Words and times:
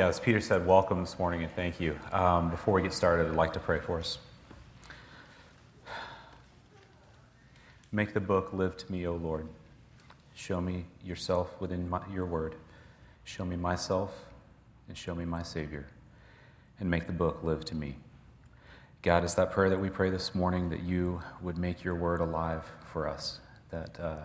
Yeah, 0.00 0.08
as 0.08 0.18
Peter 0.18 0.40
said, 0.40 0.66
welcome 0.66 1.02
this 1.02 1.18
morning 1.18 1.42
and 1.42 1.52
thank 1.52 1.78
you. 1.78 1.94
Um, 2.10 2.48
before 2.48 2.72
we 2.72 2.80
get 2.80 2.94
started, 2.94 3.26
I'd 3.26 3.36
like 3.36 3.52
to 3.52 3.60
pray 3.60 3.80
for 3.80 3.98
us. 3.98 4.16
Make 7.92 8.14
the 8.14 8.20
book 8.20 8.54
live 8.54 8.78
to 8.78 8.90
me, 8.90 9.06
O 9.06 9.12
Lord. 9.16 9.46
Show 10.34 10.58
me 10.58 10.86
yourself 11.04 11.54
within 11.60 11.90
my, 11.90 12.00
your 12.14 12.24
word. 12.24 12.54
Show 13.24 13.44
me 13.44 13.56
myself 13.56 14.24
and 14.88 14.96
show 14.96 15.14
me 15.14 15.26
my 15.26 15.42
Savior. 15.42 15.86
And 16.78 16.90
make 16.90 17.06
the 17.06 17.12
book 17.12 17.44
live 17.44 17.66
to 17.66 17.74
me. 17.74 17.96
God, 19.02 19.22
is 19.22 19.34
that 19.34 19.52
prayer 19.52 19.68
that 19.68 19.80
we 19.80 19.90
pray 19.90 20.08
this 20.08 20.34
morning 20.34 20.70
that 20.70 20.80
you 20.82 21.20
would 21.42 21.58
make 21.58 21.84
your 21.84 21.94
word 21.94 22.22
alive 22.22 22.64
for 22.86 23.06
us, 23.06 23.40
that 23.68 24.00
uh, 24.00 24.16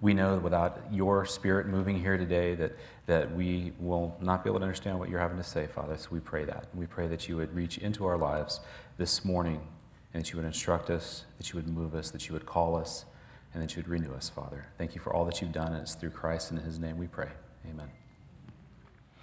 we 0.00 0.14
know 0.14 0.36
without 0.36 0.82
your 0.92 1.24
spirit 1.24 1.66
moving 1.66 2.00
here 2.00 2.18
today 2.18 2.54
that, 2.54 2.76
that 3.06 3.34
we 3.34 3.72
will 3.78 4.16
not 4.20 4.44
be 4.44 4.50
able 4.50 4.58
to 4.60 4.64
understand 4.64 4.98
what 4.98 5.08
you're 5.08 5.20
having 5.20 5.38
to 5.38 5.44
say, 5.44 5.66
Father. 5.66 5.96
So 5.96 6.08
we 6.10 6.20
pray 6.20 6.44
that. 6.44 6.66
We 6.74 6.86
pray 6.86 7.06
that 7.08 7.28
you 7.28 7.36
would 7.36 7.54
reach 7.54 7.78
into 7.78 8.04
our 8.04 8.18
lives 8.18 8.60
this 8.98 9.24
morning 9.24 9.60
and 10.12 10.22
that 10.22 10.30
you 10.30 10.36
would 10.36 10.44
instruct 10.44 10.90
us, 10.90 11.24
that 11.38 11.50
you 11.50 11.56
would 11.56 11.68
move 11.68 11.94
us, 11.94 12.10
that 12.10 12.28
you 12.28 12.34
would 12.34 12.46
call 12.46 12.76
us, 12.76 13.06
and 13.54 13.62
that 13.62 13.74
you 13.74 13.82
would 13.82 13.88
renew 13.88 14.12
us, 14.12 14.28
Father. 14.28 14.66
Thank 14.76 14.94
you 14.94 15.00
for 15.00 15.14
all 15.14 15.24
that 15.24 15.40
you've 15.40 15.52
done, 15.52 15.72
and 15.72 15.82
it's 15.82 15.94
through 15.94 16.10
Christ 16.10 16.50
and 16.50 16.60
in 16.60 16.66
his 16.66 16.78
name 16.78 16.98
we 16.98 17.06
pray. 17.06 17.28
Amen. 17.70 17.88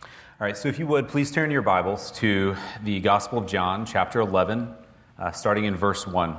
All 0.01 0.47
right, 0.47 0.57
so 0.57 0.67
if 0.67 0.79
you 0.79 0.87
would, 0.87 1.07
please 1.07 1.31
turn 1.31 1.51
your 1.51 1.61
Bibles 1.61 2.11
to 2.13 2.55
the 2.83 2.99
Gospel 2.99 3.37
of 3.37 3.45
John, 3.45 3.85
chapter 3.85 4.19
11, 4.19 4.73
uh, 5.19 5.31
starting 5.31 5.65
in 5.65 5.75
verse 5.75 6.07
1. 6.07 6.35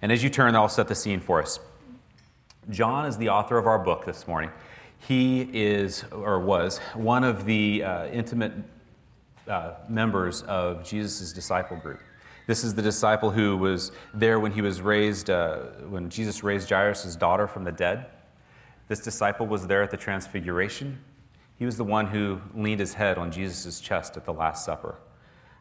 And 0.00 0.12
as 0.12 0.22
you 0.22 0.30
turn, 0.30 0.54
I'll 0.54 0.68
set 0.68 0.86
the 0.86 0.94
scene 0.94 1.20
for 1.20 1.42
us. 1.42 1.58
John 2.70 3.06
is 3.06 3.16
the 3.16 3.28
author 3.28 3.58
of 3.58 3.66
our 3.68 3.78
book 3.78 4.04
this 4.04 4.26
morning. 4.26 4.50
He 4.98 5.48
is, 5.52 6.04
or 6.10 6.40
was, 6.40 6.78
one 6.94 7.22
of 7.22 7.44
the 7.44 7.84
uh, 7.84 8.06
intimate 8.06 8.52
uh, 9.46 9.74
members 9.88 10.42
of 10.42 10.84
Jesus' 10.84 11.32
disciple 11.32 11.76
group. 11.76 12.00
This 12.48 12.64
is 12.64 12.74
the 12.74 12.82
disciple 12.82 13.30
who 13.30 13.56
was 13.56 13.92
there 14.12 14.40
when 14.40 14.50
he 14.50 14.62
was 14.62 14.80
raised, 14.80 15.30
uh, 15.30 15.58
when 15.88 16.10
Jesus 16.10 16.42
raised 16.42 16.68
Jairus' 16.68 17.14
daughter 17.14 17.46
from 17.46 17.62
the 17.62 17.70
dead. 17.70 18.06
This 18.88 18.98
disciple 18.98 19.46
was 19.46 19.68
there 19.68 19.82
at 19.82 19.92
the 19.92 19.96
Transfiguration. 19.96 20.98
He 21.60 21.66
was 21.66 21.76
the 21.76 21.84
one 21.84 22.08
who 22.08 22.40
leaned 22.52 22.80
his 22.80 22.94
head 22.94 23.16
on 23.16 23.30
Jesus' 23.30 23.80
chest 23.80 24.16
at 24.16 24.24
the 24.24 24.32
Last 24.32 24.64
Supper. 24.64 24.96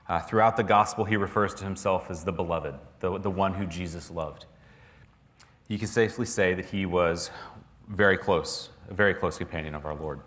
Uh, 0.09 0.21
throughout 0.21 0.57
the 0.57 0.63
gospel, 0.63 1.05
he 1.05 1.17
refers 1.17 1.53
to 1.55 1.65
himself 1.65 2.09
as 2.09 2.23
the 2.23 2.31
beloved, 2.31 2.75
the, 2.99 3.19
the 3.19 3.29
one 3.29 3.53
who 3.53 3.67
Jesus 3.67 4.09
loved 4.09 4.47
you 5.67 5.77
can 5.79 5.87
safely 5.87 6.25
say 6.25 6.53
that 6.53 6.65
he 6.65 6.85
was 6.85 7.31
very 7.87 8.17
close, 8.17 8.69
a 8.89 8.93
very 8.93 9.13
close 9.13 9.37
companion 9.37 9.75
of 9.75 9.85
our 9.85 9.95
Lord. 9.95 10.19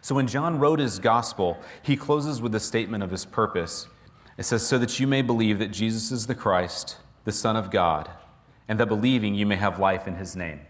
So 0.00 0.14
when 0.14 0.26
John 0.26 0.58
wrote 0.58 0.78
his 0.78 0.98
gospel, 0.98 1.58
he 1.82 1.96
closes 1.96 2.40
with 2.40 2.54
a 2.54 2.60
statement 2.60 3.02
of 3.02 3.10
his 3.10 3.24
purpose. 3.24 3.88
It 4.36 4.44
says, 4.44 4.66
So 4.66 4.78
that 4.78 4.98
you 5.00 5.06
may 5.06 5.22
believe 5.22 5.58
that 5.58 5.70
Jesus 5.70 6.10
is 6.10 6.26
the 6.26 6.34
Christ, 6.34 6.96
the 7.24 7.32
Son 7.32 7.56
of 7.56 7.70
God, 7.70 8.10
and 8.68 8.80
that 8.80 8.86
believing 8.86 9.34
you 9.34 9.46
may 9.46 9.56
have 9.56 9.78
life 9.78 10.06
in 10.06 10.16
his 10.16 10.36
name. 10.36 10.60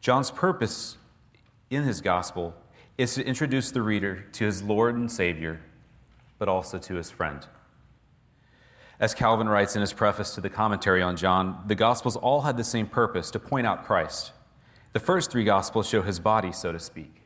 John's 0.00 0.30
purpose 0.30 0.96
in 1.70 1.84
his 1.84 2.00
gospel 2.00 2.54
is 2.98 3.14
to 3.14 3.24
introduce 3.24 3.70
the 3.70 3.82
reader 3.82 4.26
to 4.32 4.44
his 4.44 4.62
Lord 4.62 4.96
and 4.96 5.10
Savior, 5.10 5.60
but 6.38 6.48
also 6.48 6.78
to 6.78 6.94
his 6.94 7.10
friend. 7.10 7.46
As 9.02 9.14
Calvin 9.14 9.48
writes 9.48 9.74
in 9.74 9.80
his 9.80 9.92
preface 9.92 10.32
to 10.36 10.40
the 10.40 10.48
commentary 10.48 11.02
on 11.02 11.16
John, 11.16 11.64
the 11.66 11.74
Gospels 11.74 12.14
all 12.14 12.42
had 12.42 12.56
the 12.56 12.62
same 12.62 12.86
purpose 12.86 13.32
to 13.32 13.40
point 13.40 13.66
out 13.66 13.84
Christ. 13.84 14.30
The 14.92 15.00
first 15.00 15.32
three 15.32 15.42
Gospels 15.42 15.88
show 15.88 16.02
his 16.02 16.20
body, 16.20 16.52
so 16.52 16.70
to 16.70 16.78
speak, 16.78 17.22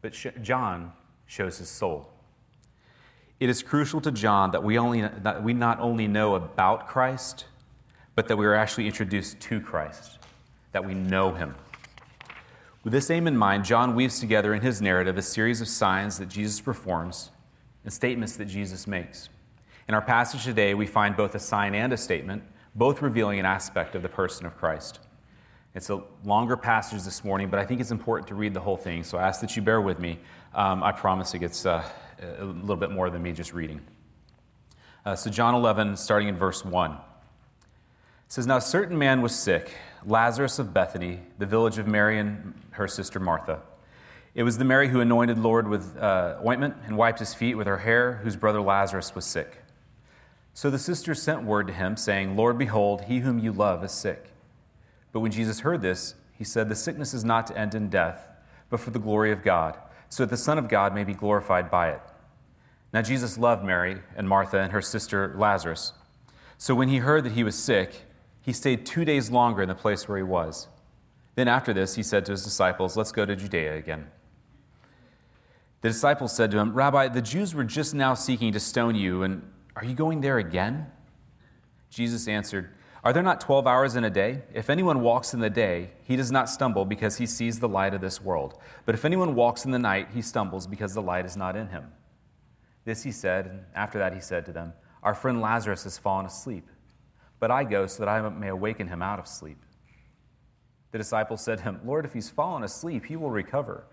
but 0.00 0.12
John 0.42 0.92
shows 1.26 1.58
his 1.58 1.68
soul. 1.68 2.08
It 3.40 3.48
is 3.48 3.64
crucial 3.64 4.00
to 4.02 4.12
John 4.12 4.52
that 4.52 4.62
we, 4.62 4.78
only, 4.78 5.00
that 5.00 5.42
we 5.42 5.54
not 5.54 5.80
only 5.80 6.06
know 6.06 6.36
about 6.36 6.86
Christ, 6.86 7.46
but 8.14 8.28
that 8.28 8.36
we 8.36 8.46
are 8.46 8.54
actually 8.54 8.86
introduced 8.86 9.40
to 9.40 9.60
Christ, 9.60 10.20
that 10.70 10.86
we 10.86 10.94
know 10.94 11.32
him. 11.32 11.56
With 12.84 12.92
this 12.92 13.10
aim 13.10 13.26
in 13.26 13.36
mind, 13.36 13.64
John 13.64 13.96
weaves 13.96 14.20
together 14.20 14.54
in 14.54 14.62
his 14.62 14.80
narrative 14.80 15.18
a 15.18 15.22
series 15.22 15.60
of 15.60 15.66
signs 15.66 16.16
that 16.20 16.28
Jesus 16.28 16.60
performs 16.60 17.30
and 17.82 17.92
statements 17.92 18.36
that 18.36 18.44
Jesus 18.44 18.86
makes. 18.86 19.30
In 19.88 19.94
our 19.94 20.02
passage 20.02 20.44
today, 20.44 20.74
we 20.74 20.86
find 20.86 21.16
both 21.16 21.34
a 21.34 21.38
sign 21.38 21.74
and 21.74 21.94
a 21.94 21.96
statement, 21.96 22.42
both 22.74 23.00
revealing 23.00 23.38
an 23.40 23.46
aspect 23.46 23.94
of 23.94 24.02
the 24.02 24.08
person 24.08 24.44
of 24.44 24.54
Christ. 24.54 25.00
It's 25.74 25.88
a 25.88 26.02
longer 26.24 26.58
passage 26.58 27.04
this 27.04 27.24
morning, 27.24 27.48
but 27.48 27.58
I 27.58 27.64
think 27.64 27.80
it's 27.80 27.90
important 27.90 28.28
to 28.28 28.34
read 28.34 28.52
the 28.52 28.60
whole 28.60 28.76
thing, 28.76 29.02
so 29.02 29.16
I 29.16 29.26
ask 29.26 29.40
that 29.40 29.56
you 29.56 29.62
bear 29.62 29.80
with 29.80 29.98
me. 29.98 30.18
Um, 30.52 30.82
I 30.82 30.92
promise 30.92 31.32
it 31.32 31.38
gets 31.38 31.64
uh, 31.64 31.82
a 32.20 32.44
little 32.44 32.76
bit 32.76 32.90
more 32.90 33.08
than 33.08 33.22
me 33.22 33.32
just 33.32 33.54
reading. 33.54 33.80
Uh, 35.06 35.16
so, 35.16 35.30
John 35.30 35.54
11, 35.54 35.96
starting 35.96 36.28
in 36.28 36.36
verse 36.36 36.66
1, 36.66 36.98
says, 38.26 38.46
Now 38.46 38.58
a 38.58 38.60
certain 38.60 38.98
man 38.98 39.22
was 39.22 39.34
sick, 39.34 39.72
Lazarus 40.04 40.58
of 40.58 40.74
Bethany, 40.74 41.20
the 41.38 41.46
village 41.46 41.78
of 41.78 41.86
Mary 41.86 42.18
and 42.18 42.52
her 42.72 42.88
sister 42.88 43.18
Martha. 43.18 43.62
It 44.34 44.42
was 44.42 44.58
the 44.58 44.66
Mary 44.66 44.88
who 44.88 45.00
anointed 45.00 45.38
Lord 45.38 45.66
with 45.66 45.96
uh, 45.96 46.36
ointment 46.46 46.74
and 46.84 46.98
wiped 46.98 47.20
his 47.20 47.32
feet 47.32 47.54
with 47.54 47.66
her 47.66 47.78
hair, 47.78 48.20
whose 48.22 48.36
brother 48.36 48.60
Lazarus 48.60 49.14
was 49.14 49.24
sick. 49.24 49.57
So 50.54 50.70
the 50.70 50.78
sisters 50.78 51.22
sent 51.22 51.44
word 51.44 51.68
to 51.68 51.72
him, 51.72 51.96
saying, 51.96 52.36
Lord, 52.36 52.58
behold, 52.58 53.02
he 53.02 53.20
whom 53.20 53.38
you 53.38 53.52
love 53.52 53.84
is 53.84 53.92
sick. 53.92 54.32
But 55.12 55.20
when 55.20 55.30
Jesus 55.30 55.60
heard 55.60 55.82
this, 55.82 56.14
he 56.32 56.44
said, 56.44 56.68
The 56.68 56.74
sickness 56.74 57.14
is 57.14 57.24
not 57.24 57.46
to 57.48 57.56
end 57.56 57.74
in 57.74 57.88
death, 57.88 58.28
but 58.70 58.80
for 58.80 58.90
the 58.90 58.98
glory 58.98 59.32
of 59.32 59.44
God, 59.44 59.76
so 60.08 60.24
that 60.24 60.30
the 60.30 60.36
Son 60.36 60.58
of 60.58 60.68
God 60.68 60.94
may 60.94 61.04
be 61.04 61.14
glorified 61.14 61.70
by 61.70 61.90
it. 61.90 62.02
Now 62.92 63.02
Jesus 63.02 63.38
loved 63.38 63.64
Mary 63.64 63.98
and 64.16 64.28
Martha 64.28 64.58
and 64.58 64.72
her 64.72 64.82
sister 64.82 65.34
Lazarus. 65.36 65.92
So 66.56 66.74
when 66.74 66.88
he 66.88 66.98
heard 66.98 67.24
that 67.24 67.32
he 67.32 67.44
was 67.44 67.58
sick, 67.58 68.02
he 68.40 68.52
stayed 68.52 68.86
two 68.86 69.04
days 69.04 69.30
longer 69.30 69.62
in 69.62 69.68
the 69.68 69.74
place 69.74 70.08
where 70.08 70.16
he 70.16 70.24
was. 70.24 70.68
Then 71.34 71.48
after 71.48 71.72
this, 71.72 71.94
he 71.94 72.02
said 72.02 72.24
to 72.26 72.32
his 72.32 72.42
disciples, 72.42 72.96
Let's 72.96 73.12
go 73.12 73.24
to 73.24 73.36
Judea 73.36 73.76
again. 73.76 74.08
The 75.82 75.88
disciples 75.88 76.34
said 76.34 76.50
to 76.50 76.58
him, 76.58 76.74
Rabbi, 76.74 77.08
the 77.08 77.22
Jews 77.22 77.54
were 77.54 77.62
just 77.62 77.94
now 77.94 78.14
seeking 78.14 78.52
to 78.52 78.60
stone 78.60 78.96
you, 78.96 79.22
and 79.22 79.42
are 79.78 79.84
you 79.84 79.94
going 79.94 80.20
there 80.22 80.38
again? 80.38 80.88
Jesus 81.88 82.26
answered, 82.26 82.70
Are 83.04 83.12
there 83.12 83.22
not 83.22 83.40
12 83.40 83.64
hours 83.64 83.94
in 83.94 84.02
a 84.02 84.10
day? 84.10 84.42
If 84.52 84.70
anyone 84.70 85.02
walks 85.02 85.32
in 85.32 85.38
the 85.38 85.48
day, 85.48 85.92
he 86.02 86.16
does 86.16 86.32
not 86.32 86.48
stumble 86.50 86.84
because 86.84 87.18
he 87.18 87.26
sees 87.26 87.60
the 87.60 87.68
light 87.68 87.94
of 87.94 88.00
this 88.00 88.20
world. 88.20 88.58
But 88.86 88.96
if 88.96 89.04
anyone 89.04 89.36
walks 89.36 89.64
in 89.64 89.70
the 89.70 89.78
night, 89.78 90.08
he 90.12 90.20
stumbles 90.20 90.66
because 90.66 90.94
the 90.94 91.00
light 91.00 91.24
is 91.24 91.36
not 91.36 91.54
in 91.54 91.68
him. 91.68 91.92
This 92.84 93.04
he 93.04 93.12
said, 93.12 93.46
and 93.46 93.60
after 93.72 93.98
that 93.98 94.12
he 94.12 94.20
said 94.20 94.44
to 94.46 94.52
them, 94.52 94.72
Our 95.04 95.14
friend 95.14 95.40
Lazarus 95.40 95.84
has 95.84 95.96
fallen 95.96 96.26
asleep, 96.26 96.66
but 97.38 97.52
I 97.52 97.62
go 97.62 97.86
so 97.86 98.04
that 98.04 98.08
I 98.08 98.28
may 98.30 98.48
awaken 98.48 98.88
him 98.88 99.00
out 99.00 99.20
of 99.20 99.28
sleep. 99.28 99.62
The 100.90 100.98
disciples 100.98 101.40
said 101.40 101.58
to 101.58 101.64
him, 101.64 101.80
Lord, 101.84 102.04
if 102.04 102.14
he's 102.14 102.30
fallen 102.30 102.64
asleep, 102.64 103.04
he 103.04 103.14
will 103.14 103.30
recover. 103.30 103.86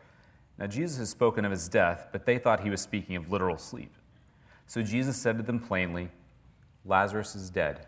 Now 0.58 0.66
Jesus 0.66 0.98
has 0.98 1.10
spoken 1.12 1.46
of 1.46 1.52
his 1.52 1.70
death, 1.70 2.08
but 2.12 2.26
they 2.26 2.40
thought 2.40 2.64
he 2.64 2.72
was 2.72 2.82
speaking 2.82 3.18
of 3.18 3.32
literal 3.32 3.60
sleep. 3.60 3.94
So 4.68 4.82
Jesus 4.82 5.18
said 5.18 5.38
to 5.38 5.44
them 5.44 5.60
plainly, 5.60 6.10
Lazarus 6.86 7.36
is 7.36 7.50
dead. 7.50 7.88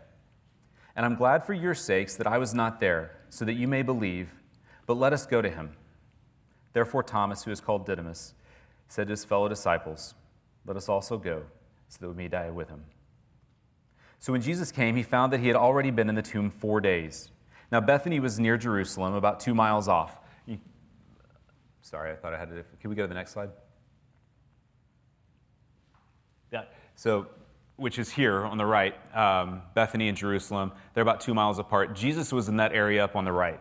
And 0.96 1.06
I'm 1.06 1.14
glad 1.14 1.44
for 1.44 1.52
your 1.52 1.74
sakes 1.74 2.16
that 2.16 2.26
I 2.26 2.38
was 2.38 2.54
not 2.54 2.80
there, 2.80 3.12
so 3.30 3.44
that 3.44 3.54
you 3.54 3.68
may 3.68 3.82
believe, 3.82 4.30
but 4.86 4.96
let 4.96 5.12
us 5.12 5.26
go 5.26 5.40
to 5.40 5.50
him. 5.50 5.70
Therefore, 6.72 7.02
Thomas, 7.02 7.44
who 7.44 7.50
is 7.50 7.60
called 7.60 7.86
Didymus, 7.86 8.34
said 8.88 9.06
to 9.06 9.12
his 9.12 9.24
fellow 9.24 9.48
disciples, 9.48 10.14
Let 10.66 10.76
us 10.76 10.88
also 10.88 11.18
go, 11.18 11.42
so 11.88 11.98
that 12.00 12.08
we 12.08 12.14
may 12.14 12.28
die 12.28 12.50
with 12.50 12.68
him. 12.68 12.84
So 14.18 14.32
when 14.32 14.42
Jesus 14.42 14.72
came, 14.72 14.96
he 14.96 15.02
found 15.02 15.32
that 15.32 15.40
he 15.40 15.46
had 15.46 15.56
already 15.56 15.90
been 15.90 16.08
in 16.08 16.14
the 16.14 16.22
tomb 16.22 16.50
four 16.50 16.80
days. 16.80 17.30
Now, 17.70 17.80
Bethany 17.80 18.18
was 18.18 18.40
near 18.40 18.56
Jerusalem, 18.56 19.14
about 19.14 19.40
two 19.40 19.54
miles 19.54 19.88
off. 19.88 20.18
sorry, 21.82 22.10
I 22.10 22.16
thought 22.16 22.34
I 22.34 22.38
had 22.38 22.48
to. 22.48 22.64
Can 22.80 22.90
we 22.90 22.96
go 22.96 23.02
to 23.02 23.08
the 23.08 23.14
next 23.14 23.32
slide? 23.32 23.50
Yeah. 26.50 26.64
So, 26.98 27.28
which 27.76 27.96
is 27.96 28.10
here 28.10 28.44
on 28.44 28.58
the 28.58 28.66
right, 28.66 28.92
um, 29.16 29.62
Bethany 29.72 30.08
and 30.08 30.18
Jerusalem. 30.18 30.72
They're 30.94 31.02
about 31.02 31.20
two 31.20 31.32
miles 31.32 31.60
apart. 31.60 31.94
Jesus 31.94 32.32
was 32.32 32.48
in 32.48 32.56
that 32.56 32.72
area 32.72 33.04
up 33.04 33.14
on 33.14 33.24
the 33.24 33.30
right. 33.30 33.60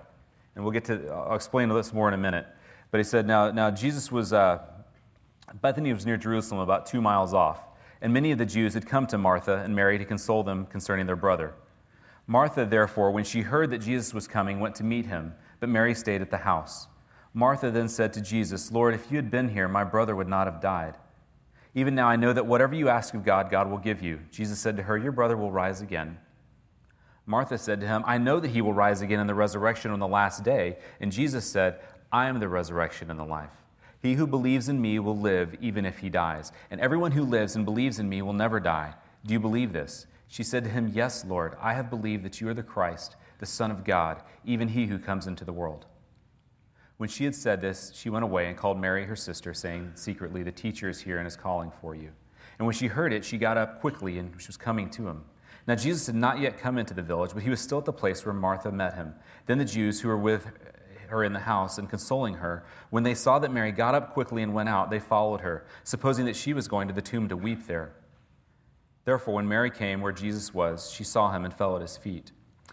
And 0.55 0.63
we'll 0.63 0.73
get 0.73 0.85
to, 0.85 1.07
I'll 1.09 1.35
explain 1.35 1.69
this 1.69 1.93
more 1.93 2.07
in 2.07 2.15
a 2.15 2.17
minute. 2.17 2.47
But 2.89 2.97
he 2.97 3.03
said, 3.03 3.27
now, 3.27 3.51
now 3.51 3.69
Jesus 3.69 4.11
was, 4.11 4.33
uh, 4.33 4.63
Bethany 5.61 5.93
was 5.93 6.03
near 6.03 6.17
Jerusalem, 6.17 6.61
about 6.61 6.87
two 6.87 6.99
miles 6.99 7.35
off. 7.35 7.61
And 8.01 8.11
many 8.11 8.31
of 8.31 8.39
the 8.39 8.45
Jews 8.47 8.73
had 8.73 8.87
come 8.87 9.05
to 9.05 9.19
Martha 9.19 9.61
and 9.63 9.75
Mary 9.75 9.99
to 9.99 10.05
console 10.05 10.41
them 10.41 10.65
concerning 10.65 11.05
their 11.05 11.15
brother. 11.15 11.53
Martha, 12.25 12.65
therefore, 12.65 13.11
when 13.11 13.23
she 13.23 13.41
heard 13.41 13.69
that 13.69 13.79
Jesus 13.79 14.15
was 14.15 14.27
coming, 14.27 14.59
went 14.59 14.73
to 14.77 14.83
meet 14.83 15.05
him, 15.05 15.35
but 15.59 15.69
Mary 15.69 15.93
stayed 15.93 16.23
at 16.23 16.31
the 16.31 16.37
house. 16.37 16.87
Martha 17.35 17.69
then 17.69 17.87
said 17.87 18.13
to 18.13 18.21
Jesus, 18.21 18.71
Lord, 18.71 18.95
if 18.95 19.11
you 19.11 19.17
had 19.17 19.29
been 19.29 19.49
here, 19.49 19.67
my 19.67 19.83
brother 19.83 20.15
would 20.15 20.27
not 20.27 20.47
have 20.47 20.59
died. 20.59 20.95
Even 21.77 21.93
now 21.93 22.07
I 22.07 22.15
know 22.15 22.33
that 22.33 22.47
whatever 22.47 22.73
you 22.73 22.89
ask 22.89 23.13
of 23.13 23.23
God, 23.23 23.51
God 23.51 23.69
will 23.69 23.77
give 23.77 24.01
you. 24.01 24.21
Jesus 24.31 24.57
said 24.57 24.77
to 24.77 24.83
her, 24.83 24.97
Your 24.97 25.11
brother 25.11 25.37
will 25.37 25.51
rise 25.51 25.79
again. 25.79 26.17
Martha 27.27 27.55
said 27.59 27.81
to 27.81 27.87
him, 27.87 28.01
I 28.07 28.17
know 28.17 28.39
that 28.39 28.49
he 28.49 28.63
will 28.63 28.73
rise 28.73 29.03
again 29.03 29.19
in 29.19 29.27
the 29.27 29.35
resurrection 29.35 29.91
on 29.91 29.99
the 29.99 30.07
last 30.07 30.43
day. 30.43 30.77
And 30.99 31.11
Jesus 31.11 31.45
said, 31.45 31.79
I 32.11 32.29
am 32.29 32.39
the 32.39 32.49
resurrection 32.49 33.11
and 33.11 33.19
the 33.19 33.25
life. 33.25 33.53
He 34.01 34.15
who 34.15 34.25
believes 34.25 34.69
in 34.69 34.81
me 34.81 34.97
will 34.97 35.19
live 35.19 35.55
even 35.61 35.85
if 35.85 35.99
he 35.99 36.09
dies, 36.09 36.51
and 36.71 36.81
everyone 36.81 37.11
who 37.11 37.23
lives 37.23 37.55
and 37.55 37.63
believes 37.63 37.99
in 37.99 38.09
me 38.09 38.23
will 38.23 38.33
never 38.33 38.59
die. 38.59 38.95
Do 39.23 39.33
you 39.33 39.39
believe 39.39 39.71
this? 39.71 40.07
She 40.27 40.41
said 40.41 40.63
to 40.63 40.71
him, 40.71 40.91
Yes, 40.95 41.25
Lord, 41.25 41.55
I 41.61 41.73
have 41.73 41.91
believed 41.91 42.25
that 42.25 42.41
you 42.41 42.47
are 42.47 42.55
the 42.55 42.63
Christ, 42.63 43.15
the 43.37 43.45
Son 43.45 43.69
of 43.69 43.83
God, 43.83 44.23
even 44.43 44.69
he 44.69 44.87
who 44.87 44.97
comes 44.97 45.27
into 45.27 45.45
the 45.45 45.53
world. 45.53 45.85
When 46.97 47.09
she 47.09 47.25
had 47.25 47.35
said 47.35 47.61
this, 47.61 47.91
she 47.95 48.09
went 48.09 48.23
away 48.23 48.47
and 48.47 48.57
called 48.57 48.79
Mary, 48.79 49.05
her 49.05 49.15
sister, 49.15 49.53
saying 49.53 49.91
secretly, 49.95 50.43
The 50.43 50.51
teacher 50.51 50.89
is 50.89 51.01
here 51.01 51.19
and 51.19 51.27
is 51.27 51.35
calling 51.35 51.71
for 51.79 51.95
you. 51.95 52.11
And 52.57 52.65
when 52.65 52.75
she 52.75 52.87
heard 52.87 53.13
it, 53.13 53.23
she 53.23 53.37
got 53.37 53.57
up 53.57 53.81
quickly 53.81 54.17
and 54.17 54.33
she 54.39 54.47
was 54.47 54.57
coming 54.57 54.89
to 54.91 55.07
him. 55.07 55.23
Now, 55.67 55.75
Jesus 55.75 56.07
had 56.07 56.15
not 56.15 56.39
yet 56.39 56.57
come 56.57 56.77
into 56.77 56.93
the 56.93 57.01
village, 57.01 57.31
but 57.33 57.43
he 57.43 57.49
was 57.49 57.59
still 57.59 57.77
at 57.77 57.85
the 57.85 57.93
place 57.93 58.25
where 58.25 58.33
Martha 58.33 58.71
met 58.71 58.95
him. 58.95 59.13
Then 59.45 59.57
the 59.57 59.65
Jews 59.65 59.99
who 60.01 60.07
were 60.07 60.17
with 60.17 60.47
her 61.09 61.23
in 61.23 61.33
the 61.33 61.39
house 61.39 61.77
and 61.77 61.89
consoling 61.89 62.35
her, 62.35 62.65
when 62.89 63.03
they 63.03 63.13
saw 63.13 63.37
that 63.39 63.51
Mary 63.51 63.71
got 63.71 63.93
up 63.93 64.13
quickly 64.13 64.41
and 64.41 64.53
went 64.53 64.69
out, 64.69 64.89
they 64.89 64.99
followed 64.99 65.41
her, 65.41 65.65
supposing 65.83 66.25
that 66.25 66.35
she 66.35 66.53
was 66.53 66.67
going 66.67 66.87
to 66.87 66.93
the 66.93 67.01
tomb 67.01 67.27
to 67.29 67.37
weep 67.37 67.67
there. 67.67 67.91
Therefore, 69.05 69.35
when 69.35 69.47
Mary 69.47 69.69
came 69.69 70.01
where 70.01 70.11
Jesus 70.11 70.53
was, 70.53 70.91
she 70.91 71.03
saw 71.03 71.31
him 71.31 71.45
and 71.45 71.53
fell 71.53 71.75
at 71.75 71.81
his 71.81 71.97
feet, 71.97 72.31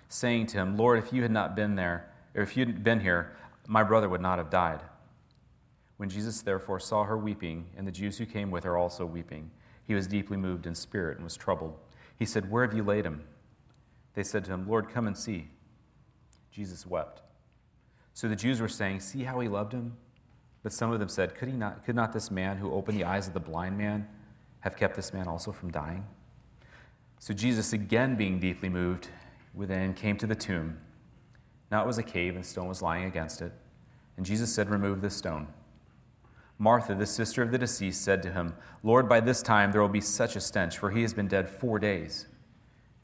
saying 0.08 0.46
to 0.48 0.58
him, 0.58 0.76
Lord, 0.76 0.98
if 0.98 1.12
you 1.12 1.22
had 1.22 1.30
not 1.30 1.54
been 1.54 1.74
there, 1.74 2.10
or 2.34 2.42
if 2.42 2.56
you 2.56 2.66
had 2.66 2.82
been 2.82 3.00
here, 3.00 3.36
my 3.66 3.82
brother 3.82 4.08
would 4.08 4.20
not 4.20 4.38
have 4.38 4.50
died. 4.50 4.80
When 5.96 6.08
Jesus 6.08 6.42
therefore 6.42 6.80
saw 6.80 7.04
her 7.04 7.16
weeping, 7.16 7.66
and 7.76 7.86
the 7.86 7.92
Jews 7.92 8.18
who 8.18 8.26
came 8.26 8.50
with 8.50 8.64
her 8.64 8.76
also 8.76 9.06
weeping, 9.06 9.50
he 9.86 9.94
was 9.94 10.06
deeply 10.06 10.36
moved 10.36 10.66
in 10.66 10.74
spirit 10.74 11.16
and 11.16 11.24
was 11.24 11.36
troubled. 11.36 11.78
He 12.18 12.26
said, 12.26 12.50
Where 12.50 12.64
have 12.64 12.74
you 12.74 12.82
laid 12.82 13.04
him? 13.04 13.24
They 14.14 14.22
said 14.22 14.44
to 14.46 14.52
him, 14.52 14.68
Lord, 14.68 14.88
come 14.88 15.06
and 15.06 15.16
see. 15.16 15.48
Jesus 16.50 16.86
wept. 16.86 17.22
So 18.12 18.28
the 18.28 18.36
Jews 18.36 18.60
were 18.60 18.68
saying, 18.68 19.00
See 19.00 19.24
how 19.24 19.40
he 19.40 19.48
loved 19.48 19.72
him? 19.72 19.96
But 20.62 20.72
some 20.72 20.92
of 20.92 21.00
them 21.00 21.08
said, 21.08 21.34
Could, 21.34 21.48
he 21.48 21.54
not, 21.54 21.84
could 21.84 21.96
not 21.96 22.12
this 22.12 22.30
man 22.30 22.56
who 22.56 22.72
opened 22.72 22.98
the 22.98 23.04
eyes 23.04 23.26
of 23.26 23.34
the 23.34 23.40
blind 23.40 23.76
man 23.76 24.08
have 24.60 24.76
kept 24.76 24.96
this 24.96 25.12
man 25.12 25.28
also 25.28 25.52
from 25.52 25.70
dying? 25.70 26.06
So 27.18 27.34
Jesus, 27.34 27.72
again 27.72 28.16
being 28.16 28.38
deeply 28.38 28.68
moved 28.68 29.08
within, 29.52 29.94
came 29.94 30.16
to 30.18 30.26
the 30.26 30.34
tomb. 30.34 30.78
Now 31.70 31.82
it 31.82 31.86
was 31.86 31.98
a 31.98 32.02
cave, 32.02 32.36
and 32.36 32.44
stone 32.44 32.68
was 32.68 32.82
lying 32.82 33.04
against 33.04 33.42
it. 33.42 33.52
And 34.16 34.24
Jesus 34.24 34.54
said, 34.54 34.70
Remove 34.70 35.00
this 35.00 35.16
stone. 35.16 35.48
Martha, 36.58 36.94
the 36.94 37.06
sister 37.06 37.42
of 37.42 37.50
the 37.50 37.58
deceased, 37.58 38.02
said 38.02 38.22
to 38.22 38.32
him, 38.32 38.54
Lord, 38.82 39.08
by 39.08 39.20
this 39.20 39.42
time 39.42 39.72
there 39.72 39.80
will 39.80 39.88
be 39.88 40.00
such 40.00 40.36
a 40.36 40.40
stench, 40.40 40.78
for 40.78 40.90
he 40.90 41.02
has 41.02 41.12
been 41.12 41.26
dead 41.26 41.48
four 41.50 41.78
days. 41.78 42.26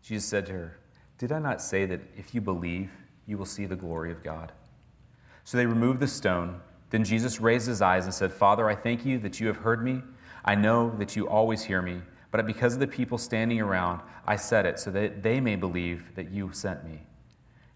Jesus 0.03 0.29
said 0.29 0.47
to 0.47 0.53
her, 0.53 0.79
Did 1.19 1.33
I 1.33 1.41
not 1.41 1.61
say 1.61 1.85
that 1.87 2.01
if 2.17 2.35
you 2.35 2.41
believe, 2.41 2.91
you 3.27 3.37
will 3.37 3.47
see 3.47 3.67
the 3.67 3.77
glory 3.77 4.13
of 4.13 4.23
God? 4.23 4.53
So 5.45 5.57
they 5.57 5.67
removed 5.67 6.01
the 6.01 6.07
stone. 6.07 6.61
Then 6.91 7.05
Jesus 7.05 7.41
raised 7.41 7.67
his 7.67 7.83
eyes 7.83 8.05
and 8.05 8.15
said, 8.15 8.33
Father, 8.33 8.69
I 8.69 8.75
thank 8.75 9.05
you 9.05 9.19
that 9.19 9.41
you 9.41 9.49
have 9.49 9.59
heard 9.59 9.85
me. 9.85 10.03
I 10.45 10.55
know 10.55 10.91
that 10.99 11.17
you 11.17 11.29
always 11.29 11.65
hear 11.65 11.83
me, 11.83 12.03
but 12.31 12.47
because 12.47 12.75
of 12.75 12.81
the 12.81 12.87
people 12.87 13.19
standing 13.19 13.61
around, 13.61 14.01
I 14.27 14.37
said 14.37 14.65
it 14.65 14.79
so 14.79 14.91
that 14.93 15.23
they 15.23 15.41
may 15.41 15.57
believe 15.57 16.15
that 16.15 16.31
you 16.31 16.51
sent 16.53 16.85
me. 16.85 17.01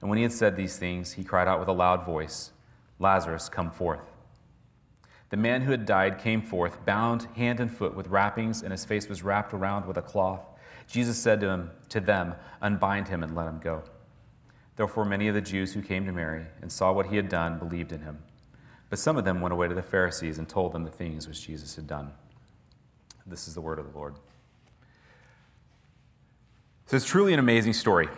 And 0.04 0.10
when 0.10 0.18
he 0.18 0.22
had 0.22 0.34
said 0.34 0.54
these 0.54 0.76
things, 0.76 1.12
he 1.12 1.24
cried 1.24 1.48
out 1.48 1.58
with 1.58 1.68
a 1.68 1.72
loud 1.72 2.04
voice, 2.04 2.50
Lazarus, 2.98 3.48
come 3.48 3.70
forth. 3.70 4.12
The 5.30 5.38
man 5.38 5.62
who 5.62 5.70
had 5.70 5.86
died 5.86 6.18
came 6.18 6.42
forth, 6.42 6.84
bound 6.84 7.26
hand 7.36 7.58
and 7.58 7.74
foot 7.74 7.96
with 7.96 8.08
wrappings, 8.08 8.62
and 8.62 8.70
his 8.70 8.84
face 8.84 9.08
was 9.08 9.22
wrapped 9.22 9.54
around 9.54 9.86
with 9.86 9.96
a 9.96 10.02
cloth. 10.02 10.42
Jesus 10.86 11.16
said 11.16 11.40
to, 11.40 11.48
him, 11.48 11.70
to 11.88 12.00
them, 12.00 12.34
Unbind 12.60 13.08
him 13.08 13.22
and 13.22 13.34
let 13.34 13.48
him 13.48 13.58
go. 13.60 13.82
Therefore, 14.76 15.06
many 15.06 15.26
of 15.28 15.34
the 15.34 15.40
Jews 15.40 15.72
who 15.72 15.80
came 15.80 16.04
to 16.04 16.12
Mary 16.12 16.44
and 16.60 16.70
saw 16.70 16.92
what 16.92 17.06
he 17.06 17.16
had 17.16 17.30
done 17.30 17.58
believed 17.58 17.90
in 17.90 18.02
him. 18.02 18.18
But 18.90 18.98
some 18.98 19.16
of 19.16 19.24
them 19.24 19.40
went 19.40 19.54
away 19.54 19.68
to 19.68 19.74
the 19.74 19.80
Pharisees 19.82 20.36
and 20.36 20.46
told 20.46 20.72
them 20.72 20.84
the 20.84 20.90
things 20.90 21.26
which 21.26 21.46
Jesus 21.46 21.76
had 21.76 21.86
done. 21.86 22.12
This 23.26 23.48
is 23.48 23.54
the 23.54 23.62
word 23.62 23.78
of 23.78 23.90
the 23.90 23.98
Lord. 23.98 24.16
So 26.84 26.96
it's 26.96 27.06
truly 27.06 27.32
an 27.32 27.38
amazing 27.38 27.72
story, 27.72 28.10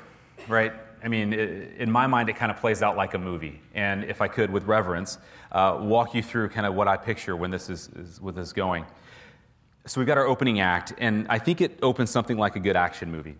right? 0.49 0.73
I 1.07 1.09
mean, 1.09 1.33
in 1.33 1.89
my 1.89 2.09
mind, 2.09 2.29
it 2.29 2.35
kind 2.35 2.51
of 2.51 2.59
plays 2.59 2.83
out 2.83 2.97
like 2.97 3.15
a 3.15 3.19
movie. 3.19 3.63
And 3.75 4.03
if 4.03 4.21
I 4.21 4.27
could, 4.27 4.51
with 4.51 4.65
reverence, 4.65 5.19
uh, 5.53 5.79
walk 5.81 6.15
you 6.15 6.23
through 6.23 6.49
kind 6.49 6.67
of 6.67 6.75
what 6.75 6.89
I 6.89 6.97
picture 6.97 7.37
when 7.37 7.53
this 7.53 7.71
is, 7.71 7.89
is 7.95 8.21
with 8.21 8.35
this 8.35 8.53
going. 8.53 8.85
So 9.87 10.01
we've 10.01 10.07
got 10.07 10.19
our 10.19 10.27
opening 10.27 10.59
act, 10.59 10.93
and 10.99 11.29
I 11.31 11.39
think 11.39 11.61
it 11.61 11.79
opens 11.81 12.11
something 12.11 12.37
like 12.37 12.57
a 12.57 12.61
good 12.61 12.77
action 12.77 13.11
movie 13.11 13.37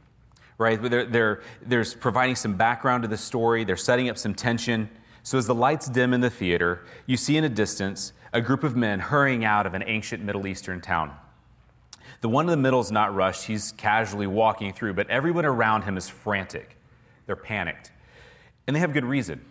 right? 0.59 0.81
They're, 0.81 1.05
they're, 1.05 1.43
there's 1.61 1.95
providing 1.95 2.35
some 2.35 2.55
background 2.55 3.03
to 3.03 3.09
the 3.09 3.19
story, 3.19 3.65
they're 3.65 3.77
setting 3.77 4.09
up 4.09 4.17
some 4.17 4.35
tension. 4.35 4.89
So 5.23 5.39
as 5.39 5.47
the 5.47 5.55
lights 5.55 5.89
dim 5.89 6.15
in 6.15 6.21
the 6.21 6.31
theater, 6.31 6.83
you 7.05 7.17
see 7.17 7.37
in 7.37 7.45
a 7.45 7.49
distance 7.49 8.13
a 8.33 8.41
group 8.41 8.65
of 8.65 8.77
men 8.77 9.01
hurrying 9.01 9.45
out 9.45 9.67
of 9.67 9.75
an 9.75 9.83
ancient 9.87 10.23
Middle 10.23 10.47
Eastern 10.47 10.81
town. 10.81 11.13
The 12.21 12.29
one 12.29 12.47
in 12.47 12.51
the 12.51 12.57
middle 12.57 12.81
is 12.81 12.91
not 12.91 13.15
rushed, 13.15 13.45
he's 13.45 13.73
casually 13.73 14.27
walking 14.27 14.73
through, 14.73 14.95
but 14.95 15.11
everyone 15.11 15.45
around 15.45 15.83
him 15.83 15.97
is 15.97 16.09
frantic. 16.09 16.76
They're 17.27 17.37
panicked. 17.37 17.93
And 18.67 18.75
they 18.75 18.81
have 18.81 18.93
good 18.93 19.05
reason. 19.05 19.45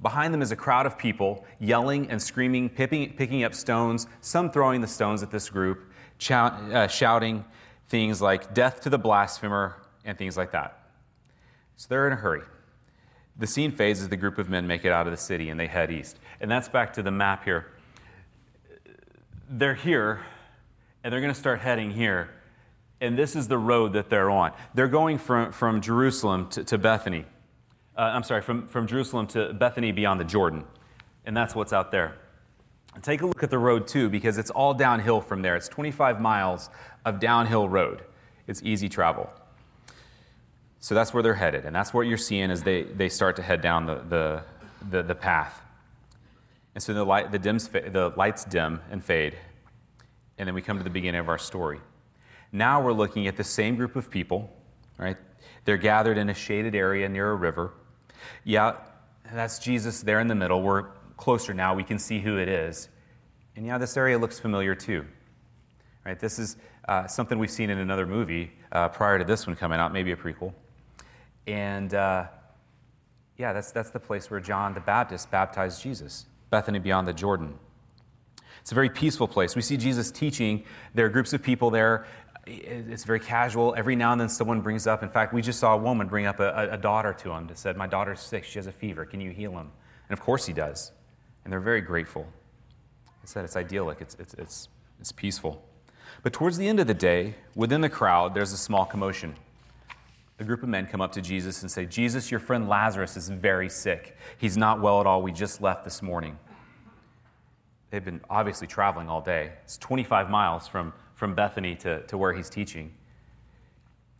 Behind 0.00 0.34
them 0.34 0.42
is 0.42 0.52
a 0.52 0.56
crowd 0.56 0.86
of 0.86 0.98
people 0.98 1.44
yelling 1.58 2.10
and 2.10 2.20
screaming, 2.20 2.68
picking, 2.68 3.44
up 3.44 3.54
stones, 3.54 4.06
some 4.20 4.50
throwing 4.50 4.80
the 4.80 4.86
stones 4.86 5.22
at 5.22 5.30
this 5.30 5.48
group, 5.48 5.90
uh, 6.30 6.86
shouting 6.86 7.44
things 7.88 8.20
like, 8.20 8.52
Death 8.52 8.80
to 8.82 8.90
the 8.90 8.98
blasphemer, 8.98 9.76
and 10.04 10.18
things 10.18 10.36
like 10.36 10.52
that. 10.52 10.80
So 11.76 11.86
they're 11.88 12.06
in 12.06 12.12
a 12.12 12.16
hurry. 12.16 12.42
The 13.38 13.46
scene 13.46 13.70
fades 13.70 14.00
as 14.00 14.08
the 14.08 14.16
group 14.16 14.38
of 14.38 14.48
men 14.48 14.66
make 14.66 14.84
it 14.84 14.92
out 14.92 15.06
of 15.06 15.10
the 15.10 15.18
city 15.18 15.50
and 15.50 15.60
they 15.60 15.66
head 15.66 15.90
east. 15.90 16.18
And 16.40 16.50
that's 16.50 16.68
back 16.68 16.94
to 16.94 17.02
the 17.02 17.10
map 17.10 17.44
here. 17.44 17.66
They're 19.48 19.74
here 19.74 20.22
and 21.04 21.12
they're 21.12 21.20
going 21.20 21.32
to 21.32 21.38
start 21.38 21.60
heading 21.60 21.90
here. 21.90 22.30
And 23.00 23.18
this 23.18 23.36
is 23.36 23.48
the 23.48 23.58
road 23.58 23.92
that 23.92 24.08
they're 24.08 24.30
on. 24.30 24.52
They're 24.74 24.88
going 24.88 25.18
from, 25.18 25.52
from 25.52 25.80
Jerusalem 25.80 26.48
to, 26.50 26.64
to 26.64 26.78
Bethany. 26.78 27.24
Uh, 27.96 28.00
I'm 28.00 28.22
sorry, 28.22 28.42
from, 28.42 28.68
from 28.68 28.86
Jerusalem 28.86 29.26
to 29.28 29.52
Bethany 29.52 29.92
beyond 29.92 30.20
the 30.20 30.24
Jordan. 30.24 30.64
And 31.24 31.36
that's 31.36 31.54
what's 31.54 31.72
out 31.72 31.92
there. 31.92 32.16
Take 33.02 33.20
a 33.20 33.26
look 33.26 33.42
at 33.42 33.50
the 33.50 33.58
road 33.58 33.86
too, 33.86 34.08
because 34.08 34.38
it's 34.38 34.50
all 34.50 34.72
downhill 34.72 35.20
from 35.20 35.42
there. 35.42 35.56
It's 35.56 35.68
25 35.68 36.20
miles 36.20 36.70
of 37.04 37.20
downhill 37.20 37.68
road. 37.68 38.02
It's 38.46 38.62
easy 38.62 38.88
travel. 38.88 39.30
So 40.80 40.94
that's 40.94 41.12
where 41.12 41.22
they're 41.22 41.34
headed, 41.34 41.64
and 41.64 41.74
that's 41.74 41.92
what 41.92 42.02
you're 42.02 42.16
seeing 42.16 42.50
as 42.50 42.62
they, 42.62 42.84
they 42.84 43.08
start 43.08 43.36
to 43.36 43.42
head 43.42 43.60
down 43.60 43.86
the, 43.86 43.96
the, 44.08 44.42
the, 44.88 45.02
the 45.02 45.14
path. 45.14 45.60
And 46.74 46.82
so 46.82 46.94
the, 46.94 47.04
light, 47.04 47.32
the, 47.32 47.38
dims, 47.38 47.68
the 47.68 48.12
lights 48.16 48.44
dim 48.44 48.80
and 48.90 49.02
fade, 49.02 49.36
and 50.38 50.46
then 50.46 50.54
we 50.54 50.62
come 50.62 50.78
to 50.78 50.84
the 50.84 50.90
beginning 50.90 51.18
of 51.18 51.28
our 51.28 51.38
story. 51.38 51.80
Now 52.52 52.80
we're 52.82 52.92
looking 52.92 53.26
at 53.26 53.36
the 53.36 53.44
same 53.44 53.76
group 53.76 53.96
of 53.96 54.10
people, 54.10 54.50
right? 54.98 55.16
They're 55.64 55.76
gathered 55.76 56.18
in 56.18 56.28
a 56.28 56.34
shaded 56.34 56.74
area 56.74 57.08
near 57.08 57.30
a 57.30 57.34
river. 57.34 57.72
Yeah, 58.44 58.76
that's 59.32 59.58
Jesus 59.58 60.00
there 60.02 60.20
in 60.20 60.28
the 60.28 60.34
middle. 60.34 60.62
We're 60.62 60.86
closer 61.16 61.52
now. 61.52 61.74
We 61.74 61.84
can 61.84 61.98
see 61.98 62.20
who 62.20 62.38
it 62.38 62.48
is. 62.48 62.88
And 63.56 63.66
yeah, 63.66 63.78
this 63.78 63.96
area 63.96 64.18
looks 64.18 64.38
familiar 64.38 64.74
too. 64.74 65.06
Right? 66.04 66.18
This 66.18 66.38
is 66.38 66.56
uh, 66.88 67.06
something 67.06 67.38
we've 67.38 67.50
seen 67.50 67.68
in 67.70 67.78
another 67.78 68.06
movie 68.06 68.52
uh, 68.70 68.88
prior 68.88 69.18
to 69.18 69.24
this 69.24 69.46
one 69.46 69.56
coming 69.56 69.80
out, 69.80 69.92
maybe 69.92 70.12
a 70.12 70.16
prequel. 70.16 70.52
And 71.46 71.92
uh, 71.94 72.26
yeah, 73.36 73.52
that's, 73.52 73.72
that's 73.72 73.90
the 73.90 74.00
place 74.00 74.30
where 74.30 74.40
John 74.40 74.74
the 74.74 74.80
Baptist 74.80 75.30
baptized 75.30 75.82
Jesus, 75.82 76.26
Bethany 76.50 76.78
beyond 76.78 77.08
the 77.08 77.12
Jordan. 77.12 77.58
It's 78.60 78.72
a 78.72 78.74
very 78.74 78.90
peaceful 78.90 79.28
place. 79.28 79.54
We 79.54 79.62
see 79.62 79.76
Jesus 79.76 80.10
teaching. 80.10 80.64
There 80.94 81.06
are 81.06 81.08
groups 81.08 81.32
of 81.32 81.42
people 81.42 81.70
there. 81.70 82.06
It's 82.46 83.04
very 83.04 83.18
casual. 83.18 83.74
Every 83.76 83.96
now 83.96 84.12
and 84.12 84.20
then 84.20 84.28
someone 84.28 84.60
brings 84.60 84.86
up, 84.86 85.02
in 85.02 85.08
fact, 85.08 85.32
we 85.32 85.42
just 85.42 85.58
saw 85.58 85.74
a 85.74 85.76
woman 85.76 86.06
bring 86.06 86.26
up 86.26 86.38
a, 86.38 86.68
a 86.70 86.76
daughter 86.76 87.12
to 87.12 87.32
him 87.32 87.48
that 87.48 87.58
said, 87.58 87.76
My 87.76 87.86
daughter's 87.86 88.20
sick. 88.20 88.44
She 88.44 88.58
has 88.58 88.66
a 88.66 88.72
fever. 88.72 89.04
Can 89.04 89.20
you 89.20 89.30
heal 89.30 89.52
him? 89.52 89.70
And 90.08 90.16
of 90.16 90.24
course 90.24 90.46
he 90.46 90.52
does. 90.52 90.92
And 91.44 91.52
they're 91.52 91.60
very 91.60 91.80
grateful. 91.80 92.26
I 93.08 93.26
said 93.26 93.44
it's 93.44 93.56
idyllic, 93.56 94.00
it's, 94.00 94.16
it's, 94.20 94.34
it's, 94.34 94.68
it's 95.00 95.12
peaceful. 95.12 95.64
But 96.22 96.32
towards 96.32 96.56
the 96.56 96.68
end 96.68 96.78
of 96.78 96.86
the 96.86 96.94
day, 96.94 97.34
within 97.56 97.80
the 97.80 97.88
crowd, 97.88 98.34
there's 98.34 98.52
a 98.52 98.56
small 98.56 98.84
commotion 98.84 99.34
a 100.38 100.44
group 100.44 100.62
of 100.62 100.68
men 100.68 100.86
come 100.86 101.00
up 101.00 101.12
to 101.12 101.22
Jesus 101.22 101.62
and 101.62 101.70
say, 101.70 101.86
Jesus, 101.86 102.30
your 102.30 102.40
friend 102.40 102.68
Lazarus 102.68 103.16
is 103.16 103.28
very 103.28 103.70
sick. 103.70 104.16
He's 104.36 104.56
not 104.56 104.80
well 104.80 105.00
at 105.00 105.06
all. 105.06 105.22
We 105.22 105.32
just 105.32 105.62
left 105.62 105.84
this 105.84 106.02
morning. 106.02 106.38
They've 107.90 108.04
been 108.04 108.20
obviously 108.28 108.66
traveling 108.66 109.08
all 109.08 109.22
day. 109.22 109.52
It's 109.64 109.78
25 109.78 110.28
miles 110.28 110.68
from, 110.68 110.92
from 111.16 111.34
Bethany 111.34 111.74
to, 111.74 112.02
to 112.02 112.16
where 112.16 112.34
he's 112.34 112.48
teaching. 112.48 112.92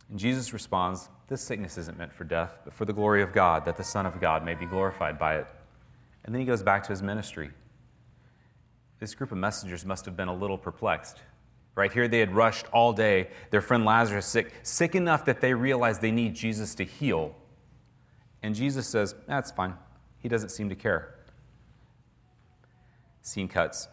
And 0.09 0.19
Jesus 0.19 0.51
responds, 0.51 1.07
This 1.29 1.41
sickness 1.41 1.77
isn't 1.77 1.97
meant 1.97 2.11
for 2.11 2.25
death, 2.25 2.59
but 2.65 2.73
for 2.73 2.83
the 2.83 2.91
glory 2.91 3.21
of 3.21 3.31
God, 3.31 3.63
that 3.65 3.77
the 3.77 3.83
Son 3.83 4.05
of 4.05 4.19
God 4.19 4.43
may 4.43 4.55
be 4.55 4.65
glorified 4.65 5.17
by 5.17 5.37
it. 5.37 5.47
And 6.25 6.35
then 6.35 6.41
he 6.41 6.45
goes 6.45 6.63
back 6.63 6.83
to 6.83 6.89
his 6.89 7.01
ministry. 7.01 7.51
This 8.99 9.13
group 9.13 9.31
of 9.31 9.37
messengers 9.37 9.85
must 9.85 10.05
have 10.05 10.17
been 10.17 10.27
a 10.27 10.35
little 10.35 10.57
perplexed. 10.57 11.19
Right 11.75 11.91
here, 11.93 12.07
they 12.07 12.19
had 12.19 12.33
rushed 12.33 12.65
all 12.73 12.91
day. 12.91 13.29
Their 13.51 13.61
friend 13.61 13.85
Lazarus 13.85 14.25
sick, 14.25 14.51
sick 14.63 14.95
enough 14.95 15.25
that 15.25 15.39
they 15.39 15.53
realized 15.53 16.01
they 16.01 16.11
need 16.11 16.33
Jesus 16.33 16.73
to 16.75 16.83
heal. 16.83 17.35
And 18.41 18.55
Jesus 18.55 18.87
says, 18.87 19.13
That's 19.27 19.51
fine. 19.51 19.75
He 20.17 20.27
doesn't 20.27 20.49
seem 20.49 20.69
to 20.69 20.75
care. 20.75 21.13
Scene 23.21 23.47
cuts. 23.47 23.87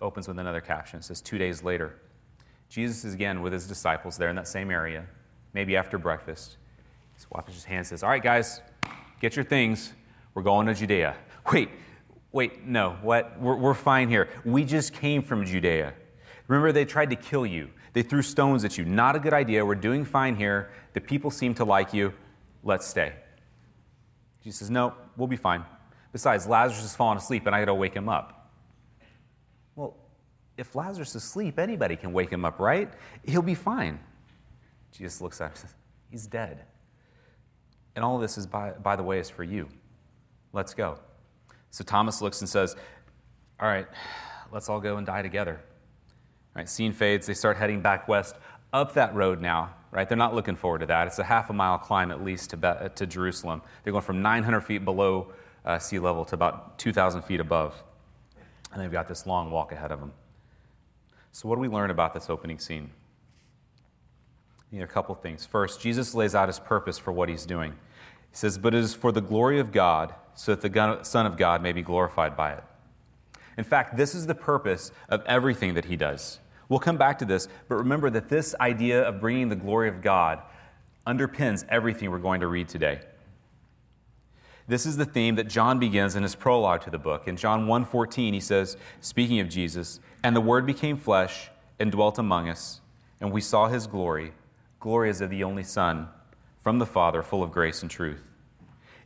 opens 0.00 0.28
with 0.28 0.38
another 0.38 0.60
caption. 0.60 1.00
It 1.00 1.04
says, 1.04 1.20
Two 1.20 1.38
days 1.38 1.64
later. 1.64 1.96
Jesus 2.68 3.04
is 3.04 3.14
again 3.14 3.40
with 3.40 3.52
his 3.52 3.66
disciples 3.66 4.18
there 4.18 4.28
in 4.28 4.36
that 4.36 4.48
same 4.48 4.70
area, 4.70 5.06
maybe 5.54 5.76
after 5.76 5.98
breakfast. 5.98 6.56
He 7.16 7.24
washes 7.30 7.54
his 7.54 7.64
hand 7.64 7.78
and 7.78 7.86
says, 7.86 8.02
All 8.02 8.10
right, 8.10 8.22
guys, 8.22 8.60
get 9.20 9.36
your 9.36 9.44
things. 9.44 9.92
We're 10.34 10.42
going 10.42 10.66
to 10.66 10.74
Judea. 10.74 11.16
Wait, 11.52 11.70
wait, 12.30 12.64
no, 12.66 12.98
what? 13.00 13.40
We're, 13.40 13.56
we're 13.56 13.74
fine 13.74 14.08
here. 14.08 14.28
We 14.44 14.64
just 14.64 14.92
came 14.92 15.22
from 15.22 15.46
Judea. 15.46 15.94
Remember, 16.46 16.72
they 16.72 16.84
tried 16.84 17.10
to 17.10 17.16
kill 17.16 17.46
you, 17.46 17.70
they 17.94 18.02
threw 18.02 18.22
stones 18.22 18.64
at 18.64 18.76
you. 18.78 18.84
Not 18.84 19.16
a 19.16 19.18
good 19.18 19.32
idea. 19.32 19.64
We're 19.64 19.74
doing 19.74 20.04
fine 20.04 20.36
here. 20.36 20.70
The 20.92 21.00
people 21.00 21.30
seem 21.30 21.54
to 21.54 21.64
like 21.64 21.92
you. 21.94 22.12
Let's 22.62 22.86
stay. 22.86 23.14
Jesus 24.44 24.60
says, 24.60 24.70
No, 24.70 24.94
we'll 25.16 25.26
be 25.26 25.36
fine. 25.36 25.64
Besides, 26.12 26.46
Lazarus 26.46 26.82
has 26.82 26.96
fallen 26.96 27.18
asleep 27.18 27.46
and 27.46 27.54
I 27.54 27.60
got 27.60 27.66
to 27.66 27.74
wake 27.74 27.94
him 27.94 28.08
up. 28.08 28.37
If 30.58 30.74
Lazarus 30.74 31.10
is 31.10 31.14
asleep, 31.16 31.58
anybody 31.58 31.96
can 31.96 32.12
wake 32.12 32.30
him 32.30 32.44
up, 32.44 32.58
right? 32.58 32.92
He'll 33.24 33.42
be 33.42 33.54
fine. 33.54 34.00
Jesus 34.92 35.20
looks 35.20 35.40
at 35.40 35.44
him 35.44 35.50
and 35.52 35.58
says, 35.60 35.74
He's 36.10 36.26
dead. 36.26 36.64
And 37.94 38.04
all 38.04 38.16
of 38.16 38.22
this 38.22 38.36
is, 38.36 38.46
by, 38.46 38.70
by 38.70 38.96
the 38.96 39.02
way, 39.02 39.20
is 39.20 39.30
for 39.30 39.44
you. 39.44 39.68
Let's 40.52 40.74
go. 40.74 40.98
So 41.70 41.84
Thomas 41.84 42.20
looks 42.20 42.40
and 42.40 42.48
says, 42.48 42.74
All 43.60 43.68
right, 43.68 43.86
let's 44.50 44.68
all 44.68 44.80
go 44.80 44.96
and 44.96 45.06
die 45.06 45.22
together. 45.22 45.54
All 45.54 46.60
right, 46.60 46.68
scene 46.68 46.92
fades. 46.92 47.26
They 47.26 47.34
start 47.34 47.56
heading 47.56 47.80
back 47.80 48.08
west 48.08 48.34
up 48.72 48.94
that 48.94 49.14
road 49.14 49.40
now, 49.40 49.74
right? 49.92 50.08
They're 50.08 50.18
not 50.18 50.34
looking 50.34 50.56
forward 50.56 50.80
to 50.80 50.86
that. 50.86 51.06
It's 51.06 51.20
a 51.20 51.24
half 51.24 51.50
a 51.50 51.52
mile 51.52 51.78
climb 51.78 52.10
at 52.10 52.24
least 52.24 52.50
to, 52.50 52.90
to 52.94 53.06
Jerusalem. 53.06 53.62
They're 53.84 53.92
going 53.92 54.04
from 54.04 54.22
900 54.22 54.60
feet 54.62 54.84
below 54.84 55.32
uh, 55.64 55.78
sea 55.78 55.98
level 55.98 56.24
to 56.26 56.34
about 56.34 56.78
2,000 56.78 57.22
feet 57.22 57.40
above. 57.40 57.80
And 58.72 58.82
they've 58.82 58.92
got 58.92 59.08
this 59.08 59.26
long 59.26 59.50
walk 59.50 59.72
ahead 59.72 59.92
of 59.92 60.00
them. 60.00 60.12
So, 61.38 61.48
what 61.48 61.54
do 61.54 61.60
we 61.60 61.68
learn 61.68 61.90
about 61.90 62.14
this 62.14 62.28
opening 62.28 62.58
scene? 62.58 62.90
You 64.72 64.80
know, 64.80 64.86
a 64.86 64.88
couple 64.88 65.14
things. 65.14 65.46
First, 65.46 65.80
Jesus 65.80 66.12
lays 66.12 66.34
out 66.34 66.48
his 66.48 66.58
purpose 66.58 66.98
for 66.98 67.12
what 67.12 67.28
he's 67.28 67.46
doing. 67.46 67.74
He 67.74 68.36
says, 68.36 68.58
But 68.58 68.74
it 68.74 68.78
is 68.78 68.92
for 68.92 69.12
the 69.12 69.20
glory 69.20 69.60
of 69.60 69.70
God, 69.70 70.16
so 70.34 70.52
that 70.52 70.62
the 70.62 71.04
Son 71.04 71.26
of 71.26 71.36
God 71.36 71.62
may 71.62 71.70
be 71.70 71.80
glorified 71.80 72.36
by 72.36 72.54
it. 72.54 72.64
In 73.56 73.62
fact, 73.62 73.96
this 73.96 74.16
is 74.16 74.26
the 74.26 74.34
purpose 74.34 74.90
of 75.08 75.22
everything 75.26 75.74
that 75.74 75.84
he 75.84 75.94
does. 75.94 76.40
We'll 76.68 76.80
come 76.80 76.96
back 76.96 77.20
to 77.20 77.24
this, 77.24 77.46
but 77.68 77.76
remember 77.76 78.10
that 78.10 78.28
this 78.28 78.56
idea 78.60 79.06
of 79.06 79.20
bringing 79.20 79.48
the 79.48 79.54
glory 79.54 79.88
of 79.88 80.02
God 80.02 80.42
underpins 81.06 81.64
everything 81.68 82.10
we're 82.10 82.18
going 82.18 82.40
to 82.40 82.48
read 82.48 82.68
today. 82.68 83.02
This 84.68 84.84
is 84.84 84.98
the 84.98 85.06
theme 85.06 85.36
that 85.36 85.48
John 85.48 85.78
begins 85.78 86.14
in 86.14 86.22
his 86.22 86.34
prologue 86.34 86.82
to 86.82 86.90
the 86.90 86.98
book. 86.98 87.26
In 87.26 87.38
John 87.38 87.66
1:14, 87.66 88.34
he 88.34 88.40
says, 88.40 88.76
speaking 89.00 89.40
of 89.40 89.48
Jesus, 89.48 89.98
"And 90.22 90.36
the 90.36 90.42
word 90.42 90.66
became 90.66 90.98
flesh 90.98 91.50
and 91.80 91.90
dwelt 91.90 92.18
among 92.18 92.50
us, 92.50 92.82
and 93.18 93.32
we 93.32 93.40
saw 93.40 93.68
his 93.68 93.86
glory, 93.86 94.34
glory 94.78 95.08
as 95.08 95.22
of 95.22 95.30
the 95.30 95.42
only 95.42 95.64
Son 95.64 96.10
from 96.60 96.78
the 96.78 96.86
Father, 96.86 97.22
full 97.22 97.42
of 97.42 97.50
grace 97.50 97.80
and 97.80 97.90
truth." 97.90 98.22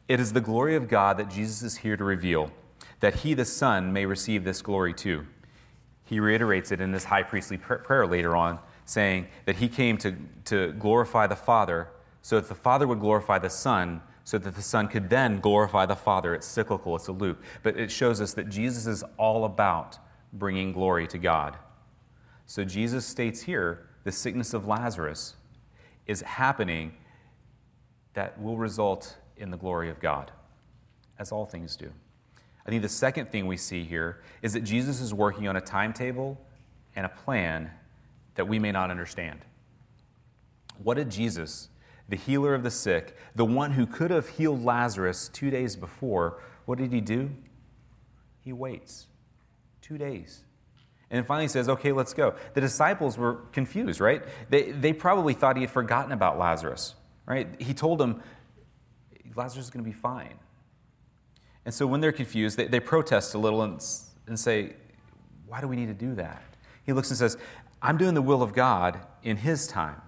It 0.09 0.19
is 0.19 0.33
the 0.33 0.40
glory 0.40 0.75
of 0.75 0.88
God 0.88 1.16
that 1.16 1.31
Jesus 1.31 1.62
is 1.62 1.76
here 1.78 1.97
to 1.97 2.02
reveal, 2.02 2.50
that 2.99 3.21
he 3.21 3.33
the 3.33 3.45
Son 3.45 3.92
may 3.92 4.04
receive 4.04 4.42
this 4.42 4.62
glory 4.62 4.92
too. 4.92 5.28
He 6.02 6.19
reiterates 6.19 6.73
it 6.73 6.81
in 6.81 6.92
his 6.92 7.04
high 7.04 7.23
priestly 7.23 7.57
prayer 7.57 8.04
later 8.04 8.35
on, 8.35 8.59
saying 8.85 9.28
that 9.45 9.57
he 9.57 9.69
came 9.69 9.97
to, 9.99 10.16
to 10.47 10.73
glorify 10.73 11.28
the 11.28 11.37
Father 11.37 11.88
so 12.21 12.40
that 12.40 12.49
the 12.49 12.54
Father 12.57 12.88
would 12.88 13.00
glorify 13.00 13.38
the 13.38 13.49
Son 13.49 14.02
so 14.24 14.38
that 14.38 14.54
the 14.54 14.62
Son 14.62 14.88
could 14.88 15.10
then 15.10 15.40
glorify 15.40 15.86
the 15.86 15.96
Father. 15.96 16.34
It's 16.34 16.46
cyclical, 16.46 16.96
it's 16.96 17.08
a 17.08 17.12
loop. 17.12 17.42
But 17.62 17.76
it 17.78 17.90
shows 17.90 18.20
us 18.20 18.34
that 18.34 18.48
Jesus 18.48 18.86
is 18.86 19.04
all 19.18 19.44
about 19.44 19.98
bringing 20.32 20.72
glory 20.72 21.06
to 21.08 21.18
God. 21.18 21.56
So 22.46 22.64
Jesus 22.64 23.04
states 23.04 23.42
here 23.42 23.86
the 24.04 24.12
sickness 24.12 24.52
of 24.52 24.66
Lazarus 24.66 25.34
is 26.06 26.22
happening 26.22 26.92
that 28.14 28.40
will 28.40 28.56
result 28.56 29.16
in 29.36 29.50
the 29.50 29.56
glory 29.56 29.88
of 29.88 30.00
God, 30.00 30.30
as 31.18 31.32
all 31.32 31.46
things 31.46 31.76
do. 31.76 31.90
I 32.66 32.70
think 32.70 32.82
the 32.82 32.88
second 32.88 33.30
thing 33.30 33.46
we 33.46 33.56
see 33.56 33.84
here 33.84 34.22
is 34.40 34.52
that 34.52 34.60
Jesus 34.60 35.00
is 35.00 35.12
working 35.12 35.48
on 35.48 35.56
a 35.56 35.60
timetable 35.60 36.40
and 36.94 37.06
a 37.06 37.08
plan 37.08 37.70
that 38.34 38.46
we 38.46 38.58
may 38.58 38.72
not 38.72 38.90
understand. 38.90 39.40
What 40.82 40.94
did 40.94 41.10
Jesus 41.10 41.68
the 42.09 42.16
healer 42.16 42.54
of 42.54 42.62
the 42.62 42.71
sick, 42.71 43.16
the 43.35 43.44
one 43.44 43.73
who 43.73 43.87
could 43.87 44.11
have 44.11 44.28
healed 44.30 44.64
Lazarus 44.64 45.28
two 45.32 45.50
days 45.50 45.76
before, 45.76 46.40
what 46.64 46.78
did 46.78 46.92
he 46.92 47.00
do? 47.00 47.30
He 48.40 48.52
waits 48.52 49.06
two 49.80 49.99
days. 49.99 50.42
And 51.11 51.26
finally 51.26 51.49
says, 51.49 51.68
okay, 51.68 51.92
let's 51.92 52.14
go. 52.14 52.35
The 52.54 52.61
disciples 52.61 53.18
were 53.18 53.35
confused, 53.52 54.00
right? 54.00 54.23
They, 54.49 54.71
they 54.71 54.92
probably 54.92 55.35
thought 55.35 55.56
he 55.56 55.62
had 55.62 55.71
forgotten 55.71 56.12
about 56.12 56.38
Lazarus, 56.38 56.94
right? 57.26 57.49
He 57.61 57.75
told 57.75 57.99
them, 57.99 58.23
Lazarus 59.37 59.66
is 59.66 59.71
going 59.71 59.85
to 59.85 59.90
be 59.90 59.94
fine. 59.94 60.35
And 61.64 61.73
so 61.73 61.87
when 61.87 62.00
they're 62.00 62.12
confused, 62.12 62.56
they, 62.56 62.66
they 62.66 62.80
protest 62.80 63.35
a 63.35 63.38
little 63.38 63.62
and, 63.62 63.82
and 64.26 64.40
say, 64.40 64.75
why 65.47 65.61
do 65.61 65.68
we 65.68 65.76
need 65.76 65.88
to 65.88 65.94
do 65.94 66.14
that? 66.14 66.42
He 66.85 66.92
looks 66.92 67.11
and 67.11 67.18
says, 67.18 67.37
I'm 67.80 67.99
doing 67.99 68.14
the 68.14 68.23
will 68.23 68.42
of 68.42 68.54
God 68.54 69.00
in 69.23 69.37
his 69.37 69.66
time. 69.66 70.00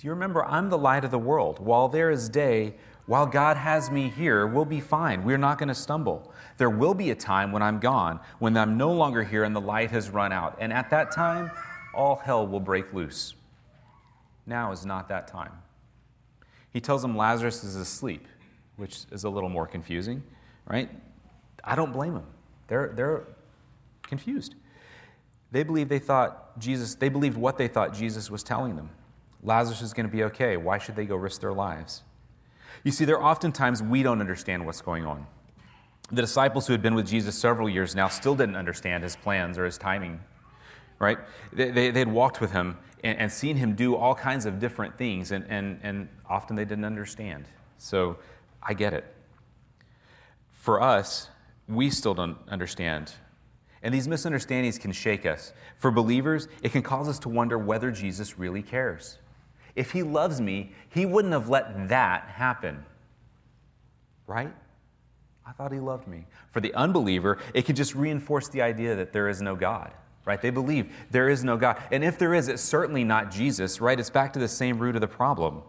Do 0.00 0.06
you 0.06 0.12
remember? 0.12 0.42
I'm 0.46 0.70
the 0.70 0.78
light 0.78 1.04
of 1.04 1.10
the 1.10 1.18
world. 1.18 1.58
While 1.58 1.88
there 1.88 2.10
is 2.10 2.30
day, 2.30 2.72
while 3.04 3.26
God 3.26 3.58
has 3.58 3.90
me 3.90 4.08
here, 4.08 4.46
we'll 4.46 4.64
be 4.64 4.80
fine. 4.80 5.24
We're 5.24 5.36
not 5.36 5.58
going 5.58 5.68
to 5.68 5.74
stumble. 5.74 6.32
There 6.56 6.70
will 6.70 6.94
be 6.94 7.10
a 7.10 7.14
time 7.14 7.52
when 7.52 7.62
I'm 7.62 7.78
gone, 7.80 8.18
when 8.38 8.56
I'm 8.56 8.78
no 8.78 8.94
longer 8.94 9.22
here 9.22 9.44
and 9.44 9.54
the 9.54 9.60
light 9.60 9.90
has 9.90 10.08
run 10.08 10.32
out. 10.32 10.56
And 10.58 10.72
at 10.72 10.88
that 10.88 11.12
time, 11.12 11.50
all 11.92 12.16
hell 12.16 12.46
will 12.46 12.60
break 12.60 12.94
loose. 12.94 13.34
Now 14.46 14.72
is 14.72 14.86
not 14.86 15.08
that 15.08 15.28
time. 15.28 15.52
He 16.72 16.80
tells 16.80 17.02
them 17.02 17.14
Lazarus 17.14 17.62
is 17.62 17.76
asleep, 17.76 18.26
which 18.76 19.00
is 19.10 19.24
a 19.24 19.28
little 19.28 19.50
more 19.50 19.66
confusing, 19.66 20.22
right? 20.66 20.88
I 21.62 21.74
don't 21.74 21.92
blame 21.92 22.14
them. 22.14 22.26
They're, 22.68 22.90
they're 22.94 23.24
confused. 24.00 24.54
They 25.52 25.62
believed 25.62 25.90
they 25.90 25.98
thought 25.98 26.58
Jesus, 26.58 26.94
they 26.94 27.10
believed 27.10 27.36
what 27.36 27.58
they 27.58 27.68
thought 27.68 27.92
Jesus 27.92 28.30
was 28.30 28.42
telling 28.42 28.76
them. 28.76 28.88
Lazarus 29.42 29.82
is 29.82 29.92
going 29.92 30.06
to 30.06 30.12
be 30.12 30.24
okay. 30.24 30.56
Why 30.56 30.78
should 30.78 30.96
they 30.96 31.06
go 31.06 31.16
risk 31.16 31.40
their 31.40 31.52
lives? 31.52 32.02
You 32.84 32.92
see, 32.92 33.04
there 33.04 33.18
are 33.18 33.30
oftentimes 33.30 33.82
we 33.82 34.02
don't 34.02 34.20
understand 34.20 34.64
what's 34.64 34.80
going 34.80 35.06
on. 35.06 35.26
The 36.12 36.22
disciples 36.22 36.66
who 36.66 36.72
had 36.72 36.82
been 36.82 36.94
with 36.94 37.06
Jesus 37.06 37.38
several 37.38 37.68
years 37.68 37.94
now 37.94 38.08
still 38.08 38.34
didn't 38.34 38.56
understand 38.56 39.02
his 39.02 39.16
plans 39.16 39.58
or 39.58 39.64
his 39.64 39.78
timing, 39.78 40.20
right? 40.98 41.18
They, 41.52 41.70
they, 41.70 41.90
they 41.90 42.00
had 42.00 42.10
walked 42.10 42.40
with 42.40 42.52
him 42.52 42.78
and, 43.04 43.18
and, 43.18 43.32
seen 43.32 43.56
him 43.56 43.74
do 43.74 43.96
all 43.96 44.14
kinds 44.14 44.44
of 44.44 44.58
different 44.58 44.98
things, 44.98 45.30
and, 45.30 45.46
and, 45.48 45.78
and 45.82 46.08
often 46.28 46.56
they 46.56 46.64
didn't 46.64 46.84
understand. 46.84 47.46
So 47.78 48.18
I 48.62 48.74
get 48.74 48.92
it. 48.92 49.14
For 50.50 50.82
us, 50.82 51.30
we 51.68 51.88
still 51.90 52.12
don't 52.12 52.36
understand. 52.48 53.14
And 53.82 53.94
these 53.94 54.06
misunderstandings 54.08 54.78
can 54.78 54.92
shake 54.92 55.24
us. 55.24 55.54
For 55.78 55.90
believers, 55.90 56.48
it 56.62 56.72
can 56.72 56.82
cause 56.82 57.08
us 57.08 57.18
to 57.20 57.28
wonder 57.28 57.56
whether 57.56 57.90
Jesus 57.90 58.38
really 58.38 58.62
cares. 58.62 59.18
If 59.80 59.92
he 59.92 60.02
loves 60.02 60.42
me, 60.42 60.72
he 60.90 61.06
wouldn't 61.06 61.32
have 61.32 61.48
let 61.48 61.88
that 61.88 62.24
happen. 62.24 62.84
Right? 64.26 64.52
I 65.46 65.52
thought 65.52 65.72
he 65.72 65.80
loved 65.80 66.06
me. 66.06 66.26
For 66.50 66.60
the 66.60 66.74
unbeliever, 66.74 67.38
it 67.54 67.62
could 67.62 67.76
just 67.76 67.94
reinforce 67.94 68.48
the 68.48 68.60
idea 68.60 68.94
that 68.94 69.14
there 69.14 69.26
is 69.26 69.40
no 69.40 69.56
God. 69.56 69.90
Right? 70.26 70.38
They 70.38 70.50
believe 70.50 70.92
there 71.10 71.30
is 71.30 71.42
no 71.44 71.56
God. 71.56 71.82
And 71.90 72.04
if 72.04 72.18
there 72.18 72.34
is, 72.34 72.48
it's 72.48 72.60
certainly 72.60 73.04
not 73.04 73.30
Jesus, 73.30 73.80
right? 73.80 73.98
It's 73.98 74.10
back 74.10 74.34
to 74.34 74.38
the 74.38 74.48
same 74.48 74.78
root 74.78 74.96
of 74.96 75.00
the 75.00 75.08
problem. 75.08 75.62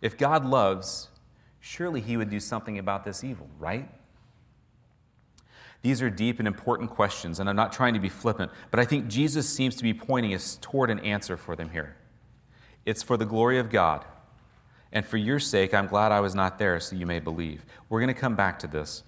If 0.00 0.16
God 0.16 0.46
loves, 0.46 1.08
surely 1.60 2.00
he 2.00 2.16
would 2.16 2.30
do 2.30 2.40
something 2.40 2.78
about 2.78 3.04
this 3.04 3.22
evil, 3.22 3.50
right? 3.58 3.86
These 5.82 6.00
are 6.00 6.08
deep 6.08 6.38
and 6.38 6.48
important 6.48 6.88
questions, 6.88 7.38
and 7.38 7.50
I'm 7.50 7.56
not 7.56 7.70
trying 7.70 7.92
to 7.92 8.00
be 8.00 8.08
flippant, 8.08 8.50
but 8.70 8.80
I 8.80 8.86
think 8.86 9.08
Jesus 9.08 9.46
seems 9.46 9.76
to 9.76 9.82
be 9.82 9.92
pointing 9.92 10.32
us 10.32 10.58
toward 10.62 10.88
an 10.88 11.00
answer 11.00 11.36
for 11.36 11.54
them 11.54 11.68
here. 11.68 11.96
It's 12.90 13.04
for 13.04 13.16
the 13.16 13.24
glory 13.24 13.60
of 13.60 13.70
God. 13.70 14.04
And 14.90 15.06
for 15.06 15.16
your 15.16 15.38
sake, 15.38 15.72
I'm 15.72 15.86
glad 15.86 16.10
I 16.10 16.18
was 16.18 16.34
not 16.34 16.58
there 16.58 16.80
so 16.80 16.96
you 16.96 17.06
may 17.06 17.20
believe. 17.20 17.64
We're 17.88 18.00
going 18.00 18.12
to 18.12 18.20
come 18.20 18.34
back 18.34 18.58
to 18.58 18.66
this. 18.66 19.04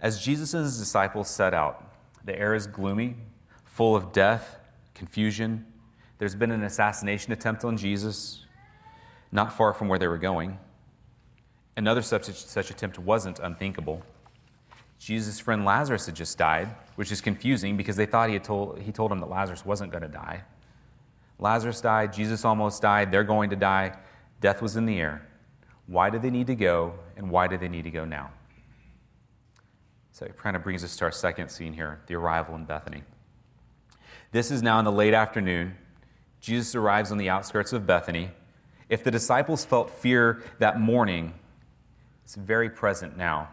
As 0.00 0.20
Jesus 0.20 0.54
and 0.54 0.64
his 0.64 0.76
disciples 0.76 1.30
set 1.30 1.54
out, 1.54 1.94
the 2.24 2.36
air 2.36 2.52
is 2.52 2.66
gloomy, 2.66 3.14
full 3.64 3.94
of 3.94 4.10
death, 4.10 4.58
confusion. 4.92 5.64
There's 6.18 6.34
been 6.34 6.50
an 6.50 6.64
assassination 6.64 7.32
attempt 7.32 7.64
on 7.64 7.76
Jesus, 7.76 8.44
not 9.30 9.52
far 9.52 9.72
from 9.72 9.86
where 9.86 10.00
they 10.00 10.08
were 10.08 10.18
going. 10.18 10.58
Another 11.76 12.02
such, 12.02 12.24
such 12.24 12.72
attempt 12.72 12.98
wasn't 12.98 13.38
unthinkable. 13.38 14.02
Jesus' 14.98 15.38
friend 15.38 15.64
Lazarus 15.64 16.06
had 16.06 16.16
just 16.16 16.36
died, 16.38 16.74
which 16.96 17.12
is 17.12 17.20
confusing 17.20 17.76
because 17.76 17.94
they 17.94 18.06
thought 18.06 18.30
he, 18.30 18.34
had 18.34 18.42
told, 18.42 18.80
he 18.80 18.90
told 18.90 19.12
him 19.12 19.20
that 19.20 19.30
Lazarus 19.30 19.64
wasn't 19.64 19.92
going 19.92 20.02
to 20.02 20.08
die. 20.08 20.42
Lazarus 21.38 21.80
died, 21.80 22.12
Jesus 22.12 22.44
almost 22.44 22.82
died, 22.82 23.10
they're 23.10 23.24
going 23.24 23.50
to 23.50 23.56
die. 23.56 23.98
Death 24.40 24.62
was 24.62 24.76
in 24.76 24.86
the 24.86 25.00
air. 25.00 25.26
Why 25.86 26.10
do 26.10 26.18
they 26.18 26.30
need 26.30 26.46
to 26.46 26.54
go, 26.54 26.94
and 27.16 27.30
why 27.30 27.46
do 27.48 27.58
they 27.58 27.68
need 27.68 27.84
to 27.84 27.90
go 27.90 28.04
now? 28.04 28.30
So 30.12 30.24
it 30.24 30.38
kind 30.38 30.54
of 30.54 30.62
brings 30.62 30.84
us 30.84 30.96
to 30.96 31.04
our 31.04 31.12
second 31.12 31.48
scene 31.48 31.72
here 31.72 32.00
the 32.06 32.14
arrival 32.14 32.54
in 32.54 32.64
Bethany. 32.64 33.02
This 34.30 34.50
is 34.50 34.62
now 34.62 34.78
in 34.78 34.84
the 34.84 34.92
late 34.92 35.14
afternoon. 35.14 35.76
Jesus 36.40 36.74
arrives 36.74 37.10
on 37.10 37.18
the 37.18 37.28
outskirts 37.28 37.72
of 37.72 37.86
Bethany. 37.86 38.30
If 38.88 39.02
the 39.02 39.10
disciples 39.10 39.64
felt 39.64 39.90
fear 39.90 40.42
that 40.58 40.78
morning, 40.78 41.34
it's 42.24 42.34
very 42.34 42.70
present 42.70 43.16
now. 43.16 43.48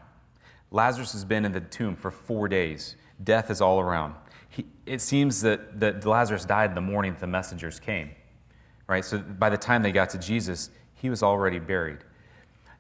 Lazarus 0.71 1.13
has 1.13 1.25
been 1.25 1.45
in 1.45 1.51
the 1.51 1.61
tomb 1.61 1.95
for 1.95 2.11
four 2.11 2.47
days. 2.47 2.95
Death 3.23 3.50
is 3.50 3.61
all 3.61 3.79
around. 3.79 4.15
He, 4.51 4.65
it 4.86 5.01
seems 5.01 5.41
that, 5.41 5.79
that 5.79 6.05
Lazarus 6.05 6.46
died 6.46 6.70
in 6.72 6.75
the 6.75 6.81
morning 6.81 7.13
that 7.13 7.22
the 7.22 7.27
messengers 7.27 7.79
came. 7.79 8.12
Right? 8.88 9.03
So 9.03 9.17
by 9.17 9.50
the 9.50 9.58
time 9.58 9.81
they 9.81 9.93
got 9.93 10.10
to 10.12 10.17
Jesus, 10.17 10.70
he 10.96 11.10
was 11.10 11.24
already 11.24 11.58
buried. 11.58 12.00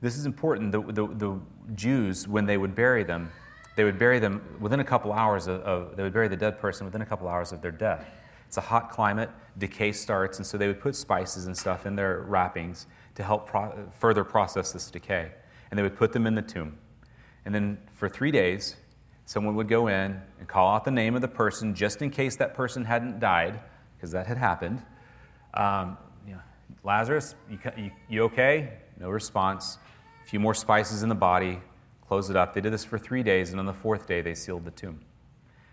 This 0.01 0.17
is 0.17 0.25
important. 0.25 0.73
The, 0.73 0.81
the, 0.81 1.07
the 1.07 1.39
Jews, 1.73 2.27
when 2.27 2.45
they 2.45 2.57
would 2.57 2.75
bury 2.75 3.03
them, 3.03 3.31
they 3.77 3.85
would 3.85 3.97
bury 3.97 4.19
them 4.19 4.41
within 4.59 4.81
a 4.81 4.83
couple 4.83 5.13
hours 5.13 5.47
of, 5.47 5.61
of, 5.61 5.95
they 5.95 6.03
would 6.03 6.11
bury 6.11 6.27
the 6.27 6.35
dead 6.35 6.59
person 6.59 6.85
within 6.85 7.01
a 7.01 7.05
couple 7.05 7.27
hours 7.27 7.53
of 7.53 7.61
their 7.61 7.71
death. 7.71 8.05
It's 8.45 8.57
a 8.57 8.61
hot 8.61 8.89
climate, 8.89 9.29
decay 9.57 9.93
starts, 9.93 10.37
and 10.37 10.45
so 10.45 10.57
they 10.57 10.67
would 10.67 10.81
put 10.81 10.93
spices 10.93 11.45
and 11.45 11.57
stuff 11.57 11.85
in 11.85 11.95
their 11.95 12.19
wrappings 12.19 12.87
to 13.15 13.23
help 13.23 13.47
pro- 13.47 13.87
further 13.97 14.25
process 14.25 14.73
this 14.73 14.91
decay. 14.91 15.31
And 15.69 15.77
they 15.77 15.83
would 15.83 15.95
put 15.95 16.11
them 16.11 16.27
in 16.27 16.35
the 16.35 16.41
tomb. 16.41 16.77
And 17.45 17.55
then 17.55 17.77
for 17.93 18.09
three 18.09 18.31
days, 18.31 18.75
someone 19.31 19.55
would 19.55 19.69
go 19.69 19.87
in 19.87 20.19
and 20.39 20.47
call 20.49 20.75
out 20.75 20.83
the 20.83 20.91
name 20.91 21.15
of 21.15 21.21
the 21.21 21.27
person 21.27 21.73
just 21.73 22.01
in 22.01 22.09
case 22.09 22.35
that 22.35 22.53
person 22.53 22.83
hadn't 22.83 23.17
died, 23.21 23.61
because 23.95 24.11
that 24.11 24.27
had 24.27 24.37
happened. 24.37 24.81
Um, 25.53 25.97
you 26.27 26.33
know, 26.33 26.41
Lazarus, 26.83 27.35
you, 27.49 27.57
you, 27.77 27.91
you 28.09 28.23
okay? 28.23 28.73
No 28.99 29.09
response. 29.09 29.77
A 30.21 30.27
few 30.27 30.41
more 30.41 30.53
spices 30.53 31.01
in 31.01 31.07
the 31.07 31.15
body, 31.15 31.61
close 32.09 32.29
it 32.29 32.35
up. 32.35 32.53
They 32.53 32.59
did 32.59 32.73
this 32.73 32.83
for 32.83 32.99
three 32.99 33.23
days, 33.23 33.51
and 33.51 33.59
on 33.61 33.65
the 33.65 33.73
fourth 33.73 34.05
day, 34.05 34.19
they 34.19 34.35
sealed 34.35 34.65
the 34.65 34.71
tomb. 34.71 34.99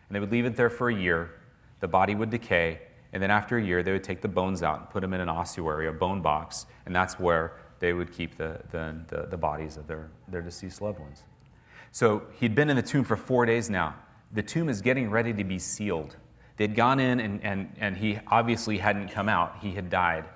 And 0.09 0.15
they 0.15 0.21
would 0.21 0.31
leave 0.31 0.47
it 0.47 0.55
there 0.55 0.71
for 0.71 0.89
a 0.89 0.95
year 0.95 1.33
the 1.81 1.89
body 1.89 2.15
would 2.15 2.31
decay, 2.31 2.81
and 3.13 3.21
then 3.21 3.33
after 3.33 3.57
a 3.57 3.63
year, 3.63 3.83
they 3.83 3.91
would 3.91 4.05
take 4.05 4.21
the 4.21 4.29
bones 4.29 4.63
out 4.63 4.79
and 4.79 4.91
put 4.91 5.01
them 5.01 5.13
in 5.15 5.21
an 5.21 5.29
ossuary, 5.29 5.89
a 5.89 5.93
bone 5.93 6.23
box, 6.23 6.67
and 6.87 6.95
that's 6.95 7.19
where 7.19 7.57
they 7.81 7.93
would 7.93 8.13
keep 8.13 8.37
the, 8.37 8.61
the, 8.71 8.97
the, 9.09 9.27
the 9.31 9.37
bodies 9.37 9.77
of 9.77 9.89
their, 9.89 10.11
their 10.29 10.43
deceased 10.43 10.81
loved 10.81 11.01
ones. 11.01 11.25
So 11.99 12.23
he'd 12.39 12.55
been 12.55 12.71
in 12.71 12.77
the 12.77 12.83
tomb 12.83 13.03
for 13.03 13.17
four 13.17 13.45
days 13.45 13.69
now. 13.69 13.97
The 14.31 14.41
tomb 14.41 14.69
is 14.69 14.83
getting 14.83 15.11
ready 15.11 15.33
to 15.33 15.43
be 15.43 15.59
sealed. 15.59 16.15
They'd 16.57 16.77
gone 16.77 17.01
in, 17.01 17.19
and, 17.19 17.43
and, 17.43 17.75
and 17.81 17.97
he 17.97 18.21
obviously 18.29 18.79
hadn't 18.79 19.09
come 19.09 19.29
out. 19.29 19.57
He 19.63 19.73
had 19.73 19.91
died. 19.91 20.27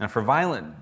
And 0.00 0.10
for 0.10 0.22
violent 0.22 0.74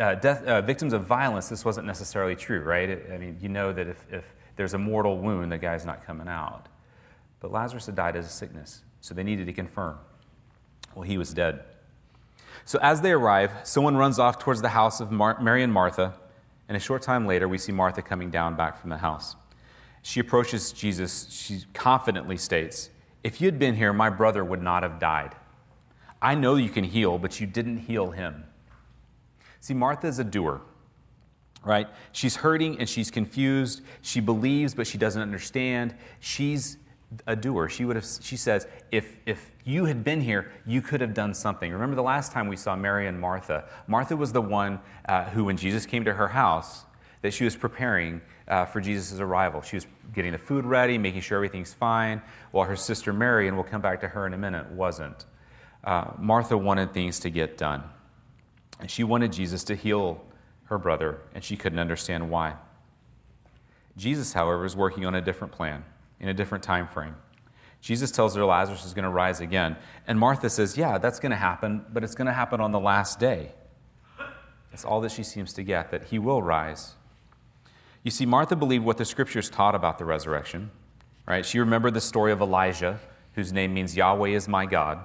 uh, 0.00 0.14
death, 0.14 0.44
uh, 0.44 0.62
victims 0.62 0.94
of 0.94 1.04
violence, 1.04 1.50
this 1.50 1.62
wasn't 1.62 1.86
necessarily 1.86 2.34
true, 2.34 2.62
right? 2.62 3.02
I 3.12 3.18
mean, 3.18 3.36
you 3.38 3.50
know 3.50 3.70
that 3.74 3.86
if, 3.86 4.06
if 4.10 4.24
there's 4.56 4.72
a 4.72 4.78
mortal 4.78 5.18
wound, 5.18 5.52
the 5.52 5.58
guy's 5.58 5.84
not 5.84 6.06
coming 6.06 6.26
out. 6.26 6.64
But 7.40 7.52
Lazarus 7.52 7.84
had 7.84 7.96
died 7.96 8.16
as 8.16 8.24
a 8.24 8.30
sickness. 8.30 8.80
So 9.02 9.12
they 9.12 9.24
needed 9.24 9.44
to 9.44 9.52
confirm. 9.52 9.98
Well, 10.94 11.02
he 11.02 11.18
was 11.18 11.34
dead. 11.34 11.64
So 12.64 12.78
as 12.80 13.02
they 13.02 13.12
arrive, 13.12 13.52
someone 13.64 13.98
runs 13.98 14.18
off 14.18 14.38
towards 14.38 14.62
the 14.62 14.70
house 14.70 15.00
of 15.00 15.12
Mar- 15.12 15.38
Mary 15.38 15.62
and 15.62 15.70
Martha, 15.70 16.14
and 16.68 16.76
a 16.76 16.80
short 16.80 17.02
time 17.02 17.26
later, 17.26 17.46
we 17.46 17.58
see 17.58 17.72
Martha 17.72 18.02
coming 18.02 18.30
down 18.30 18.56
back 18.56 18.80
from 18.80 18.90
the 18.90 18.98
house. 18.98 19.36
She 20.02 20.20
approaches 20.20 20.72
Jesus. 20.72 21.28
She 21.30 21.64
confidently 21.72 22.36
states, 22.36 22.90
If 23.22 23.40
you 23.40 23.46
had 23.46 23.58
been 23.58 23.74
here, 23.74 23.92
my 23.92 24.10
brother 24.10 24.44
would 24.44 24.62
not 24.62 24.82
have 24.82 24.98
died. 24.98 25.34
I 26.20 26.34
know 26.34 26.56
you 26.56 26.70
can 26.70 26.84
heal, 26.84 27.18
but 27.18 27.40
you 27.40 27.46
didn't 27.46 27.78
heal 27.78 28.10
him. 28.10 28.44
See, 29.60 29.74
Martha 29.74 30.06
is 30.06 30.18
a 30.18 30.24
doer, 30.24 30.60
right? 31.64 31.88
She's 32.12 32.36
hurting 32.36 32.78
and 32.78 32.88
she's 32.88 33.10
confused. 33.10 33.82
She 34.02 34.20
believes, 34.20 34.74
but 34.74 34.86
she 34.86 34.98
doesn't 34.98 35.20
understand. 35.20 35.94
She's 36.20 36.78
a 37.26 37.36
doer. 37.36 37.68
She 37.68 37.84
would 37.84 37.96
have 37.96 38.06
she 38.20 38.36
says, 38.36 38.66
if 38.90 39.16
if 39.26 39.52
you 39.64 39.86
had 39.86 40.04
been 40.04 40.20
here, 40.20 40.50
you 40.66 40.82
could 40.82 41.00
have 41.00 41.14
done 41.14 41.34
something. 41.34 41.72
Remember 41.72 41.96
the 41.96 42.02
last 42.02 42.32
time 42.32 42.48
we 42.48 42.56
saw 42.56 42.76
Mary 42.76 43.06
and 43.06 43.20
Martha. 43.20 43.64
Martha 43.86 44.16
was 44.16 44.32
the 44.32 44.42
one 44.42 44.80
uh, 45.08 45.24
who, 45.24 45.44
when 45.44 45.56
Jesus 45.56 45.86
came 45.86 46.04
to 46.04 46.12
her 46.12 46.28
house, 46.28 46.84
that 47.22 47.32
she 47.32 47.44
was 47.44 47.56
preparing 47.56 48.20
uh, 48.46 48.66
for 48.66 48.80
Jesus' 48.80 49.18
arrival. 49.20 49.62
She 49.62 49.76
was 49.76 49.86
getting 50.14 50.32
the 50.32 50.38
food 50.38 50.66
ready, 50.66 50.98
making 50.98 51.22
sure 51.22 51.36
everything's 51.36 51.72
fine, 51.72 52.20
while 52.50 52.66
her 52.66 52.76
sister 52.76 53.12
Mary, 53.12 53.48
and 53.48 53.56
we'll 53.56 53.64
come 53.64 53.80
back 53.80 54.00
to 54.02 54.08
her 54.08 54.26
in 54.26 54.34
a 54.34 54.38
minute, 54.38 54.70
wasn't. 54.70 55.24
Uh, 55.82 56.10
Martha 56.18 56.58
wanted 56.58 56.92
things 56.92 57.18
to 57.20 57.30
get 57.30 57.56
done. 57.56 57.82
And 58.80 58.90
she 58.90 59.04
wanted 59.04 59.32
Jesus 59.32 59.64
to 59.64 59.74
heal 59.74 60.22
her 60.64 60.76
brother, 60.76 61.20
and 61.34 61.42
she 61.42 61.56
couldn't 61.56 61.78
understand 61.78 62.28
why. 62.28 62.56
Jesus, 63.96 64.32
however, 64.34 64.64
is 64.64 64.76
working 64.76 65.06
on 65.06 65.14
a 65.14 65.22
different 65.22 65.52
plan 65.52 65.84
in 66.20 66.28
a 66.28 66.34
different 66.34 66.64
time 66.64 66.86
frame. 66.86 67.16
Jesus 67.80 68.10
tells 68.10 68.34
her 68.34 68.44
Lazarus 68.44 68.84
is 68.84 68.94
going 68.94 69.04
to 69.04 69.10
rise 69.10 69.40
again. 69.40 69.76
And 70.06 70.18
Martha 70.18 70.48
says, 70.48 70.76
Yeah, 70.76 70.96
that's 70.96 71.20
going 71.20 71.30
to 71.30 71.36
happen, 71.36 71.84
but 71.92 72.02
it's 72.02 72.14
going 72.14 72.26
to 72.26 72.32
happen 72.32 72.60
on 72.60 72.72
the 72.72 72.80
last 72.80 73.20
day. 73.20 73.52
That's 74.70 74.84
all 74.84 75.00
that 75.02 75.12
she 75.12 75.22
seems 75.22 75.52
to 75.52 75.62
get, 75.62 75.90
that 75.90 76.04
he 76.04 76.18
will 76.18 76.42
rise. 76.42 76.94
You 78.02 78.10
see, 78.10 78.26
Martha 78.26 78.56
believed 78.56 78.84
what 78.84 78.96
the 78.96 79.04
scriptures 79.04 79.48
taught 79.48 79.74
about 79.74 79.98
the 79.98 80.04
resurrection, 80.04 80.70
right? 81.26 81.44
She 81.44 81.58
remembered 81.58 81.94
the 81.94 82.00
story 82.00 82.32
of 82.32 82.40
Elijah, 82.40 83.00
whose 83.34 83.52
name 83.52 83.72
means 83.72 83.96
Yahweh 83.96 84.30
is 84.30 84.48
my 84.48 84.66
God, 84.66 85.04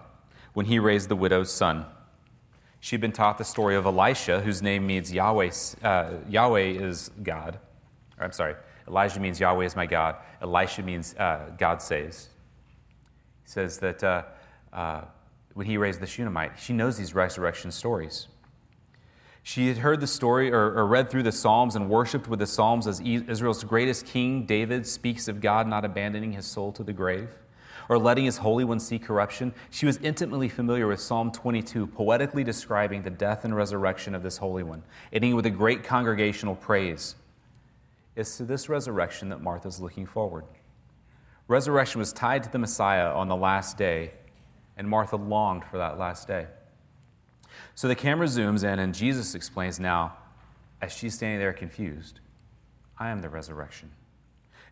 when 0.54 0.65
he 0.65 0.80
raised 0.80 1.10
the 1.10 1.15
widow's 1.15 1.52
son. 1.52 1.86
She'd 2.80 3.02
been 3.02 3.12
taught 3.12 3.38
the 3.38 3.43
story 3.43 3.76
of 3.76 3.86
Elisha, 3.86 4.41
whose 4.41 4.62
name 4.62 4.88
means 4.88 5.12
Yahweh, 5.12 5.52
uh, 5.84 6.13
Yahweh 6.30 6.62
is 6.62 7.12
God. 7.22 7.60
Or, 8.17 8.26
I'm 8.26 8.32
sorry, 8.32 8.56
Elijah 8.89 9.19
means 9.19 9.39
Yahweh 9.39 9.65
is 9.65 9.75
my 9.75 9.86
God. 9.86 10.15
Elisha 10.41 10.82
means 10.82 11.15
uh, 11.15 11.52
God 11.58 11.82
saves. 11.82 12.30
He 13.43 13.49
says 13.49 13.78
that 13.80 14.04
uh, 14.04 14.23
uh, 14.73 15.02
when 15.54 15.67
he 15.67 15.78
raised 15.78 15.99
the 15.99 16.08
Shunammite, 16.08 16.60
she 16.60 16.73
knows 16.73 16.97
these 16.97 17.13
resurrection 17.13 17.71
stories. 17.71 18.28
She 19.43 19.67
had 19.67 19.78
heard 19.78 20.02
the 20.02 20.08
story 20.08 20.52
or, 20.52 20.73
or 20.78 20.86
read 20.86 21.10
through 21.10 21.23
the 21.23 21.32
Psalms 21.32 21.75
and 21.75 21.89
worshiped 21.89 22.28
with 22.28 22.39
the 22.39 22.47
Psalms 22.47 22.88
as 22.88 22.99
Israel's 22.99 23.63
greatest 23.63 24.06
king, 24.06 24.45
David, 24.45 24.86
speaks 24.86 25.28
of 25.28 25.41
God 25.41 25.67
not 25.67 25.86
abandoning 25.86 26.34
his 26.34 26.45
soul 26.45 26.71
to 26.73 26.84
the 26.84 26.93
grave 26.93 27.32
or 27.89 27.97
letting 27.97 28.25
his 28.25 28.38
Holy 28.38 28.63
One 28.63 28.80
see 28.80 28.99
corruption. 28.99 29.54
She 29.71 29.86
was 29.86 29.97
intimately 29.97 30.47
familiar 30.47 30.88
with 30.88 31.02
Psalm 31.02 31.32
22, 31.32 31.88
poetically 31.88 32.43
describing 32.43 33.02
the 33.02 33.10
death 33.10 33.43
and 33.43 33.56
resurrection 33.56 34.13
of 34.13 34.21
this 34.21 34.38
Holy 34.38 34.63
One, 34.63 34.84
ending 35.12 35.36
with 35.36 35.47
a 35.47 35.49
great 35.49 35.84
congregational 35.84 36.56
praise. 36.56 37.15
It's 38.15 38.38
to 38.38 38.45
this 38.45 38.69
resurrection 38.69 39.30
that 39.30 39.41
Martha's 39.41 39.80
looking 39.80 40.06
forward. 40.06 40.45
Resurrection 41.48 42.00
was 42.00 42.13
tied 42.13 42.43
to 42.43 42.52
the 42.52 42.60
Messiah 42.60 43.08
on 43.08 43.28
the 43.28 43.36
last 43.36 43.78
day, 43.78 44.12
and 44.78 44.88
Martha 44.88 45.15
longed 45.15 45.63
for 45.65 45.78
that 45.78 45.98
last 45.98 46.28
day. 46.28 46.48
So 47.76 47.88
the 47.88 47.95
camera 47.95 48.28
zooms 48.28 48.63
in, 48.63 48.80
and 48.80 48.93
Jesus 48.93 49.36
explains 49.36 49.80
now, 49.80 50.15
as 50.82 50.91
she's 50.93 51.15
standing 51.15 51.39
there 51.39 51.54
confused, 51.54 52.19
I 52.98 53.10
am 53.10 53.22
the 53.22 53.30
resurrection. 53.30 53.91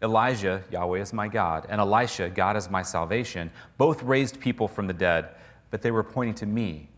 Elijah, 0.02 0.64
Yahweh 0.70 1.00
is 1.00 1.14
my 1.14 1.28
God, 1.28 1.66
and 1.70 1.82
Elisha, 1.82 2.30
God 2.30 2.56
is 2.56 2.70
my 2.70 2.84
salvation, 2.84 3.50
both 3.78 4.04
raised 4.04 4.40
people 4.40 4.68
from 4.68 4.88
the 4.88 4.94
dead, 4.94 5.30
but 5.72 5.82
they 5.82 5.92
were 5.92 6.04
pointing 6.04 6.36
to 6.36 6.46
me, 6.46 6.90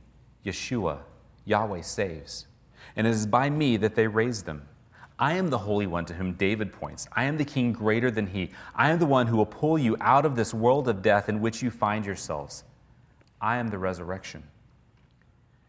Yeshua, 0.45 0.99
Yahweh 1.45 1.81
saves. 1.81 2.47
And 2.95 3.07
it 3.07 3.11
is 3.11 3.25
by 3.25 3.49
me 3.49 3.77
that 3.77 3.95
they 3.95 4.07
raised 4.07 4.45
them. 4.45 4.67
I 5.21 5.33
am 5.33 5.49
the 5.49 5.57
Holy 5.57 5.85
One 5.85 6.05
to 6.05 6.13
whom 6.13 6.33
David 6.33 6.71
points. 6.71 7.05
I 7.11 7.25
am 7.25 7.37
the 7.37 7.43
King 7.43 7.73
greater 7.73 8.09
than 8.09 8.27
he. 8.27 8.51
I 8.73 8.89
am 8.89 8.99
the 8.99 9.05
one 9.05 9.27
who 9.27 9.35
will 9.35 9.45
pull 9.45 9.77
you 9.77 9.97
out 9.99 10.25
of 10.25 10.37
this 10.37 10.53
world 10.53 10.87
of 10.87 11.01
death 11.01 11.27
in 11.27 11.41
which 11.41 11.61
you 11.61 11.69
find 11.69 12.05
yourselves. 12.05 12.63
I 13.41 13.57
am 13.57 13.67
the 13.67 13.77
resurrection. 13.77 14.43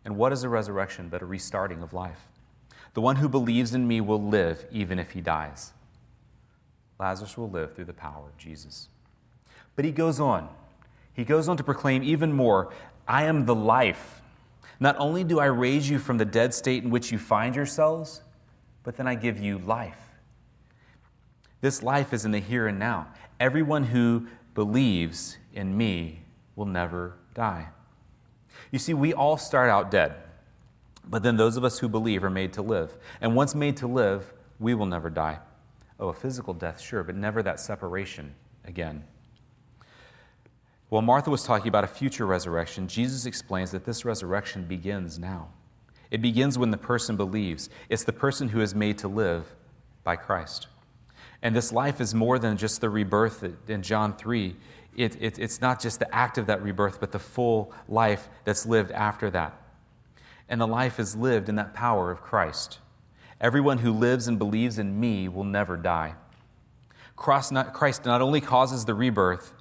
And 0.05 0.17
what 0.17 0.33
is 0.33 0.45
a 0.45 0.49
resurrection 0.49 1.09
but 1.09 1.21
a 1.21 1.27
restarting 1.27 1.83
of 1.83 1.93
life? 1.93 2.29
The 2.95 3.01
one 3.01 3.17
who 3.17 3.29
believes 3.29 3.75
in 3.75 3.89
me 3.89 4.01
will 4.01 4.23
live 4.23 4.67
even 4.71 5.01
if 5.01 5.11
he 5.11 5.21
dies. 5.21 5.73
Lazarus 7.01 7.37
will 7.37 7.51
live 7.51 7.75
through 7.75 7.87
the 7.87 7.93
power 7.93 8.27
of 8.27 8.39
Jesus. 8.39 8.89
But 9.75 9.85
he 9.85 9.91
goes 9.91 10.21
on. 10.21 10.49
He 11.13 11.25
goes 11.25 11.49
on 11.49 11.57
to 11.57 11.65
proclaim 11.65 12.05
even 12.05 12.33
more 12.33 12.73
I 13.09 13.25
am 13.25 13.47
the 13.47 13.55
life. 13.55 14.23
Not 14.79 14.95
only 14.99 15.25
do 15.25 15.41
I 15.41 15.47
raise 15.47 15.91
you 15.91 15.99
from 15.99 16.19
the 16.19 16.25
dead 16.25 16.55
state 16.55 16.85
in 16.85 16.91
which 16.91 17.11
you 17.11 17.19
find 17.19 17.57
yourselves, 17.57 18.23
but 18.91 18.97
then 18.97 19.07
I 19.07 19.15
give 19.15 19.39
you 19.39 19.59
life. 19.59 20.01
This 21.61 21.81
life 21.81 22.13
is 22.13 22.25
in 22.25 22.33
the 22.33 22.41
here 22.41 22.67
and 22.67 22.77
now. 22.77 23.07
Everyone 23.39 23.85
who 23.85 24.27
believes 24.53 25.39
in 25.55 25.77
me 25.77 26.25
will 26.57 26.67
never 26.67 27.15
die. 27.33 27.69
You 28.73 28.81
see, 28.81 28.93
we 28.93 29.15
all 29.15 29.37
start 29.37 29.71
out 29.71 29.93
dead, 29.93 30.17
but 31.05 31.23
then 31.23 31.37
those 31.37 31.57
of 31.57 31.63
us 31.63 31.79
who 31.79 31.89
believe 31.89 32.25
are 32.25 32.31
made 32.31 32.53
to 32.55 32.63
live. 32.63 32.99
And 33.21 33.37
once 33.37 33.55
made 33.55 33.77
to 33.77 33.87
live, 33.87 34.33
we 34.59 34.75
will 34.75 34.87
never 34.87 35.09
die. 35.09 35.39
Oh, 36.01 36.09
a 36.09 36.13
physical 36.13 36.53
death, 36.53 36.81
sure, 36.81 37.05
but 37.05 37.15
never 37.15 37.45
that 37.45 37.61
separation 37.61 38.35
again. 38.65 39.05
While 40.89 41.03
Martha 41.03 41.31
was 41.31 41.45
talking 41.45 41.69
about 41.69 41.85
a 41.85 41.87
future 41.87 42.27
resurrection, 42.27 42.89
Jesus 42.89 43.25
explains 43.25 43.71
that 43.71 43.85
this 43.85 44.05
resurrection 44.05 44.65
begins 44.65 45.17
now. 45.17 45.51
It 46.11 46.21
begins 46.21 46.59
when 46.59 46.71
the 46.71 46.77
person 46.77 47.17
believes. 47.17 47.71
It's 47.89 48.05
the 48.05 48.13
person 48.13 48.49
who 48.49 48.61
is 48.61 48.75
made 48.75 48.99
to 48.99 49.09
live 49.09 49.55
by 50.03 50.17
Christ. 50.17 50.67
And 51.43 51.55
this 51.55 51.73
life 51.73 52.01
is 52.01 52.15
more 52.15 52.39
than 52.39 52.57
just 52.57 52.81
the 52.81 52.91
rebirth 52.91 53.45
in 53.69 53.83
John 53.83 54.15
3. 54.15 54.57
it, 54.97 55.17
it, 55.21 55.39
it's 55.39 55.61
not 55.61 55.81
just 55.81 55.99
the 56.01 56.15
act 56.15 56.37
of 56.37 56.47
that 56.47 56.63
rebirth, 56.63 57.01
but 57.01 57.13
the 57.13 57.19
full 57.19 57.73
life 57.89 58.29
that's 58.45 58.67
lived 58.67 58.91
after 58.91 59.31
that. 59.31 59.55
And 60.49 60.61
the 60.61 60.67
life 60.67 60.99
is 60.99 61.15
lived 61.15 61.49
in 61.49 61.55
that 61.55 61.75
power 61.75 62.11
of 62.11 62.23
Christ. 62.23 62.81
Everyone 63.41 63.79
who 63.79 63.93
lives 63.93 64.29
and 64.29 64.39
believes 64.39 64.79
in 64.79 64.99
me 64.99 65.29
will 65.29 65.45
never 65.45 65.77
die. 65.77 66.15
Christ 67.17 67.53
not, 67.53 67.73
Christ 67.73 68.05
not 68.05 68.21
only 68.21 68.41
causes 68.41 68.85
the 68.85 68.95
rebirth, 68.95 69.55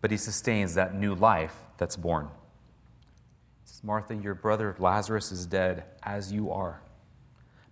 but 0.00 0.10
he 0.10 0.16
sustains 0.16 0.74
that 0.74 0.94
new 0.94 1.14
life 1.14 1.54
that's 1.78 1.96
born. 1.96 2.28
Martha, 3.86 4.16
your 4.16 4.34
brother 4.34 4.74
Lazarus 4.80 5.30
is 5.30 5.46
dead, 5.46 5.84
as 6.02 6.32
you 6.32 6.50
are. 6.50 6.82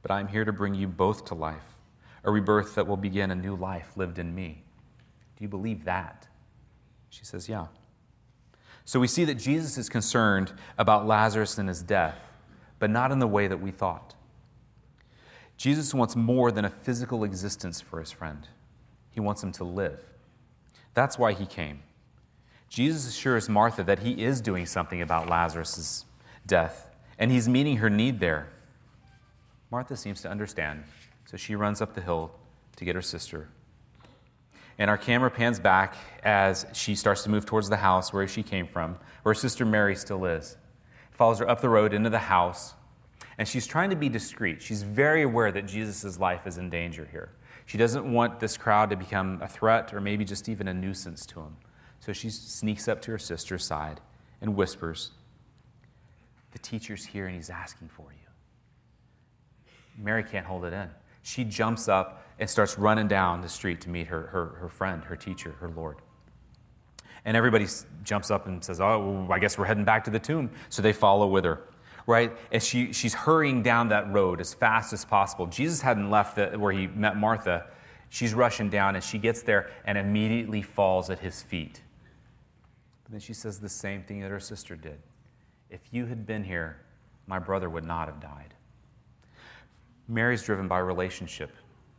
But 0.01 0.13
I 0.13 0.21
am 0.21 0.29
here 0.29 0.45
to 0.45 0.53
bring 0.53 0.73
you 0.77 0.87
both 0.87 1.25
to 1.25 1.35
life, 1.35 1.81
a 2.23 2.31
rebirth 2.31 2.77
that 2.77 2.87
will 2.87 2.97
begin 2.97 3.33
a 3.33 3.35
new 3.35 3.57
life 3.57 3.97
lived 3.97 4.21
in 4.21 4.33
me. 4.33 4.63
Do 5.37 5.43
you 5.43 5.49
believe 5.49 5.85
that? 5.87 6.29
She 7.11 7.25
says, 7.25 7.49
Yeah. 7.49 7.67
So 8.85 9.01
we 9.01 9.09
see 9.09 9.25
that 9.25 9.37
Jesus 9.37 9.77
is 9.77 9.89
concerned 9.89 10.53
about 10.79 11.05
Lazarus 11.05 11.59
and 11.59 11.69
his 11.69 11.83
death, 11.83 12.19
but 12.79 12.91
not 12.91 13.11
in 13.11 13.19
the 13.19 13.27
way 13.27 13.49
that 13.49 13.61
we 13.61 13.73
thought. 13.73 14.15
Jesus 15.57 15.93
wants 15.93 16.15
more 16.15 16.53
than 16.53 16.65
a 16.65 16.71
physical 16.71 17.25
existence 17.25 17.81
for 17.81 17.99
his 17.99 18.13
friend, 18.13 18.47
he 19.11 19.19
wants 19.19 19.43
him 19.43 19.51
to 19.53 19.65
live. 19.65 19.99
That's 20.93 21.19
why 21.19 21.33
he 21.33 21.45
came. 21.45 21.83
Jesus 22.75 23.07
assures 23.07 23.49
Martha 23.49 23.85
that 23.85 24.01
he 24.01 24.25
is 24.25 24.41
doing 24.41 24.67
something 24.67 25.01
about 25.01 25.29
Lazarus' 25.29 26.07
death, 26.45 26.91
and 27.21 27.31
he's 27.31 27.49
meeting 27.49 27.77
her 27.77 27.89
need 27.89 28.19
there. 28.19 28.49
Martha 29.71 29.97
seems 29.97 30.21
to 30.23 30.29
understand, 30.29 30.83
so 31.25 31.37
she 31.37 31.55
runs 31.55 31.81
up 31.81 31.95
the 31.95 32.01
hill 32.01 32.33
to 32.75 32.85
get 32.85 32.97
her 32.97 33.01
sister. 33.01 33.49
And 34.77 34.91
our 34.91 34.99
camera 34.99 35.31
pans 35.31 35.61
back 35.61 35.95
as 36.25 36.67
she 36.73 36.97
starts 36.97 37.23
to 37.23 37.31
move 37.31 37.47
towards 37.47 37.69
the 37.69 37.77
house 37.77 38.13
where 38.13 38.27
she 38.27 38.43
came 38.43 38.67
from, 38.67 38.99
where 39.23 39.37
Sister 39.37 39.65
Mary 39.65 39.95
still 39.95 40.25
is. 40.25 40.57
Follows 41.13 41.39
her 41.39 41.49
up 41.49 41.61
the 41.61 41.69
road 41.69 41.95
into 41.95 42.11
the 42.11 42.19
house, 42.19 42.75
and 43.39 43.47
she's 43.47 43.69
trying 43.69 43.91
to 43.91 43.97
be 43.97 44.09
discreet. 44.09 44.61
She's 44.61 44.83
very 44.83 45.23
aware 45.23 45.53
that 45.53 45.67
Jesus' 45.67 46.19
life 46.19 46.45
is 46.45 46.59
in 46.59 46.71
danger 46.71 47.07
here. 47.09 47.31
She 47.67 47.79
doesn't 47.79 48.13
want 48.13 48.41
this 48.41 48.57
crowd 48.57 48.91
to 48.91 48.97
become 48.97 49.41
a 49.41 49.47
threat 49.47 49.95
or 49.95 50.01
maybe 50.01 50.25
just 50.25 50.49
even 50.49 50.67
a 50.67 50.75
nuisance 50.75 51.25
to 51.27 51.39
him. 51.39 51.57
So 52.05 52.13
she 52.13 52.29
sneaks 52.29 52.87
up 52.87 53.01
to 53.03 53.13
her 53.13 53.19
sister's 53.19 53.65
side 53.65 53.99
and 54.43 54.55
whispers, 54.57 55.13
The 56.53 56.59
teacher's 56.59 57.07
here 57.07 57.27
and 57.27 57.35
he's 57.35 57.49
asking 57.49 57.89
for 57.89 58.09
you. 58.13 59.73
Mary 59.97 60.23
can't 60.23 60.45
hold 60.45 60.67
it 60.67 60.75
in. 60.75 60.91
She 61.23 61.45
jumps 61.45 61.89
up 61.89 62.27
and 62.39 62.51
starts 62.51 62.79
running 62.79 63.09
down 63.09 63.41
the 63.41 63.49
street 63.49 63.81
to 63.83 63.89
meet 63.89 64.09
her, 64.09 64.27
her, 64.27 64.47
her 64.61 64.69
friend, 64.69 65.03
her 65.05 65.17
teacher, 65.17 65.53
her 65.61 65.71
Lord. 65.71 65.97
And 67.25 67.39
everybody 67.39 67.67
jumps 68.03 68.31
up 68.31 68.47
and 68.47 68.63
says, 68.63 68.83
Oh, 68.83 69.27
I 69.31 69.39
guess 69.39 69.57
we're 69.57 69.65
heading 69.65 69.87
back 69.87 70.05
to 70.05 70.11
the 70.11 70.19
tomb. 70.19 70.51
So 70.69 70.83
they 70.83 70.93
follow 70.93 71.27
with 71.27 71.47
her, 71.47 71.63
right? 72.07 72.37
And 72.53 72.63
she, 72.63 72.93
she's 72.93 73.15
hurrying 73.15 73.63
down 73.63 73.89
that 73.89 74.13
road 74.13 74.43
as 74.43 74.53
fast 74.53 74.93
as 74.93 75.07
possible. 75.07 75.47
Jesus 75.47 75.81
hadn't 75.81 76.11
left 76.11 76.37
the, 76.37 76.49
where 76.59 76.73
he 76.73 76.87
met 76.87 77.17
Martha. 77.17 77.65
She's 78.11 78.35
rushing 78.35 78.69
down, 78.69 78.95
and 78.95 79.03
she 79.03 79.17
gets 79.17 79.41
there 79.41 79.71
and 79.87 79.97
immediately 79.97 80.61
falls 80.61 81.09
at 81.09 81.21
his 81.21 81.41
feet. 81.41 81.81
But 83.05 83.13
then 83.13 83.21
she 83.21 83.35
says 83.35 83.61
the 83.61 83.69
same 83.69 84.03
thing 84.03 84.21
that 84.21 84.31
her 84.31 84.41
sister 84.41 84.77
did 84.77 84.99
If 85.71 85.81
you 85.91 86.07
had 86.07 86.27
been 86.27 86.45
here, 86.45 86.81
my 87.27 87.39
brother 87.39 87.71
would 87.71 87.85
not 87.85 88.09
have 88.09 88.21
died. 88.21 88.55
Mary's 90.09 90.43
driven 90.43 90.69
by 90.69 90.79
relationship. 90.79 91.51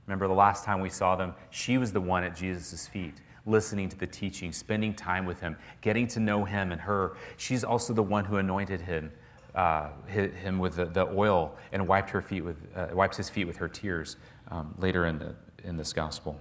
Remember 0.05 0.27
the 0.27 0.33
last 0.33 0.63
time 0.63 0.81
we 0.81 0.89
saw 0.89 1.15
them, 1.15 1.33
she 1.49 1.77
was 1.77 1.91
the 1.91 2.01
one 2.01 2.23
at 2.23 2.35
Jesus' 2.35 2.87
feet, 2.87 3.15
listening 3.45 3.89
to 3.89 3.97
the 3.97 4.05
teaching, 4.05 4.51
spending 4.51 4.93
time 4.93 5.25
with 5.25 5.39
him, 5.39 5.57
getting 5.81 6.07
to 6.07 6.19
know 6.19 6.45
him 6.45 6.71
and 6.71 6.81
her. 6.81 7.17
She's 7.37 7.63
also 7.63 7.93
the 7.93 8.03
one 8.03 8.25
who 8.25 8.37
anointed 8.37 8.81
him, 8.81 9.11
uh, 9.55 9.89
him 10.07 10.59
with 10.59 10.75
the, 10.75 10.85
the, 10.85 11.07
oil 11.07 11.55
and 11.71 11.87
wiped 11.87 12.11
her 12.11 12.21
feet 12.21 12.43
with, 12.43 12.57
uh, 12.75 12.87
wiped 12.93 13.17
his 13.17 13.29
feet 13.29 13.45
with 13.45 13.57
her 13.57 13.67
tears 13.67 14.17
um, 14.49 14.75
later 14.77 15.07
in, 15.07 15.17
the, 15.17 15.35
in 15.63 15.75
this 15.75 15.91
gospel. 15.91 16.39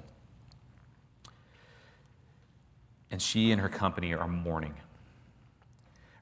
And 3.14 3.22
she 3.22 3.52
and 3.52 3.60
her 3.60 3.68
company 3.68 4.12
are 4.12 4.26
mourning. 4.26 4.74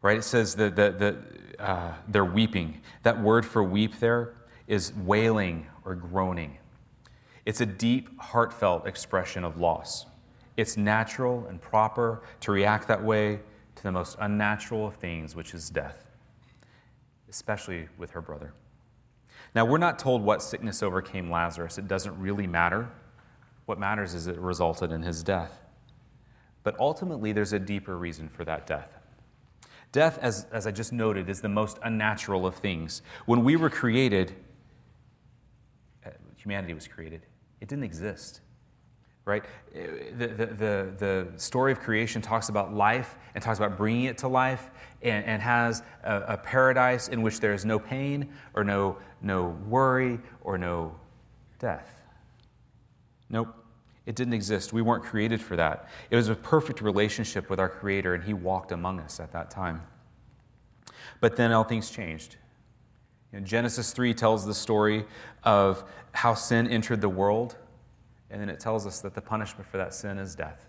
Right? 0.03 0.19
It 0.19 0.25
says 0.25 0.57
that 0.57 0.77
the, 0.77 0.91
the, 1.57 1.65
uh, 1.65 1.95
they're 2.07 2.23
weeping. 2.23 2.83
That 3.03 3.19
word 3.19 3.47
for 3.47 3.65
weep 3.65 3.99
there 3.99 4.35
is 4.67 4.93
wailing 4.93 5.69
or 5.87 5.95
groaning. 5.95 6.59
It's 7.47 7.63
a 7.63 7.65
deep, 7.67 8.21
heartfelt 8.21 8.87
expression 8.87 9.43
of 9.43 9.57
loss. 9.57 10.05
It's 10.59 10.77
natural 10.77 11.47
and 11.47 11.63
proper 11.63 12.25
to 12.41 12.53
react 12.53 12.89
that 12.89 13.03
way 13.03 13.41
to 13.77 13.83
the 13.83 13.91
most 13.91 14.19
unnatural 14.21 14.87
of 14.87 14.97
things, 14.97 15.35
which 15.35 15.55
is 15.55 15.71
death, 15.71 16.11
especially 17.31 17.89
with 17.97 18.11
her 18.11 18.21
brother. 18.21 18.53
Now, 19.55 19.65
we're 19.65 19.79
not 19.79 19.99
told 19.99 20.21
what 20.21 20.43
sickness 20.43 20.83
overcame 20.83 21.31
Lazarus. 21.31 21.79
It 21.79 21.89
doesn't 21.89 22.21
really 22.21 22.47
matter. 22.47 22.91
What 23.65 23.79
matters 23.79 24.13
is 24.13 24.27
it 24.27 24.37
resulted 24.37 24.93
in 24.93 25.01
his 25.01 25.23
death. 25.23 25.62
But 26.63 26.79
ultimately, 26.79 27.33
there's 27.33 27.53
a 27.53 27.59
deeper 27.59 27.97
reason 27.97 28.29
for 28.29 28.45
that 28.45 28.67
death. 28.67 28.99
Death, 29.93 30.19
as, 30.23 30.47
as 30.51 30.67
I 30.67 30.71
just 30.71 30.93
noted, 30.93 31.29
is 31.29 31.43
the 31.43 31.49
most 31.49 31.79
unnatural 31.83 32.47
of 32.47 32.55
things. 32.55 33.03
When 33.27 33.45
we 33.45 33.57
were 33.57 33.69
created, 33.69 34.35
uh, 36.05 36.11
humanity 36.37 36.73
was 36.73 36.89
created, 36.89 37.27
it 37.61 37.69
didn't 37.69 37.85
exist. 37.85 38.41
Right? 39.25 39.45
The, 39.73 40.27
the, 40.27 40.47
the, 40.47 40.93
the, 40.99 41.29
story 41.37 41.71
of 41.71 41.79
creation 41.79 42.23
talks 42.23 42.49
about 42.49 42.75
life 42.75 43.15
and 43.37 43.45
talks 43.45 43.59
about 43.59 43.77
bringing 43.77 44.05
it 44.05 44.19
to 44.19 44.29
life 44.29 44.69
and, 45.01 45.25
and 45.25 45.41
has 45.41 45.85
a, 46.03 46.23
a 46.29 46.37
paradise 46.39 47.07
in 47.07 47.23
which 47.23 47.39
there 47.39 47.53
is 47.53 47.65
no 47.65 47.79
pain 47.79 48.33
or 48.55 48.65
no, 48.65 48.99
no 49.21 49.57
worry 49.69 50.19
or 50.41 50.59
no 50.59 50.97
death. 51.61 52.03
Nope. 53.31 53.62
It 54.05 54.17
didn't 54.17 54.35
exist. 54.35 54.73
We 54.73 54.83
weren't 54.83 55.05
created 55.05 55.41
for 55.41 55.57
that. 55.57 55.89
It 56.11 56.17
was 56.17 56.29
a 56.29 56.35
perfect 56.35 56.81
relationship 56.81 57.49
with 57.49 57.61
our 57.61 57.69
Creator, 57.69 58.15
and 58.15 58.25
He 58.25 58.35
walked 58.35 58.73
among 58.73 59.01
us 59.01 59.21
at 59.21 59.33
that 59.33 59.51
time. 59.51 59.83
But 61.21 61.37
then 61.37 61.53
all 61.53 61.65
things 61.65 61.91
changed. 61.91 62.37
You 63.33 63.41
know, 63.41 63.47
Genesis 63.47 63.93
3 63.93 64.13
tells 64.15 64.45
the 64.45 64.55
story 64.55 65.05
of 65.45 65.85
how 66.13 66.35
sin 66.35 66.67
entered 66.67 67.01
the 67.01 67.09
world, 67.09 67.57
and 68.31 68.41
then 68.41 68.49
it 68.49 68.61
tells 68.61 68.87
us 68.87 69.01
that 69.01 69.15
the 69.15 69.21
punishment 69.21 69.69
for 69.69 69.77
that 69.77 69.95
sin 69.95 70.19
is 70.19 70.35
death. 70.35 70.67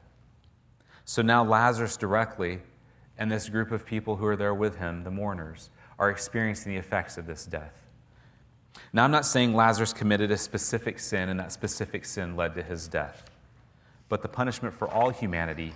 So 1.05 1.21
now 1.21 1.43
Lazarus 1.43 1.97
directly 1.97 2.59
and 3.17 3.31
this 3.31 3.49
group 3.49 3.71
of 3.71 3.85
people 3.85 4.15
who 4.15 4.25
are 4.25 4.35
there 4.35 4.53
with 4.53 4.77
him, 4.77 5.03
the 5.03 5.11
mourners, 5.11 5.69
are 5.99 6.09
experiencing 6.09 6.71
the 6.71 6.79
effects 6.79 7.17
of 7.17 7.27
this 7.27 7.45
death. 7.45 7.82
Now, 8.91 9.03
I'm 9.03 9.11
not 9.11 9.25
saying 9.25 9.53
Lazarus 9.53 9.93
committed 9.93 10.31
a 10.31 10.37
specific 10.37 10.99
sin 10.99 11.29
and 11.29 11.39
that 11.39 11.51
specific 11.51 12.05
sin 12.05 12.35
led 12.35 12.55
to 12.55 12.63
his 12.63 12.87
death, 12.87 13.29
but 14.09 14.21
the 14.21 14.27
punishment 14.27 14.73
for 14.73 14.87
all 14.87 15.09
humanity, 15.09 15.73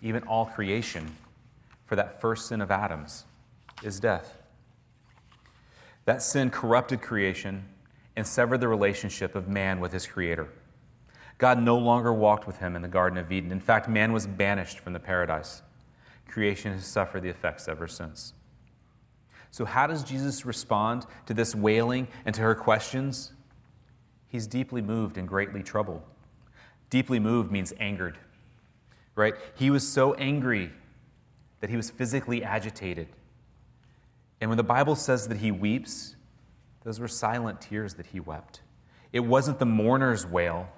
even 0.00 0.22
all 0.24 0.46
creation, 0.46 1.16
for 1.86 1.96
that 1.96 2.20
first 2.20 2.46
sin 2.46 2.60
of 2.60 2.70
Adam's 2.70 3.24
is 3.82 4.00
death. 4.00 4.38
That 6.04 6.22
sin 6.22 6.50
corrupted 6.50 7.02
creation 7.02 7.64
and 8.16 8.26
severed 8.26 8.60
the 8.60 8.68
relationship 8.68 9.34
of 9.34 9.48
man 9.48 9.80
with 9.80 9.92
his 9.92 10.06
creator. 10.06 10.48
God 11.38 11.60
no 11.60 11.76
longer 11.76 12.12
walked 12.12 12.46
with 12.46 12.58
him 12.58 12.76
in 12.76 12.82
the 12.82 12.88
Garden 12.88 13.18
of 13.18 13.32
Eden. 13.32 13.50
In 13.52 13.60
fact, 13.60 13.88
man 13.88 14.12
was 14.12 14.26
banished 14.26 14.78
from 14.78 14.92
the 14.92 15.00
paradise. 15.00 15.62
Creation 16.28 16.72
has 16.72 16.86
suffered 16.86 17.22
the 17.22 17.28
effects 17.28 17.68
ever 17.68 17.88
since. 17.88 18.32
So, 19.52 19.66
how 19.66 19.86
does 19.86 20.02
Jesus 20.02 20.46
respond 20.46 21.04
to 21.26 21.34
this 21.34 21.54
wailing 21.54 22.08
and 22.24 22.34
to 22.34 22.40
her 22.40 22.54
questions? 22.54 23.32
He's 24.26 24.46
deeply 24.46 24.80
moved 24.80 25.18
and 25.18 25.28
greatly 25.28 25.62
troubled. 25.62 26.02
Deeply 26.88 27.20
moved 27.20 27.52
means 27.52 27.74
angered, 27.78 28.16
right? 29.14 29.34
He 29.54 29.68
was 29.68 29.86
so 29.86 30.14
angry 30.14 30.72
that 31.60 31.68
he 31.68 31.76
was 31.76 31.90
physically 31.90 32.42
agitated. 32.42 33.08
And 34.40 34.48
when 34.48 34.56
the 34.56 34.64
Bible 34.64 34.96
says 34.96 35.28
that 35.28 35.36
he 35.36 35.50
weeps, 35.50 36.16
those 36.82 36.98
were 36.98 37.06
silent 37.06 37.60
tears 37.60 37.94
that 37.94 38.06
he 38.06 38.20
wept. 38.20 38.62
It 39.12 39.20
wasn't 39.20 39.58
the 39.58 39.66
mourner's 39.66 40.26
wail, 40.26 40.70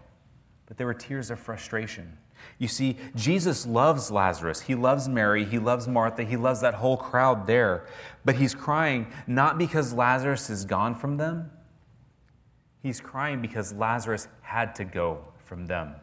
but 0.66 0.78
there 0.78 0.86
were 0.88 0.94
tears 0.94 1.30
of 1.30 1.38
frustration. 1.38 2.18
You 2.58 2.68
see, 2.68 2.96
Jesus 3.14 3.66
loves 3.66 4.10
Lazarus. 4.10 4.62
He 4.62 4.74
loves 4.74 5.08
Mary. 5.08 5.44
He 5.44 5.58
loves 5.58 5.88
Martha. 5.88 6.24
He 6.24 6.36
loves 6.36 6.60
that 6.60 6.74
whole 6.74 6.96
crowd 6.96 7.46
there. 7.46 7.86
But 8.24 8.36
he's 8.36 8.54
crying 8.54 9.12
not 9.26 9.58
because 9.58 9.92
Lazarus 9.92 10.50
is 10.50 10.64
gone 10.64 10.94
from 10.94 11.16
them, 11.16 11.50
he's 12.82 13.00
crying 13.00 13.40
because 13.40 13.72
Lazarus 13.72 14.28
had 14.42 14.74
to 14.76 14.84
go 14.84 15.24
from 15.44 15.66
them. 15.66 15.94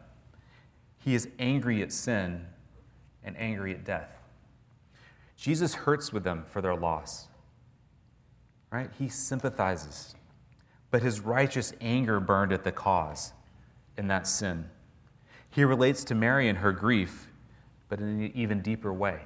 He 0.98 1.14
is 1.14 1.28
angry 1.38 1.82
at 1.82 1.92
sin 1.92 2.46
and 3.24 3.36
angry 3.36 3.72
at 3.72 3.84
death. 3.84 4.10
Jesus 5.36 5.74
hurts 5.74 6.12
with 6.12 6.22
them 6.22 6.44
for 6.46 6.60
their 6.60 6.76
loss, 6.76 7.26
right? 8.70 8.90
He 8.98 9.08
sympathizes. 9.08 10.14
But 10.92 11.02
his 11.02 11.20
righteous 11.20 11.72
anger 11.80 12.20
burned 12.20 12.52
at 12.52 12.62
the 12.62 12.70
cause 12.70 13.32
in 13.96 14.06
that 14.08 14.26
sin. 14.26 14.68
He 15.52 15.64
relates 15.64 16.02
to 16.04 16.14
Mary 16.14 16.48
and 16.48 16.58
her 16.58 16.72
grief, 16.72 17.28
but 17.88 18.00
in 18.00 18.06
an 18.06 18.32
even 18.34 18.62
deeper 18.62 18.92
way. 18.92 19.20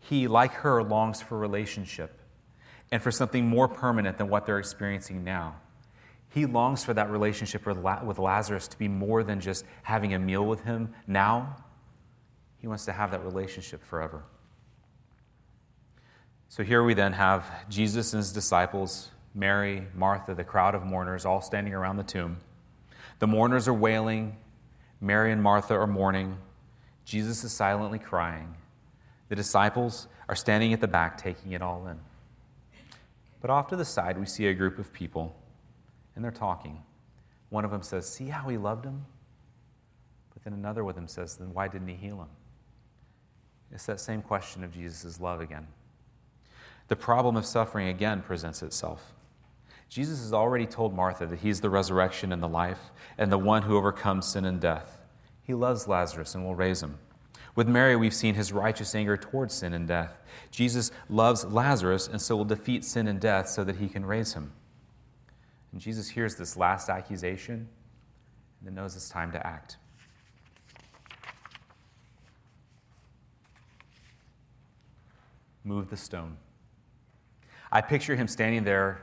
He, 0.00 0.26
like 0.26 0.52
her, 0.52 0.82
longs 0.82 1.22
for 1.22 1.38
relationship 1.38 2.18
and 2.90 3.00
for 3.00 3.10
something 3.10 3.46
more 3.46 3.68
permanent 3.68 4.18
than 4.18 4.28
what 4.28 4.46
they're 4.46 4.58
experiencing 4.58 5.24
now. 5.24 5.54
He 6.28 6.44
longs 6.44 6.84
for 6.84 6.92
that 6.94 7.08
relationship 7.08 7.64
with 7.64 8.18
Lazarus 8.18 8.66
to 8.68 8.78
be 8.78 8.88
more 8.88 9.22
than 9.22 9.40
just 9.40 9.64
having 9.84 10.12
a 10.12 10.18
meal 10.18 10.44
with 10.44 10.64
him 10.64 10.92
now. 11.06 11.56
He 12.58 12.66
wants 12.66 12.84
to 12.86 12.92
have 12.92 13.12
that 13.12 13.24
relationship 13.24 13.84
forever. 13.84 14.24
So 16.48 16.62
here 16.62 16.82
we 16.82 16.94
then 16.94 17.12
have 17.12 17.48
Jesus 17.68 18.12
and 18.12 18.18
his 18.18 18.32
disciples, 18.32 19.10
Mary, 19.34 19.86
Martha, 19.94 20.34
the 20.34 20.44
crowd 20.44 20.74
of 20.74 20.84
mourners, 20.84 21.24
all 21.24 21.40
standing 21.40 21.74
around 21.74 21.96
the 21.96 22.02
tomb. 22.02 22.38
The 23.20 23.26
mourners 23.26 23.68
are 23.68 23.74
wailing, 23.74 24.36
Mary 25.02 25.32
and 25.32 25.42
Martha 25.42 25.74
are 25.74 25.86
mourning. 25.86 26.38
Jesus 27.04 27.42
is 27.42 27.52
silently 27.52 27.98
crying. 27.98 28.54
The 29.28 29.34
disciples 29.34 30.06
are 30.28 30.36
standing 30.36 30.72
at 30.72 30.80
the 30.80 30.86
back, 30.86 31.18
taking 31.18 31.52
it 31.52 31.60
all 31.60 31.88
in. 31.88 31.98
But 33.40 33.50
off 33.50 33.66
to 33.68 33.76
the 33.76 33.84
side, 33.84 34.16
we 34.16 34.26
see 34.26 34.46
a 34.46 34.54
group 34.54 34.78
of 34.78 34.92
people, 34.92 35.34
and 36.14 36.24
they're 36.24 36.30
talking. 36.30 36.80
One 37.50 37.64
of 37.64 37.72
them 37.72 37.82
says, 37.82 38.08
See 38.08 38.28
how 38.28 38.48
he 38.48 38.56
loved 38.56 38.84
him? 38.84 39.04
But 40.32 40.44
then 40.44 40.52
another 40.52 40.84
with 40.84 40.96
him 40.96 41.08
says, 41.08 41.36
Then 41.36 41.52
why 41.52 41.66
didn't 41.66 41.88
he 41.88 41.96
heal 41.96 42.20
him? 42.20 42.28
It's 43.72 43.86
that 43.86 43.98
same 43.98 44.22
question 44.22 44.62
of 44.62 44.72
Jesus' 44.72 45.18
love 45.18 45.40
again. 45.40 45.66
The 46.86 46.96
problem 46.96 47.36
of 47.36 47.44
suffering 47.44 47.88
again 47.88 48.22
presents 48.22 48.62
itself. 48.62 49.12
Jesus 49.92 50.20
has 50.20 50.32
already 50.32 50.64
told 50.64 50.94
Martha 50.94 51.26
that 51.26 51.40
he's 51.40 51.60
the 51.60 51.68
resurrection 51.68 52.32
and 52.32 52.42
the 52.42 52.48
life, 52.48 52.90
and 53.18 53.30
the 53.30 53.36
one 53.36 53.60
who 53.60 53.76
overcomes 53.76 54.26
sin 54.26 54.46
and 54.46 54.58
death. 54.58 54.98
He 55.42 55.52
loves 55.52 55.86
Lazarus 55.86 56.34
and 56.34 56.42
will 56.46 56.54
raise 56.54 56.82
him. 56.82 56.98
With 57.54 57.68
Mary, 57.68 57.94
we've 57.94 58.14
seen 58.14 58.34
his 58.34 58.54
righteous 58.54 58.94
anger 58.94 59.18
towards 59.18 59.52
sin 59.52 59.74
and 59.74 59.86
death. 59.86 60.16
Jesus 60.50 60.92
loves 61.10 61.44
Lazarus 61.44 62.08
and 62.08 62.22
so 62.22 62.36
will 62.36 62.46
defeat 62.46 62.86
sin 62.86 63.06
and 63.06 63.20
death 63.20 63.50
so 63.50 63.64
that 63.64 63.76
he 63.76 63.86
can 63.86 64.06
raise 64.06 64.32
him. 64.32 64.52
And 65.72 65.78
Jesus 65.78 66.08
hears 66.08 66.36
this 66.36 66.56
last 66.56 66.88
accusation 66.88 67.68
and 68.60 68.64
then 68.64 68.74
knows 68.74 68.96
it's 68.96 69.10
time 69.10 69.30
to 69.32 69.46
act. 69.46 69.76
Move 75.64 75.90
the 75.90 75.98
stone. 75.98 76.38
I 77.70 77.82
picture 77.82 78.16
him 78.16 78.26
standing 78.26 78.64
there, 78.64 79.02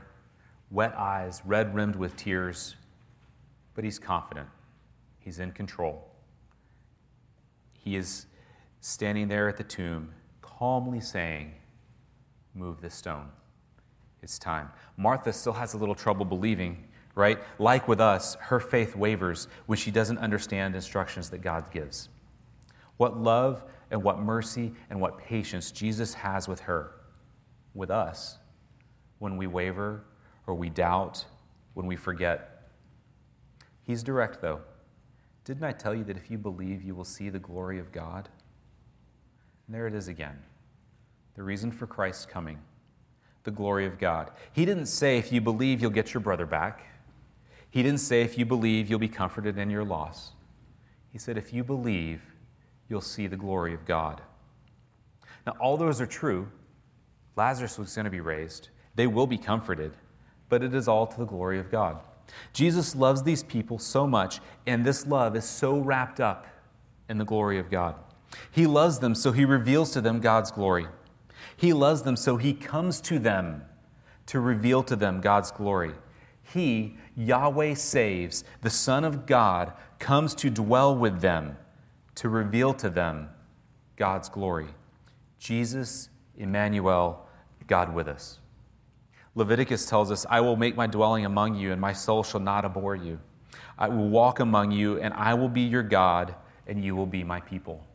wet 0.71 0.93
eyes, 0.97 1.41
red 1.45 1.73
rimmed 1.73 1.95
with 1.95 2.15
tears, 2.15 2.75
but 3.73 3.83
he's 3.83 3.99
confident. 3.99 4.47
He's 5.19 5.39
in 5.39 5.51
control. 5.51 6.09
He 7.73 7.95
is 7.95 8.25
standing 8.81 9.27
there 9.27 9.47
at 9.47 9.57
the 9.57 9.63
tomb, 9.63 10.13
calmly 10.41 11.01
saying, 11.01 11.53
Move 12.55 12.81
the 12.81 12.89
stone. 12.89 13.29
It's 14.21 14.37
time. 14.37 14.69
Martha 14.97 15.31
still 15.31 15.53
has 15.53 15.73
a 15.73 15.77
little 15.77 15.95
trouble 15.95 16.25
believing, 16.25 16.83
right? 17.15 17.39
Like 17.57 17.87
with 17.87 18.01
us, 18.01 18.35
her 18.41 18.59
faith 18.59 18.95
wavers 18.95 19.47
when 19.65 19.77
she 19.77 19.91
doesn't 19.91 20.17
understand 20.17 20.75
instructions 20.75 21.29
that 21.29 21.37
God 21.39 21.71
gives. 21.71 22.09
What 22.97 23.17
love 23.17 23.63
and 23.91 24.03
what 24.03 24.19
mercy 24.19 24.73
and 24.89 24.99
what 24.99 25.19
patience 25.19 25.71
Jesus 25.71 26.15
has 26.15 26.47
with 26.47 26.61
her, 26.61 26.95
with 27.73 27.91
us, 27.91 28.37
when 29.19 29.37
we 29.37 29.47
waver 29.47 30.03
or 30.49 30.55
we 30.55 30.67
doubt, 30.67 31.25
when 31.75 31.85
we 31.85 31.95
forget. 31.95 32.71
He's 33.83 34.01
direct, 34.01 34.41
though. 34.41 34.61
Didn't 35.45 35.63
I 35.63 35.73
tell 35.73 35.93
you 35.93 36.03
that 36.05 36.17
if 36.17 36.31
you 36.31 36.39
believe, 36.39 36.81
you 36.81 36.95
will 36.95 37.05
see 37.05 37.29
the 37.29 37.37
glory 37.37 37.77
of 37.77 37.91
God? 37.91 38.29
And 39.67 39.75
there 39.75 39.85
it 39.85 39.93
is 39.93 40.07
again. 40.07 40.39
The 41.35 41.43
reason 41.43 41.71
for 41.71 41.85
Christ's 41.85 42.25
coming, 42.25 42.57
the 43.43 43.51
glory 43.51 43.85
of 43.85 43.99
God. 43.99 44.31
He 44.51 44.65
didn't 44.65 44.87
say, 44.87 45.19
if 45.19 45.31
you 45.31 45.39
believe, 45.39 45.81
you'll 45.81 45.91
get 45.91 46.15
your 46.15 46.21
brother 46.21 46.47
back. 46.47 46.83
He 47.69 47.83
didn't 47.83 47.99
say, 47.99 48.23
if 48.23 48.35
you 48.35 48.45
believe, 48.45 48.89
you'll 48.89 48.97
be 48.97 49.07
comforted 49.07 49.55
in 49.59 49.69
your 49.69 49.85
loss. 49.85 50.31
He 51.11 51.19
said, 51.19 51.37
if 51.37 51.53
you 51.53 51.63
believe, 51.63 52.23
you'll 52.87 53.01
see 53.01 53.27
the 53.27 53.37
glory 53.37 53.75
of 53.75 53.85
God. 53.85 54.21
Now, 55.45 55.53
all 55.61 55.77
those 55.77 56.01
are 56.01 56.07
true. 56.07 56.47
Lazarus 57.35 57.77
was 57.77 57.93
going 57.93 58.05
to 58.05 58.11
be 58.11 58.19
raised, 58.19 58.69
they 58.95 59.05
will 59.05 59.27
be 59.27 59.37
comforted, 59.37 59.93
but 60.49 60.63
it 60.63 60.73
is 60.73 60.87
all 60.87 61.07
to 61.07 61.17
the 61.17 61.25
glory 61.25 61.59
of 61.59 61.71
God. 61.71 61.99
Jesus 62.53 62.95
loves 62.95 63.23
these 63.23 63.43
people 63.43 63.79
so 63.79 64.05
much, 64.05 64.39
and 64.67 64.85
this 64.85 65.07
love 65.07 65.35
is 65.35 65.45
so 65.45 65.77
wrapped 65.77 66.19
up 66.19 66.47
in 67.07 67.17
the 67.17 67.25
glory 67.25 67.57
of 67.57 67.71
God. 67.71 67.95
He 68.51 68.67
loves 68.67 68.99
them, 68.99 69.15
so 69.15 69.31
he 69.31 69.45
reveals 69.45 69.91
to 69.91 70.01
them 70.01 70.19
God's 70.19 70.51
glory. 70.51 70.87
He 71.55 71.73
loves 71.73 72.03
them, 72.03 72.15
so 72.15 72.37
he 72.37 72.53
comes 72.53 73.01
to 73.01 73.19
them 73.19 73.63
to 74.27 74.39
reveal 74.39 74.83
to 74.83 74.95
them 74.95 75.21
God's 75.21 75.51
glory. 75.51 75.93
He, 76.41 76.97
Yahweh 77.15 77.73
saves, 77.75 78.43
the 78.61 78.69
Son 78.69 79.03
of 79.03 79.25
God, 79.25 79.73
comes 79.97 80.35
to 80.35 80.49
dwell 80.49 80.95
with 80.95 81.21
them 81.21 81.57
to 82.15 82.29
reveal 82.29 82.73
to 82.75 82.89
them 82.89 83.29
God's 83.95 84.29
glory. 84.29 84.67
Jesus, 85.39 86.09
Emmanuel, 86.37 87.27
God 87.67 87.93
with 87.93 88.07
us. 88.07 88.39
Leviticus 89.39 89.85
tells 89.85 90.11
us, 90.11 90.25
I 90.29 90.41
will 90.41 90.57
make 90.57 90.75
my 90.75 90.85
dwelling 90.85 91.25
among 91.25 91.55
you, 91.55 91.71
and 91.71 91.81
my 91.81 91.93
soul 91.93 92.23
shall 92.23 92.41
not 92.41 92.65
abhor 92.65 92.95
you. 92.95 93.19
I 93.77 93.87
will 93.87 94.09
walk 94.09 94.39
among 94.39 94.71
you, 94.71 94.99
and 94.99 95.13
I 95.13 95.33
will 95.33 95.49
be 95.49 95.61
your 95.61 95.81
God, 95.81 96.35
and 96.67 96.83
you 96.83 96.95
will 96.95 97.05
be 97.05 97.23
my 97.23 97.39
people. 97.39 97.87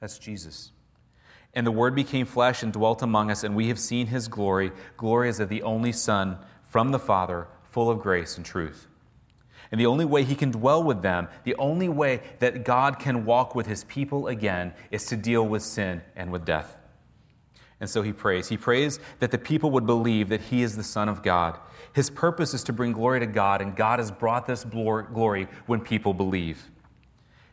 That's 0.00 0.18
Jesus. 0.18 0.70
And 1.52 1.66
the 1.66 1.72
Word 1.72 1.94
became 1.94 2.24
flesh 2.24 2.62
and 2.62 2.72
dwelt 2.72 3.02
among 3.02 3.30
us, 3.30 3.42
and 3.42 3.56
we 3.56 3.68
have 3.68 3.80
seen 3.80 4.06
his 4.06 4.28
glory. 4.28 4.70
Glory 4.96 5.28
as 5.28 5.40
of 5.40 5.48
the 5.48 5.62
only 5.62 5.92
Son 5.92 6.38
from 6.62 6.92
the 6.92 6.98
Father, 6.98 7.48
full 7.64 7.90
of 7.90 7.98
grace 7.98 8.36
and 8.36 8.46
truth. 8.46 8.86
And 9.72 9.80
the 9.80 9.86
only 9.86 10.04
way 10.04 10.22
he 10.22 10.36
can 10.36 10.52
dwell 10.52 10.84
with 10.84 11.02
them, 11.02 11.26
the 11.42 11.56
only 11.56 11.88
way 11.88 12.20
that 12.38 12.64
God 12.64 13.00
can 13.00 13.24
walk 13.24 13.56
with 13.56 13.66
his 13.66 13.82
people 13.84 14.28
again, 14.28 14.72
is 14.92 15.04
to 15.06 15.16
deal 15.16 15.44
with 15.44 15.62
sin 15.62 16.02
and 16.14 16.30
with 16.30 16.44
death. 16.44 16.76
And 17.84 17.90
so 17.90 18.00
he 18.00 18.14
prays. 18.14 18.48
He 18.48 18.56
prays 18.56 18.98
that 19.18 19.30
the 19.30 19.36
people 19.36 19.70
would 19.72 19.84
believe 19.84 20.30
that 20.30 20.40
he 20.40 20.62
is 20.62 20.74
the 20.74 20.82
Son 20.82 21.06
of 21.06 21.22
God. 21.22 21.58
His 21.92 22.08
purpose 22.08 22.54
is 22.54 22.64
to 22.64 22.72
bring 22.72 22.92
glory 22.92 23.20
to 23.20 23.26
God, 23.26 23.60
and 23.60 23.76
God 23.76 23.98
has 23.98 24.10
brought 24.10 24.46
this 24.46 24.64
glory 24.64 25.48
when 25.66 25.82
people 25.82 26.14
believe. 26.14 26.70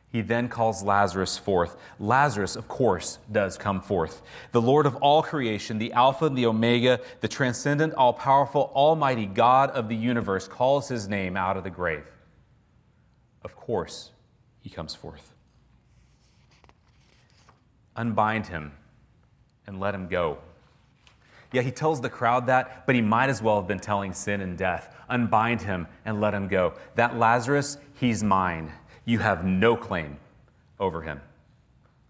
He 0.09 0.21
then 0.21 0.47
calls 0.47 0.83
Lazarus 0.83 1.37
forth. 1.37 1.75
Lazarus, 1.99 2.55
of 2.55 2.69
course, 2.69 3.19
does 3.29 3.57
come 3.57 3.81
forth. 3.81 4.21
The 4.53 4.61
Lord 4.61 4.85
of 4.85 4.95
all 4.95 5.21
creation, 5.21 5.79
the 5.79 5.91
Alpha 5.91 6.27
and 6.27 6.37
the 6.37 6.45
Omega, 6.45 7.01
the 7.19 7.27
transcendent, 7.27 7.93
all 7.95 8.13
powerful, 8.13 8.71
almighty 8.73 9.25
God 9.25 9.71
of 9.71 9.89
the 9.89 9.97
universe, 9.97 10.47
calls 10.47 10.87
his 10.87 11.09
name 11.09 11.35
out 11.35 11.57
of 11.57 11.65
the 11.65 11.69
grave. 11.69 12.05
Of 13.43 13.57
course, 13.57 14.11
he 14.61 14.69
comes 14.69 14.95
forth. 14.95 15.33
Unbind 17.97 18.47
him 18.47 18.71
and 19.71 19.79
let 19.79 19.95
him 19.95 20.07
go. 20.07 20.37
Yeah, 21.51 21.61
he 21.63 21.71
tells 21.71 21.99
the 21.99 22.09
crowd 22.09 22.47
that, 22.47 22.85
but 22.85 22.95
he 22.95 23.01
might 23.01 23.29
as 23.29 23.41
well 23.41 23.55
have 23.55 23.67
been 23.67 23.79
telling 23.79 24.13
sin 24.13 24.41
and 24.41 24.57
death. 24.57 24.95
Unbind 25.09 25.61
him 25.61 25.87
and 26.05 26.21
let 26.21 26.33
him 26.33 26.47
go. 26.47 26.73
That 26.95 27.17
Lazarus, 27.17 27.77
he's 27.95 28.23
mine. 28.23 28.71
You 29.05 29.19
have 29.19 29.43
no 29.43 29.75
claim 29.75 30.17
over 30.79 31.01
him. 31.01 31.19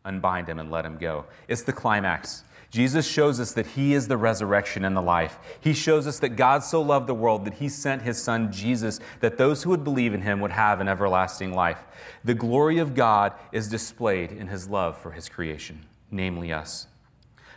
Unbind 0.06 0.48
him 0.48 0.60
and 0.60 0.70
let 0.70 0.86
him 0.86 0.98
go. 0.98 1.26
It's 1.48 1.64
the 1.64 1.74
climax. 1.74 2.44
Jesus 2.70 3.06
shows 3.06 3.40
us 3.40 3.54
that 3.54 3.68
he 3.68 3.94
is 3.94 4.08
the 4.08 4.16
resurrection 4.16 4.86
and 4.86 4.96
the 4.96 5.02
life. 5.02 5.38
He 5.60 5.74
shows 5.74 6.08
us 6.08 6.20
that 6.20 6.30
God 6.30 6.64
so 6.64 6.82
loved 6.82 7.08
the 7.08 7.14
world 7.14 7.44
that 7.46 7.56
he 7.56 7.68
sent 7.68 8.02
his 8.02 8.22
son 8.22 8.52
Jesus 8.52 9.00
that 9.20 9.38
those 9.38 9.64
who 9.64 9.72
would 9.72 9.84
believe 9.84 10.14
in 10.14 10.22
him 10.22 10.40
would 10.40 10.52
have 10.52 10.80
an 10.80 10.88
everlasting 10.88 11.54
life. 11.54 11.80
The 12.24 12.34
glory 12.34 12.80
of 12.80 12.96
God 12.96 13.34
is 13.52 13.68
displayed 13.68 14.32
in 14.32 14.48
his 14.48 14.70
love 14.70 14.98
for 14.98 15.12
his 15.12 15.28
creation, 15.28 15.86
namely 16.10 16.54
us. 16.54 16.88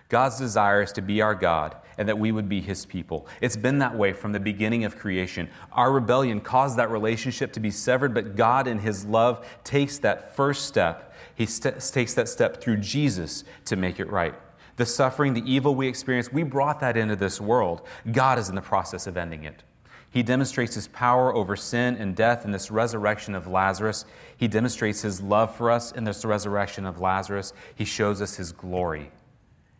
God's 0.08 0.38
desire 0.38 0.82
is 0.82 0.92
to 0.92 1.02
be 1.02 1.20
our 1.20 1.34
God 1.34 1.76
and 1.96 2.08
that 2.08 2.18
we 2.18 2.32
would 2.32 2.48
be 2.48 2.60
his 2.60 2.86
people. 2.86 3.26
It's 3.40 3.56
been 3.56 3.78
that 3.78 3.96
way 3.96 4.12
from 4.12 4.32
the 4.32 4.40
beginning 4.40 4.84
of 4.84 4.98
creation. 4.98 5.48
Our 5.72 5.92
rebellion 5.92 6.40
caused 6.40 6.76
that 6.78 6.90
relationship 6.90 7.52
to 7.52 7.60
be 7.60 7.70
severed, 7.70 8.14
but 8.14 8.36
God, 8.36 8.66
in 8.66 8.80
his 8.80 9.04
love, 9.04 9.46
takes 9.64 9.98
that 9.98 10.34
first 10.34 10.66
step. 10.66 11.14
He 11.34 11.46
st- 11.46 11.80
takes 11.80 12.14
that 12.14 12.28
step 12.28 12.60
through 12.60 12.78
Jesus 12.78 13.44
to 13.66 13.76
make 13.76 14.00
it 14.00 14.10
right. 14.10 14.34
The 14.76 14.86
suffering, 14.86 15.34
the 15.34 15.50
evil 15.50 15.74
we 15.74 15.86
experience, 15.86 16.32
we 16.32 16.42
brought 16.42 16.80
that 16.80 16.96
into 16.96 17.16
this 17.16 17.40
world. 17.40 17.82
God 18.10 18.38
is 18.38 18.48
in 18.48 18.56
the 18.56 18.60
process 18.60 19.06
of 19.06 19.16
ending 19.16 19.44
it. 19.44 19.62
He 20.10 20.22
demonstrates 20.22 20.74
his 20.74 20.88
power 20.88 21.34
over 21.34 21.56
sin 21.56 21.96
and 21.96 22.14
death 22.14 22.44
in 22.44 22.52
this 22.52 22.70
resurrection 22.70 23.34
of 23.34 23.48
Lazarus. 23.48 24.04
He 24.36 24.46
demonstrates 24.46 25.02
his 25.02 25.20
love 25.20 25.54
for 25.56 25.70
us 25.70 25.90
in 25.90 26.04
this 26.04 26.24
resurrection 26.24 26.86
of 26.86 27.00
Lazarus. 27.00 27.52
He 27.74 27.84
shows 27.84 28.20
us 28.20 28.36
his 28.36 28.52
glory 28.52 29.10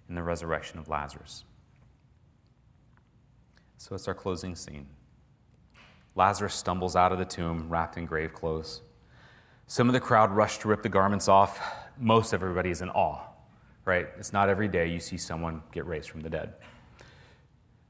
in 0.08 0.14
the 0.14 0.22
resurrection 0.22 0.78
of 0.78 0.88
Lazarus. 0.88 1.44
So 3.78 3.94
it's 3.94 4.08
our 4.08 4.14
closing 4.14 4.54
scene. 4.54 4.86
Lazarus 6.14 6.54
stumbles 6.54 6.96
out 6.96 7.12
of 7.12 7.18
the 7.18 7.24
tomb 7.24 7.68
wrapped 7.68 7.96
in 7.96 8.06
grave 8.06 8.32
clothes. 8.32 8.80
Some 9.66 9.88
of 9.88 9.92
the 9.92 10.00
crowd 10.00 10.30
rush 10.30 10.58
to 10.58 10.68
rip 10.68 10.82
the 10.82 10.88
garments 10.88 11.28
off. 11.28 11.60
most 11.98 12.34
everybody 12.34 12.70
is 12.70 12.82
in 12.82 12.90
awe, 12.90 13.20
right? 13.84 14.08
It's 14.18 14.32
not 14.32 14.48
every 14.48 14.68
day 14.68 14.88
you 14.88 15.00
see 15.00 15.16
someone 15.16 15.62
get 15.72 15.86
raised 15.86 16.10
from 16.10 16.20
the 16.20 16.30
dead. 16.30 16.54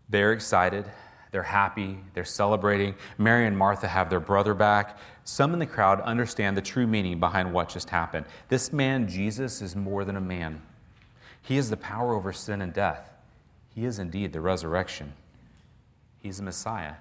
They're 0.09 0.33
excited, 0.33 0.85
they're 1.31 1.42
happy, 1.42 1.98
they're 2.12 2.24
celebrating. 2.24 2.94
Mary 3.18 3.46
and 3.46 3.57
Martha 3.57 3.88
have 3.88 4.11
their 4.11 4.20
brother 4.20 4.55
back. 4.55 4.98
Some 5.24 5.53
in 5.53 5.59
the 5.59 5.66
crowd 5.66 6.00
understand 6.03 6.57
the 6.57 6.62
true 6.62 6.87
meaning 6.87 7.18
behind 7.18 7.53
what 7.53 7.68
just 7.68 7.90
happened. 7.90 8.27
This 8.48 8.72
man, 8.72 9.09
Jesus, 9.09 9.61
is 9.61 9.74
more 9.74 10.05
than 10.05 10.16
a 10.16 10.20
man, 10.20 10.62
he 11.44 11.59
is 11.59 11.68
the 11.68 11.76
power 11.76 12.14
over 12.14 12.33
sin 12.33 12.62
and 12.62 12.72
death. 12.72 13.12
He 13.74 13.85
is 13.85 13.98
indeed 13.98 14.33
the 14.33 14.40
resurrection. 14.40 15.12
He's 16.18 16.38
the 16.38 16.42
Messiah. 16.42 16.94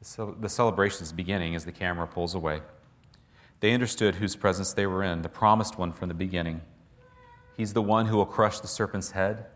The 0.00 0.48
celebration 0.48 1.02
is 1.02 1.12
beginning 1.12 1.54
as 1.54 1.64
the 1.64 1.72
camera 1.72 2.06
pulls 2.06 2.34
away. 2.34 2.60
They 3.60 3.72
understood 3.72 4.16
whose 4.16 4.36
presence 4.36 4.72
they 4.74 4.86
were 4.86 5.02
in, 5.02 5.22
the 5.22 5.30
promised 5.30 5.78
one 5.78 5.92
from 5.92 6.08
the 6.08 6.14
beginning. 6.14 6.60
He's 7.56 7.72
the 7.72 7.82
one 7.82 8.06
who 8.06 8.16
will 8.18 8.26
crush 8.26 8.60
the 8.60 8.68
serpent's 8.68 9.12
head. 9.12 9.46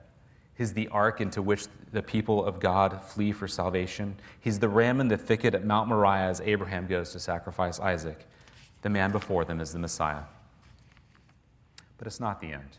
He's 0.55 0.72
the 0.72 0.88
ark 0.88 1.20
into 1.20 1.42
which 1.42 1.66
the 1.92 2.02
people 2.02 2.44
of 2.44 2.61
God 2.61 3.00
flee 3.02 3.31
for 3.31 3.46
salvation. 3.46 4.16
He's 4.40 4.59
the 4.59 4.68
ram 4.68 5.00
in 5.00 5.09
the 5.09 5.18
thicket 5.18 5.55
at 5.55 5.66
Mount 5.66 5.88
Moriah 5.88 6.31
as 6.31 6.40
Abraham 6.40 6.87
goes 6.87 7.12
to 7.12 7.20
sacrifice 7.20 7.78
Isaac. 7.78 8.26
The 8.81 8.90
man 8.90 9.12
before 9.12 9.44
them 9.44 9.61
is 9.61 9.72
the 9.72 9.78
Messiah. 9.78 10.22
But 11.98 12.07
it's 12.07 12.20
not 12.20 12.40
the 12.40 12.52
end. 12.52 12.78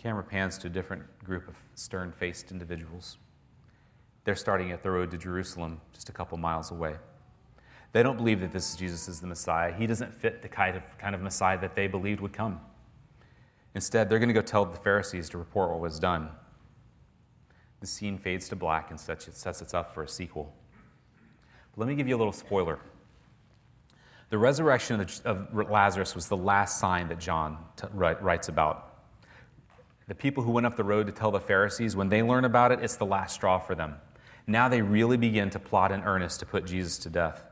Camera 0.00 0.24
pans 0.24 0.56
to 0.56 0.66
a 0.66 0.70
different 0.70 1.02
group 1.22 1.46
of 1.46 1.56
stern 1.74 2.10
faced 2.10 2.50
individuals. 2.50 3.18
They're 4.24 4.34
starting 4.34 4.72
at 4.72 4.82
the 4.82 4.90
road 4.90 5.10
to 5.10 5.18
Jerusalem, 5.18 5.78
just 5.92 6.08
a 6.08 6.12
couple 6.12 6.38
miles 6.38 6.70
away. 6.70 6.94
They 7.92 8.02
don't 8.02 8.16
believe 8.16 8.40
that 8.40 8.50
this 8.50 8.74
Jesus 8.76 9.08
is 9.08 9.20
the 9.20 9.26
Messiah. 9.26 9.74
He 9.74 9.86
doesn't 9.86 10.14
fit 10.14 10.40
the 10.40 10.48
kind 10.48 10.74
of, 10.74 10.82
kind 10.96 11.14
of 11.14 11.20
Messiah 11.20 11.60
that 11.60 11.74
they 11.74 11.86
believed 11.86 12.22
would 12.22 12.32
come. 12.32 12.60
Instead, 13.74 14.08
they're 14.08 14.18
going 14.18 14.30
to 14.30 14.34
go 14.34 14.40
tell 14.40 14.64
the 14.64 14.78
Pharisees 14.78 15.28
to 15.28 15.38
report 15.38 15.68
what 15.68 15.80
was 15.80 15.98
done. 15.98 16.30
The 17.80 17.86
scene 17.86 18.16
fades 18.16 18.48
to 18.48 18.56
black 18.56 18.90
and 18.90 18.98
sets, 18.98 19.28
sets 19.36 19.60
it 19.60 19.74
up 19.74 19.92
for 19.92 20.02
a 20.02 20.08
sequel. 20.08 20.50
But 21.72 21.80
let 21.80 21.88
me 21.88 21.94
give 21.94 22.08
you 22.08 22.16
a 22.16 22.18
little 22.18 22.32
spoiler. 22.32 22.78
The 24.30 24.38
resurrection 24.38 25.06
of 25.26 25.70
Lazarus 25.70 26.14
was 26.14 26.26
the 26.26 26.38
last 26.38 26.80
sign 26.80 27.08
that 27.08 27.18
John 27.18 27.58
t- 27.76 27.86
writes 27.92 28.48
about. 28.48 28.89
The 30.10 30.16
people 30.16 30.42
who 30.42 30.50
went 30.50 30.66
up 30.66 30.74
the 30.74 30.82
road 30.82 31.06
to 31.06 31.12
tell 31.12 31.30
the 31.30 31.38
Pharisees, 31.38 31.94
when 31.94 32.08
they 32.08 32.20
learn 32.20 32.44
about 32.44 32.72
it, 32.72 32.80
it's 32.82 32.96
the 32.96 33.06
last 33.06 33.32
straw 33.32 33.60
for 33.60 33.76
them. 33.76 33.94
Now 34.44 34.68
they 34.68 34.82
really 34.82 35.16
begin 35.16 35.50
to 35.50 35.60
plot 35.60 35.92
in 35.92 36.00
earnest 36.00 36.40
to 36.40 36.46
put 36.46 36.66
Jesus 36.66 36.98
to 36.98 37.08
death. 37.08 37.44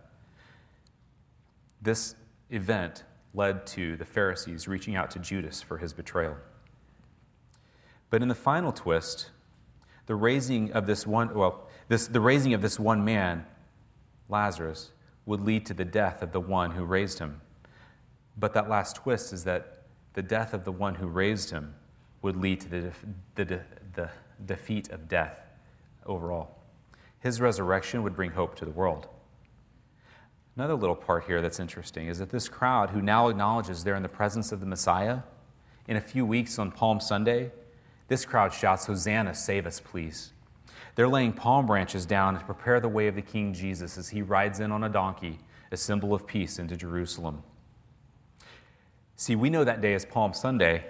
This 1.80 2.16
event 2.50 3.04
led 3.32 3.64
to 3.68 3.96
the 3.96 4.04
Pharisees 4.04 4.66
reaching 4.66 4.96
out 4.96 5.12
to 5.12 5.20
Judas 5.20 5.62
for 5.62 5.78
his 5.78 5.92
betrayal. 5.92 6.34
But 8.10 8.22
in 8.22 8.28
the 8.28 8.34
final 8.34 8.72
twist, 8.72 9.30
the 10.06 10.16
raising 10.16 10.72
of 10.72 10.88
this 10.88 11.06
one, 11.06 11.32
well, 11.34 11.68
this, 11.86 12.08
the 12.08 12.20
raising 12.20 12.54
of 12.54 12.60
this 12.60 12.80
one 12.80 13.04
man, 13.04 13.46
Lazarus, 14.28 14.90
would 15.26 15.42
lead 15.42 15.64
to 15.66 15.74
the 15.74 15.84
death 15.84 16.22
of 16.22 16.32
the 16.32 16.40
one 16.40 16.72
who 16.72 16.82
raised 16.82 17.20
him. 17.20 17.40
But 18.36 18.52
that 18.54 18.68
last 18.68 18.96
twist 18.96 19.32
is 19.32 19.44
that 19.44 19.84
the 20.14 20.22
death 20.22 20.52
of 20.52 20.64
the 20.64 20.72
one 20.72 20.96
who 20.96 21.06
raised 21.06 21.50
him 21.50 21.76
would 22.22 22.37
lead 22.37 22.61
to 22.61 22.68
the, 22.68 22.92
the, 23.35 23.61
the 23.94 24.11
defeat 24.44 24.90
of 24.90 25.09
death 25.09 25.38
overall. 26.07 26.59
His 27.20 27.40
resurrection 27.40 28.02
would 28.02 28.14
bring 28.14 28.33
hope 28.33 28.54
to 28.57 28.64
the 28.64 28.70
world. 28.70 29.09
Another 30.57 30.74
little 30.74 30.96
part 30.96 31.24
here 31.24 31.40
that's 31.40 31.61
interesting 31.61 32.09
is 32.09 32.18
that 32.18 32.31
this 32.31 32.48
crowd 32.48 32.90
who 32.90 33.00
now 33.00 33.28
acknowledges 33.28 33.85
they're 33.85 33.94
in 33.94 34.02
the 34.02 34.09
presence 34.09 34.50
of 34.50 34.61
the 34.61 34.66
Messiah, 34.66 35.20
in 35.87 35.96
a 35.96 36.00
few 36.00 36.26
weeks 36.26 36.59
on 36.59 36.70
Palm 36.70 37.00
Sunday, 37.00 37.52
this 38.09 38.24
crowd 38.24 38.52
shouts, 38.52 38.87
Hosanna, 38.87 39.35
save 39.35 39.66
us, 39.66 39.81
please. 39.81 40.33
They're 40.94 41.09
laying 41.09 41.33
palm 41.33 41.66
branches 41.66 42.07
down 42.07 42.35
to 42.35 42.44
prepare 42.44 42.81
the 42.81 42.88
way 42.88 43.07
of 43.07 43.14
the 43.14 43.22
King 43.22 43.54
Jesus 43.54 43.96
as 43.96 44.09
he 44.09 44.20
rides 44.20 44.59
in 44.59 44.72
on 44.72 44.83
a 44.83 44.88
donkey, 44.88 45.38
a 45.70 45.76
symbol 45.76 46.12
of 46.12 46.26
peace, 46.26 46.59
into 46.59 46.76
Jerusalem. 46.76 47.42
See, 49.14 49.37
we 49.37 49.50
know 49.50 49.62
that 49.64 49.81
day 49.81 49.94
as 49.94 50.04
Palm 50.04 50.33
Sunday. 50.35 50.85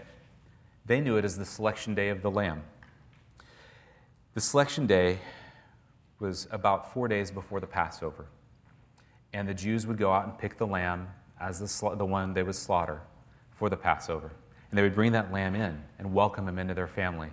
They 0.88 1.01
knew 1.01 1.16
it 1.16 1.24
as 1.24 1.38
the 1.38 1.44
selection 1.44 1.94
day 1.94 2.09
of 2.09 2.22
the 2.22 2.31
Lamb. 2.31 2.64
The 4.35 4.40
selection 4.40 4.88
day 4.88 5.20
was 6.18 6.48
about 6.51 6.92
four 6.92 7.07
days 7.07 7.31
before 7.31 7.61
the 7.61 7.66
Passover 7.68 8.27
and 9.33 9.48
the 9.48 9.55
Jews 9.55 9.87
would 9.87 9.98
go 9.98 10.12
out 10.12 10.24
and 10.24 10.38
pick 10.38 10.57
the 10.57 10.66
lamb 10.66 11.09
as 11.40 11.59
the, 11.61 11.96
the 11.96 12.05
one 12.05 12.33
they 12.33 12.42
would 12.42 12.55
slaughter 12.55 13.01
for 13.53 13.68
the 13.68 13.77
Passover. 13.77 14.33
And 14.70 14.79
they 14.79 14.83
would 14.83 14.94
bring 14.94 15.12
that 15.12 15.33
lamb 15.33 15.55
in 15.55 15.83
and 15.98 16.14
welcome 16.14 16.48
him 16.48 16.59
into 16.59 16.74
their 16.74 16.87
family, 16.87 17.31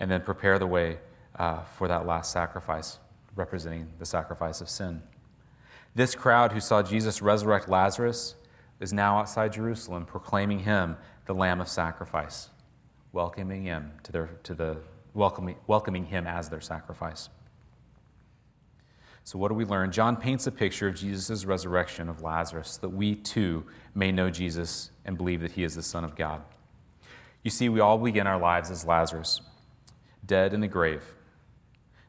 and 0.00 0.10
then 0.10 0.22
prepare 0.22 0.58
the 0.58 0.66
way 0.66 0.98
uh, 1.38 1.62
for 1.62 1.88
that 1.88 2.06
last 2.06 2.32
sacrifice, 2.32 2.98
representing 3.34 3.88
the 3.98 4.06
sacrifice 4.06 4.60
of 4.60 4.68
sin. 4.68 5.02
This 5.94 6.14
crowd 6.14 6.52
who 6.52 6.60
saw 6.60 6.82
Jesus 6.82 7.22
resurrect 7.22 7.68
Lazarus 7.68 8.34
is 8.80 8.92
now 8.92 9.18
outside 9.18 9.52
Jerusalem, 9.52 10.04
proclaiming 10.04 10.60
him 10.60 10.96
the 11.26 11.34
Lamb 11.34 11.60
of 11.60 11.68
sacrifice, 11.68 12.50
welcoming 13.12 13.64
him 13.64 13.92
to 14.02 14.12
their 14.12 14.30
to 14.42 14.54
the 14.54 14.78
welcoming, 15.14 15.56
welcoming 15.66 16.06
him 16.06 16.26
as 16.26 16.48
their 16.48 16.60
sacrifice. 16.60 17.28
So, 19.24 19.40
what 19.40 19.48
do 19.48 19.54
we 19.54 19.64
learn? 19.64 19.90
John 19.90 20.16
paints 20.16 20.46
a 20.46 20.52
picture 20.52 20.86
of 20.86 20.94
Jesus' 20.94 21.44
resurrection 21.44 22.08
of 22.08 22.22
Lazarus 22.22 22.72
so 22.72 22.82
that 22.82 22.90
we 22.90 23.16
too 23.16 23.64
may 23.92 24.12
know 24.12 24.30
Jesus 24.30 24.92
and 25.04 25.16
believe 25.16 25.40
that 25.40 25.52
he 25.52 25.64
is 25.64 25.74
the 25.74 25.82
Son 25.82 26.04
of 26.04 26.14
God. 26.14 26.42
You 27.42 27.50
see, 27.50 27.68
we 27.68 27.80
all 27.80 27.98
begin 27.98 28.28
our 28.28 28.38
lives 28.38 28.70
as 28.70 28.84
Lazarus, 28.84 29.40
dead 30.24 30.54
in 30.54 30.60
the 30.60 30.68
grave. 30.68 31.02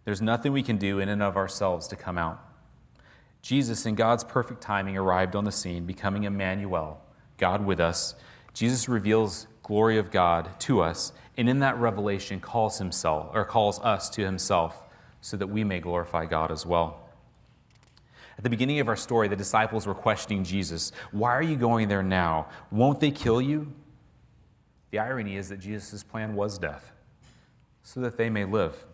There's 0.06 0.22
nothing 0.22 0.54
we 0.54 0.62
can 0.62 0.78
do 0.78 1.00
in 1.00 1.10
and 1.10 1.24
of 1.24 1.36
ourselves 1.36 1.88
to 1.88 1.96
come 1.96 2.20
out. 2.20 2.40
Jesus, 3.42 3.86
in 3.86 3.96
God's 3.96 4.24
perfect 4.24 4.62
timing, 4.62 4.96
arrived 4.96 5.36
on 5.36 5.44
the 5.44 5.52
scene, 5.52 5.86
becoming 5.86 6.24
Emmanuel, 6.24 7.02
God 7.38 7.66
with 7.66 7.80
us. 7.80 8.14
Jesus 8.54 8.88
reveals 8.88 9.48
glory 9.68 9.98
of 9.98 10.10
God 10.10 10.50
to 10.62 10.82
us, 10.82 11.12
and 11.36 11.50
in 11.50 11.60
that 11.60 11.78
revelation 11.78 12.40
calls 12.40 12.80
himself 12.80 13.30
or 13.34 13.44
calls 13.44 13.80
us 13.82 14.10
to 14.12 14.24
himself 14.24 14.84
so 15.20 15.36
that 15.36 15.48
we 15.48 15.64
may 15.64 15.80
glorify 15.80 16.26
God 16.26 16.52
as 16.52 16.66
well. 16.66 17.02
At 18.38 18.44
the 18.44 18.50
beginning 18.50 18.80
of 18.80 18.88
our 18.88 18.96
story, 18.96 19.28
the 19.28 19.36
disciples 19.36 19.86
were 19.86 19.94
questioning 19.94 20.44
Jesus 20.44 20.92
Why 21.12 21.36
are 21.36 21.44
you 21.44 21.58
going 21.58 21.90
there 21.90 22.04
now? 22.04 22.48
Won't 22.72 23.02
they 23.02 23.12
kill 23.12 23.42
you? 23.42 23.74
The 24.92 25.00
irony 25.00 25.36
is 25.36 25.50
that 25.50 25.60
Jesus' 25.60 26.02
plan 26.02 26.34
was 26.34 26.58
death, 26.58 26.92
so 27.84 28.00
that 28.00 28.18
they 28.18 28.30
may 28.30 28.46
live. 28.46 28.86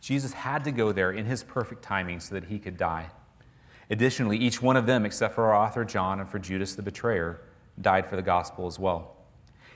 Jesus 0.00 0.32
had 0.32 0.64
to 0.64 0.72
go 0.72 0.90
there 0.92 1.12
in 1.12 1.26
his 1.26 1.44
perfect 1.44 1.82
timing 1.82 2.18
so 2.18 2.34
that 2.34 2.44
he 2.44 2.58
could 2.58 2.76
die. 2.76 3.10
Additionally, 3.90 4.38
each 4.38 4.60
one 4.60 4.76
of 4.76 4.86
them, 4.86 5.04
except 5.04 5.34
for 5.34 5.52
our 5.52 5.54
author 5.54 5.84
John 5.84 6.18
and 6.18 6.28
for 6.28 6.38
Judas 6.38 6.74
the 6.74 6.82
betrayer, 6.82 7.42
died 7.80 8.06
for 8.06 8.16
the 8.16 8.22
gospel 8.22 8.66
as 8.66 8.78
well. 8.78 9.16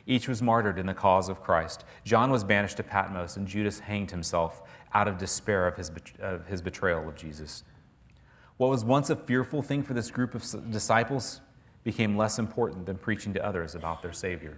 Each 0.06 0.28
was 0.28 0.42
martyred 0.42 0.78
in 0.78 0.86
the 0.86 0.94
cause 0.94 1.28
of 1.28 1.42
Christ. 1.42 1.84
John 2.04 2.30
was 2.30 2.44
banished 2.44 2.76
to 2.76 2.82
Patmos, 2.82 3.36
and 3.36 3.48
Judas 3.48 3.78
hanged 3.78 4.10
himself 4.10 4.62
out 4.92 5.08
of 5.08 5.18
despair 5.18 5.66
of 5.66 5.76
his, 5.76 5.90
of 6.20 6.46
his 6.46 6.60
betrayal 6.60 7.08
of 7.08 7.16
Jesus. 7.16 7.64
What 8.56 8.70
was 8.70 8.84
once 8.84 9.10
a 9.10 9.16
fearful 9.16 9.62
thing 9.62 9.82
for 9.82 9.94
this 9.94 10.10
group 10.10 10.34
of 10.34 10.70
disciples 10.70 11.40
became 11.82 12.16
less 12.16 12.38
important 12.38 12.86
than 12.86 12.96
preaching 12.96 13.32
to 13.34 13.44
others 13.44 13.74
about 13.74 14.02
their 14.02 14.12
Savior. 14.12 14.56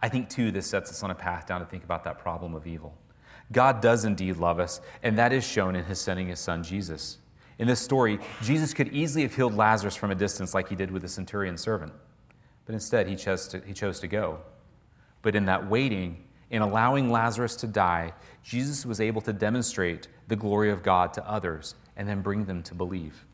I 0.00 0.08
think, 0.08 0.28
too, 0.28 0.50
this 0.50 0.66
sets 0.66 0.90
us 0.90 1.02
on 1.02 1.10
a 1.10 1.14
path 1.14 1.46
down 1.46 1.60
to 1.60 1.66
think 1.66 1.84
about 1.84 2.04
that 2.04 2.18
problem 2.18 2.54
of 2.54 2.66
evil. 2.66 2.96
God 3.50 3.80
does 3.80 4.04
indeed 4.04 4.36
love 4.36 4.60
us, 4.60 4.80
and 5.02 5.18
that 5.18 5.32
is 5.32 5.44
shown 5.44 5.74
in 5.74 5.84
his 5.84 6.00
sending 6.00 6.28
his 6.28 6.38
son 6.38 6.62
Jesus. 6.62 7.18
In 7.58 7.66
this 7.66 7.80
story, 7.80 8.20
Jesus 8.42 8.74
could 8.74 8.88
easily 8.88 9.22
have 9.22 9.34
healed 9.34 9.54
Lazarus 9.54 9.96
from 9.96 10.10
a 10.10 10.14
distance 10.14 10.54
like 10.54 10.68
he 10.68 10.76
did 10.76 10.90
with 10.90 11.02
the 11.02 11.08
centurion 11.08 11.56
servant, 11.56 11.92
but 12.68 12.74
instead 12.74 13.08
he 13.08 13.16
chose 13.16 13.48
to, 13.48 13.62
he 13.64 13.72
chose 13.72 13.98
to 13.98 14.06
go. 14.06 14.40
But 15.22 15.34
in 15.34 15.46
that 15.46 15.70
waiting, 15.70 16.22
in 16.50 16.60
allowing 16.60 17.10
Lazarus 17.10 17.56
to 17.56 17.66
die, 17.66 18.12
Jesus 18.42 18.84
was 18.84 19.00
able 19.00 19.22
to 19.22 19.32
demonstrate 19.32 20.06
the 20.26 20.36
glory 20.36 20.70
of 20.70 20.82
God 20.82 21.14
to 21.14 21.26
others 21.26 21.76
and 21.96 22.06
then 22.06 22.20
bring 22.20 22.44
them 22.44 22.62
to 22.64 22.74
believe. 22.74 23.24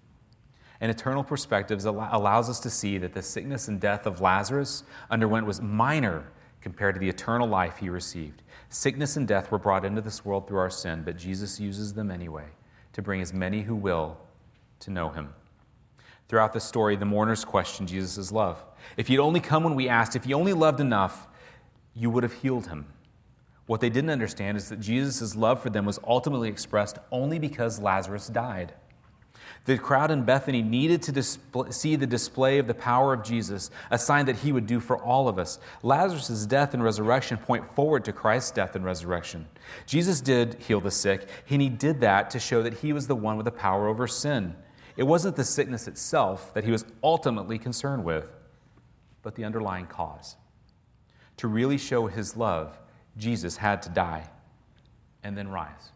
An 0.80 0.88
eternal 0.88 1.24
perspective 1.24 1.84
allows 1.84 2.48
us 2.48 2.60
to 2.60 2.70
see 2.70 2.96
that 2.98 3.12
the 3.12 3.22
sickness 3.22 3.66
and 3.66 3.80
death 3.80 4.06
of 4.06 4.20
Lazarus 4.20 4.84
underwent 5.10 5.46
was 5.46 5.60
minor 5.60 6.30
compared 6.60 6.94
to 6.94 7.00
the 7.00 7.08
eternal 7.08 7.48
life 7.48 7.78
he 7.78 7.88
received. 7.88 8.40
Sickness 8.68 9.16
and 9.16 9.26
death 9.26 9.50
were 9.50 9.58
brought 9.58 9.84
into 9.84 10.00
this 10.00 10.24
world 10.24 10.46
through 10.46 10.58
our 10.58 10.70
sin, 10.70 11.02
but 11.04 11.16
Jesus 11.16 11.58
uses 11.58 11.94
them 11.94 12.12
anyway 12.12 12.46
to 12.92 13.02
bring 13.02 13.20
as 13.20 13.32
many 13.32 13.62
who 13.62 13.74
will 13.74 14.16
to 14.78 14.92
know 14.92 15.08
him. 15.08 15.34
Throughout 16.28 16.52
the 16.52 16.60
story, 16.60 16.96
the 16.96 17.04
mourners 17.04 17.44
question 17.44 17.86
Jesus' 17.86 18.32
love. 18.32 18.64
If 18.96 19.08
he'd 19.08 19.18
only 19.18 19.40
come 19.40 19.64
when 19.64 19.74
we 19.74 19.88
asked, 19.88 20.16
if 20.16 20.24
he 20.24 20.34
only 20.34 20.52
loved 20.52 20.80
enough, 20.80 21.26
you 21.94 22.10
would 22.10 22.22
have 22.22 22.32
healed 22.34 22.68
him. 22.68 22.86
What 23.66 23.80
they 23.80 23.90
didn't 23.90 24.10
understand 24.10 24.56
is 24.56 24.68
that 24.68 24.80
Jesus' 24.80 25.36
love 25.36 25.62
for 25.62 25.70
them 25.70 25.86
was 25.86 25.98
ultimately 26.06 26.48
expressed 26.48 26.98
only 27.10 27.38
because 27.38 27.78
Lazarus 27.78 28.28
died. 28.28 28.74
The 29.66 29.78
crowd 29.78 30.10
in 30.10 30.24
Bethany 30.24 30.60
needed 30.60 31.02
to 31.02 31.12
display, 31.12 31.70
see 31.70 31.96
the 31.96 32.06
display 32.06 32.58
of 32.58 32.66
the 32.66 32.74
power 32.74 33.14
of 33.14 33.22
Jesus, 33.22 33.70
a 33.90 33.98
sign 33.98 34.26
that 34.26 34.36
he 34.36 34.52
would 34.52 34.66
do 34.66 34.78
for 34.78 34.98
all 34.98 35.26
of 35.26 35.38
us. 35.38 35.58
Lazarus' 35.82 36.44
death 36.44 36.74
and 36.74 36.84
resurrection 36.84 37.38
point 37.38 37.66
forward 37.74 38.04
to 38.04 38.12
Christ's 38.12 38.50
death 38.50 38.76
and 38.76 38.84
resurrection. 38.84 39.46
Jesus 39.86 40.20
did 40.20 40.54
heal 40.54 40.80
the 40.80 40.90
sick, 40.90 41.28
and 41.48 41.62
he 41.62 41.70
did 41.70 42.00
that 42.00 42.28
to 42.30 42.38
show 42.38 42.62
that 42.62 42.74
he 42.74 42.92
was 42.92 43.06
the 43.06 43.14
one 43.14 43.36
with 43.36 43.44
the 43.44 43.50
power 43.50 43.88
over 43.88 44.06
sin. 44.06 44.54
It 44.96 45.02
wasn't 45.04 45.36
the 45.36 45.44
sickness 45.44 45.88
itself 45.88 46.54
that 46.54 46.64
he 46.64 46.70
was 46.70 46.84
ultimately 47.02 47.58
concerned 47.58 48.04
with, 48.04 48.26
but 49.22 49.34
the 49.34 49.44
underlying 49.44 49.86
cause. 49.86 50.36
To 51.38 51.48
really 51.48 51.78
show 51.78 52.06
his 52.06 52.36
love, 52.36 52.78
Jesus 53.16 53.56
had 53.56 53.82
to 53.82 53.88
die 53.88 54.28
and 55.22 55.36
then 55.36 55.48
rise. 55.48 55.92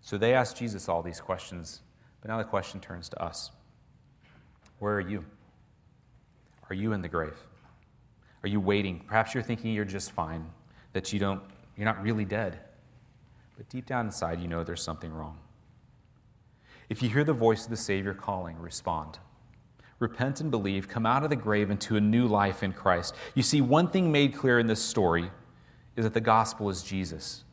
So 0.00 0.18
they 0.18 0.34
asked 0.34 0.56
Jesus 0.56 0.88
all 0.88 1.02
these 1.02 1.20
questions, 1.20 1.80
but 2.20 2.28
now 2.28 2.38
the 2.38 2.44
question 2.44 2.80
turns 2.80 3.08
to 3.10 3.22
us 3.22 3.50
Where 4.78 4.94
are 4.94 5.00
you? 5.00 5.24
Are 6.68 6.74
you 6.74 6.92
in 6.92 7.02
the 7.02 7.08
grave? 7.08 7.38
Are 8.42 8.48
you 8.48 8.60
waiting? 8.60 9.00
Perhaps 9.06 9.34
you're 9.34 9.42
thinking 9.42 9.72
you're 9.72 9.84
just 9.84 10.10
fine, 10.12 10.50
that 10.92 11.12
you 11.12 11.18
don't, 11.18 11.42
you're 11.76 11.84
not 11.84 12.02
really 12.02 12.24
dead. 12.24 12.60
But 13.56 13.68
deep 13.68 13.86
down 13.86 14.06
inside, 14.06 14.40
you 14.40 14.48
know 14.48 14.64
there's 14.64 14.82
something 14.82 15.12
wrong. 15.12 15.38
If 16.88 17.02
you 17.02 17.08
hear 17.08 17.24
the 17.24 17.32
voice 17.32 17.64
of 17.64 17.70
the 17.70 17.76
Savior 17.76 18.14
calling, 18.14 18.58
respond. 18.58 19.18
Repent 19.98 20.40
and 20.40 20.50
believe, 20.50 20.88
come 20.88 21.06
out 21.06 21.24
of 21.24 21.30
the 21.30 21.36
grave 21.36 21.70
into 21.70 21.96
a 21.96 22.00
new 22.00 22.26
life 22.26 22.62
in 22.62 22.72
Christ. 22.72 23.14
You 23.34 23.42
see, 23.42 23.60
one 23.60 23.88
thing 23.88 24.12
made 24.12 24.34
clear 24.34 24.58
in 24.58 24.66
this 24.66 24.82
story 24.82 25.30
is 25.96 26.04
that 26.04 26.14
the 26.14 26.20
gospel 26.20 26.68
is 26.68 26.82
Jesus. 26.82 27.44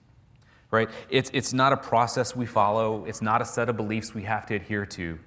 Right? 0.70 0.90
It's, 1.10 1.30
it's 1.34 1.54
not 1.54 1.72
a 1.72 1.78
process 1.78 2.36
we 2.36 2.46
follow, 2.46 3.06
it's 3.06 3.22
not 3.22 3.42
a 3.42 3.46
set 3.46 3.70
of 3.70 3.78
beliefs 3.78 4.14
we 4.14 4.24
have 4.24 4.46
to 4.48 4.56
adhere 4.56 4.86
to. 4.88 5.20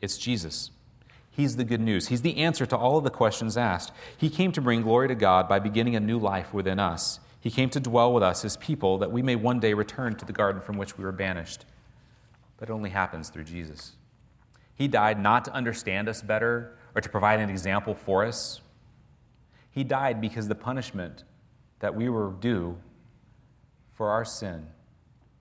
It's 0.00 0.16
Jesus. 0.16 0.70
He's 1.30 1.56
the 1.56 1.64
good 1.64 1.80
news. 1.80 2.08
He's 2.08 2.22
the 2.22 2.38
answer 2.38 2.66
to 2.66 2.76
all 2.76 2.98
of 2.98 3.04
the 3.04 3.10
questions 3.10 3.56
asked. 3.56 3.92
He 4.16 4.30
came 4.30 4.50
to 4.52 4.60
bring 4.60 4.82
glory 4.82 5.08
to 5.08 5.14
God 5.14 5.48
by 5.48 5.58
beginning 5.58 5.94
a 5.96 6.00
new 6.00 6.18
life 6.18 6.54
within 6.54 6.80
us. 6.80 7.20
He 7.40 7.50
came 7.50 7.70
to 7.70 7.80
dwell 7.80 8.12
with 8.12 8.22
us, 8.22 8.42
his 8.42 8.56
people, 8.56 8.98
that 8.98 9.12
we 9.12 9.22
may 9.22 9.36
one 9.36 9.60
day 9.60 9.74
return 9.74 10.16
to 10.16 10.24
the 10.24 10.32
garden 10.32 10.60
from 10.60 10.76
which 10.78 10.98
we 10.98 11.04
were 11.04 11.12
banished. 11.12 11.64
But 12.58 12.68
it 12.68 12.72
only 12.72 12.90
happens 12.90 13.30
through 13.30 13.44
Jesus. 13.44 13.92
He 14.74 14.86
died 14.86 15.18
not 15.20 15.44
to 15.46 15.52
understand 15.52 16.08
us 16.08 16.22
better 16.22 16.76
or 16.94 17.00
to 17.00 17.08
provide 17.08 17.40
an 17.40 17.48
example 17.50 17.94
for 17.94 18.24
us. 18.24 18.60
He 19.70 19.84
died 19.84 20.20
because 20.20 20.48
the 20.48 20.54
punishment 20.54 21.24
that 21.80 21.94
we 21.94 22.08
were 22.08 22.32
due 22.38 22.78
for 23.92 24.10
our 24.10 24.24
sin 24.24 24.66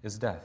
is 0.03 0.17
death. 0.17 0.43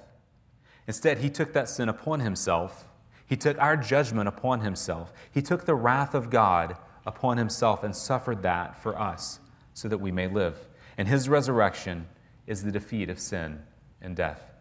Instead, 0.87 1.19
he 1.19 1.31
took 1.31 1.53
that 1.53 1.69
sin 1.69 1.89
upon 1.89 2.21
himself. 2.21 2.89
He 3.27 3.37
took 3.37 3.59
our 3.59 3.77
judgment 3.77 4.29
upon 4.29 4.61
himself. 4.61 5.13
He 5.31 5.41
took 5.41 5.65
the 5.65 5.75
wrath 5.75 6.15
of 6.15 6.29
God 6.29 6.77
upon 7.07 7.39
himself 7.39 7.83
and 7.83 7.95
suffered 7.95 8.43
that 8.43 8.83
for 8.83 8.99
us 8.99 9.41
so 9.75 9.89
that 9.89 9.99
we 9.99 10.13
may 10.13 10.29
live. 10.29 10.69
And 10.99 11.09
his 11.09 11.29
resurrection 11.29 12.09
is 12.47 12.63
the 12.63 12.73
defeat 12.73 13.09
of 13.09 13.19
sin 13.19 13.63
and 14.01 14.15
death. 14.15 14.52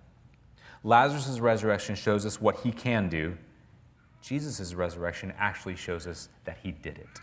Lazarus' 0.84 1.40
resurrection 1.40 1.96
shows 1.96 2.26
us 2.26 2.42
what 2.42 2.62
he 2.62 2.72
can 2.72 3.08
do 3.10 3.38
Jesus' 4.22 4.74
resurrection 4.74 5.34
actually 5.38 5.76
shows 5.76 6.06
us 6.06 6.30
that 6.46 6.60
he 6.62 6.72
did 6.72 6.98
it. 6.98 7.20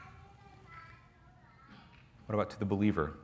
What 2.27 2.35
about 2.35 2.51
to 2.51 2.59
the 2.59 2.65
believer? 2.65 3.15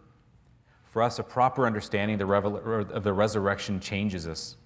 For 0.91 1.03
us, 1.03 1.19
a 1.19 1.25
proper 1.25 1.67
understanding 1.67 2.21
of 2.23 3.05
the 3.05 3.13
resurrection 3.13 3.81
changes 3.81 4.29
us. 4.29 4.57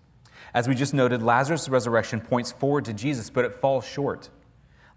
As 0.53 0.69
we 0.69 0.75
just 0.75 0.95
noted, 0.95 1.23
Lazarus' 1.23 1.69
resurrection 1.69 2.21
points 2.21 2.53
forward 2.53 2.85
to 2.85 2.93
Jesus, 2.93 3.31
but 3.31 3.45
it 3.45 3.55
falls 3.55 3.87
short. 3.87 4.29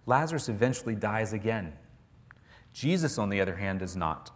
Lazarus 0.05 0.49
eventually 0.49 0.95
dies 0.95 1.32
again. 1.32 1.74
Jesus, 2.74 3.17
on 3.17 3.30
the 3.30 3.41
other 3.41 3.55
hand, 3.55 3.80
does 3.80 3.95
not. 3.95 4.32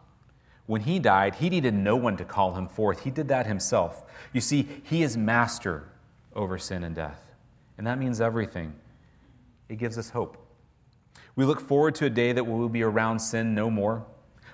When 0.68 0.82
he 0.82 1.00
died, 1.00 1.36
he 1.36 1.50
needed 1.50 1.74
no 1.74 1.96
one 1.96 2.18
to 2.18 2.26
call 2.26 2.56
him 2.56 2.68
forth. 2.68 3.04
He 3.04 3.12
did 3.12 3.28
that 3.28 3.46
himself. 3.46 4.04
You 4.34 4.42
see, 4.42 4.68
he 4.84 5.04
is 5.04 5.16
master 5.16 5.90
over 6.36 6.58
sin 6.58 6.84
and 6.84 6.96
death. 6.96 7.22
And 7.78 7.88
that 7.88 8.00
means 8.00 8.22
everything 8.22 8.74
it 9.70 9.78
gives 9.78 9.98
us 9.98 10.10
hope. 10.12 10.38
We 11.36 11.44
look 11.44 11.60
forward 11.60 11.96
to 11.96 12.06
a 12.06 12.10
day 12.10 12.32
that 12.32 12.46
we 12.46 12.54
will 12.54 12.70
be 12.70 12.84
around 12.84 13.20
sin 13.20 13.56
no 13.56 13.70
more. 13.70 14.06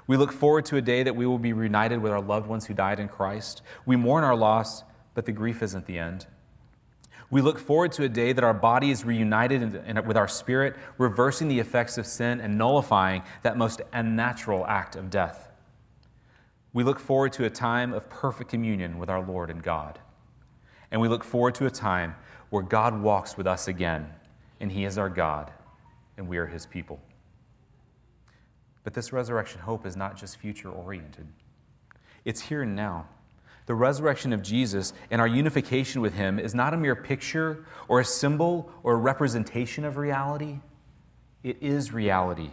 We 0.08 0.18
look 0.18 0.32
forward 0.32 0.66
to 0.66 0.78
a 0.78 0.82
day 0.82 1.04
that 1.04 1.16
we 1.16 1.26
will 1.26 1.38
be 1.38 1.54
reunited 1.54 2.02
with 2.02 2.12
our 2.12 2.22
loved 2.22 2.48
ones 2.48 2.66
who 2.66 2.74
died 2.74 3.00
in 3.00 3.08
Christ. 3.08 3.62
We 3.86 3.96
mourn 3.96 4.24
our 4.24 4.36
loss, 4.36 4.84
but 5.14 5.26
the 5.26 5.32
grief 5.32 5.62
isn't 5.62 5.86
the 5.86 6.00
end. 6.00 6.26
We 7.30 7.42
look 7.42 7.60
forward 7.60 7.94
to 7.94 8.04
a 8.04 8.10
day 8.10 8.34
that 8.34 8.44
our 8.44 8.54
body 8.54 8.92
is 8.92 9.06
reunited 9.06 10.06
with 10.06 10.18
our 10.18 10.28
spirit, 10.28 10.76
reversing 10.98 11.48
the 11.48 11.60
effects 11.60 11.98
of 11.98 12.06
sin 12.06 12.42
and 12.42 12.58
nullifying 12.58 13.24
that 13.44 13.58
most 13.58 13.82
unnatural 13.94 14.66
act 14.66 14.96
of 14.98 15.10
death. 15.10 15.50
We 16.74 16.84
look 16.84 17.00
forward 17.00 17.32
to 17.34 17.46
a 17.46 17.50
time 17.50 17.94
of 17.94 18.10
perfect 18.10 18.50
communion 18.50 18.98
with 18.98 19.10
our 19.10 19.22
Lord 19.22 19.50
and 19.50 19.64
God. 19.64 20.00
And 20.92 21.00
we 21.00 21.08
look 21.08 21.24
forward 21.24 21.56
to 21.56 21.66
a 21.66 21.72
time 21.72 22.16
where 22.50 22.64
God 22.64 23.02
walks 23.02 23.38
with 23.38 23.48
us 23.48 23.68
again 23.68 24.14
and 24.60 24.72
He 24.72 24.86
is 24.86 24.98
our 24.98 25.10
God, 25.10 25.52
and 26.18 26.28
we 26.28 26.38
are 26.38 26.46
His 26.46 26.66
people. 26.66 27.00
But 28.84 28.94
this 28.94 29.12
resurrection 29.12 29.62
hope 29.62 29.86
is 29.86 29.98
not 29.98 30.18
just 30.18 30.38
future 30.38 30.70
oriented, 30.70 31.28
it's 32.24 32.42
here 32.42 32.62
and 32.62 32.76
now. 32.76 33.08
The 33.68 33.76
resurrection 33.76 34.34
of 34.34 34.42
Jesus 34.42 34.92
and 35.10 35.22
our 35.22 35.28
unification 35.28 36.02
with 36.02 36.14
Him 36.14 36.40
is 36.40 36.54
not 36.54 36.74
a 36.74 36.78
mere 36.78 36.96
picture 36.96 37.66
or 37.88 38.00
a 38.00 38.06
symbol 38.06 38.70
or 38.84 38.94
a 38.94 38.98
representation 38.98 39.86
of 39.86 39.98
reality, 39.98 40.60
it 41.44 41.58
is 41.62 41.92
reality. 41.92 42.52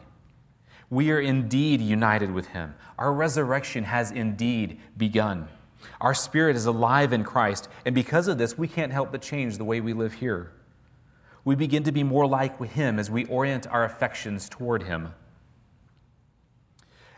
We 0.90 1.10
are 1.10 1.20
indeed 1.20 1.82
united 1.82 2.32
with 2.32 2.46
Him. 2.48 2.74
Our 2.98 3.12
resurrection 3.12 3.84
has 3.84 4.10
indeed 4.10 4.80
begun. 4.96 5.48
Our 6.00 6.14
spirit 6.14 6.56
is 6.56 6.66
alive 6.66 7.12
in 7.12 7.24
Christ, 7.24 7.68
and 7.84 7.94
because 7.94 8.28
of 8.28 8.38
this, 8.38 8.56
we 8.56 8.68
can't 8.68 8.92
help 8.92 9.12
but 9.12 9.22
change 9.22 9.58
the 9.58 9.64
way 9.64 9.80
we 9.80 9.92
live 9.92 10.14
here 10.14 10.52
we 11.48 11.54
begin 11.54 11.82
to 11.82 11.92
be 11.92 12.02
more 12.02 12.26
like 12.26 12.62
Him 12.62 12.98
as 12.98 13.10
we 13.10 13.24
orient 13.24 13.66
our 13.68 13.82
affections 13.82 14.50
toward 14.50 14.82
Him. 14.82 15.14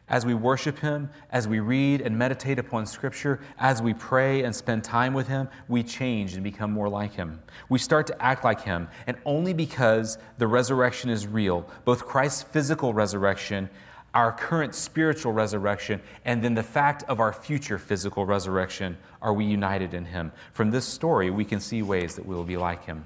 As 0.08 0.24
we 0.24 0.34
worship 0.34 0.78
Him, 0.78 1.10
as 1.30 1.48
we 1.48 1.58
read 1.58 2.00
and 2.00 2.16
meditate 2.16 2.56
upon 2.56 2.86
Scripture, 2.86 3.40
as 3.58 3.82
we 3.82 3.92
pray 3.92 4.44
and 4.44 4.54
spend 4.54 4.84
time 4.84 5.14
with 5.14 5.26
Him, 5.26 5.48
we 5.66 5.82
change 5.82 6.34
and 6.34 6.44
become 6.44 6.70
more 6.70 6.88
like 6.88 7.14
Him. 7.14 7.42
We 7.68 7.80
start 7.80 8.06
to 8.06 8.22
act 8.22 8.44
like 8.44 8.62
Him, 8.62 8.86
and 9.04 9.16
only 9.24 9.52
because 9.52 10.16
the 10.38 10.46
resurrection 10.46 11.10
is 11.10 11.26
real, 11.26 11.68
both 11.84 12.06
Christ's 12.06 12.44
physical 12.44 12.94
resurrection, 12.94 13.68
our 14.14 14.32
current 14.32 14.74
spiritual 14.74 15.32
resurrection, 15.32 16.00
and 16.24 16.42
then 16.42 16.54
the 16.54 16.62
fact 16.62 17.04
of 17.04 17.20
our 17.20 17.32
future 17.32 17.78
physical 17.78 18.24
resurrection, 18.24 18.98
are 19.22 19.32
we 19.32 19.44
united 19.44 19.94
in 19.94 20.06
Him. 20.06 20.32
From 20.52 20.70
this 20.70 20.84
story, 20.84 21.30
we 21.30 21.44
can 21.44 21.61
see 21.61 21.82
ways 21.82 22.16
that 22.16 22.26
we 22.26 22.34
will 22.34 22.44
be 22.44 22.56
like 22.56 22.84
Him. 22.84 23.04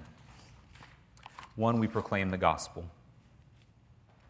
One, 1.56 1.78
we 1.78 1.86
proclaim 1.86 2.30
the 2.30 2.38
gospel. 2.38 2.84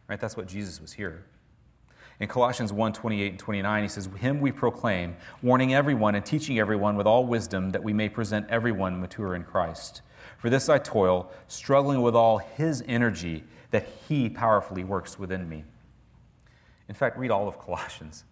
Right? 0.09 0.21
That's 0.21 0.37
what 0.37 0.47
Jesus 0.47 0.81
was 0.81 0.93
here. 0.93 1.25
In 2.21 2.29
Colossians 2.29 2.73
1 2.73 2.93
28 2.93 3.31
and 3.31 3.39
29, 3.39 3.83
he 3.83 3.89
says, 3.89 4.09
Him 4.19 4.41
we 4.41 4.53
proclaim, 4.53 5.17
warning 5.43 5.75
everyone 5.75 6.15
and 6.15 6.25
teaching 6.25 6.59
everyone 6.59 6.97
with 6.97 7.07
all 7.07 7.27
wisdom 7.27 7.71
that 7.71 7.83
we 7.83 7.93
may 7.93 8.09
present 8.09 8.47
everyone 8.49 9.01
mature 9.01 9.35
in 9.35 9.45
Christ. 9.45 10.03
For 10.39 10.51
this 10.51 10.69
I 10.69 10.79
toil, 10.79 11.31
struggling 11.49 12.03
with 12.03 12.15
all 12.15 12.39
his 12.39 12.85
energy 12.87 13.45
that 13.71 13.89
he 14.09 14.29
powerfully 14.29 14.85
works 14.85 15.19
within 15.19 15.49
me. 15.49 15.65
In 16.89 16.95
fact, 16.95 17.19
read 17.19 17.31
all 17.31 17.49
of 17.49 17.59
Colossians. 17.59 18.25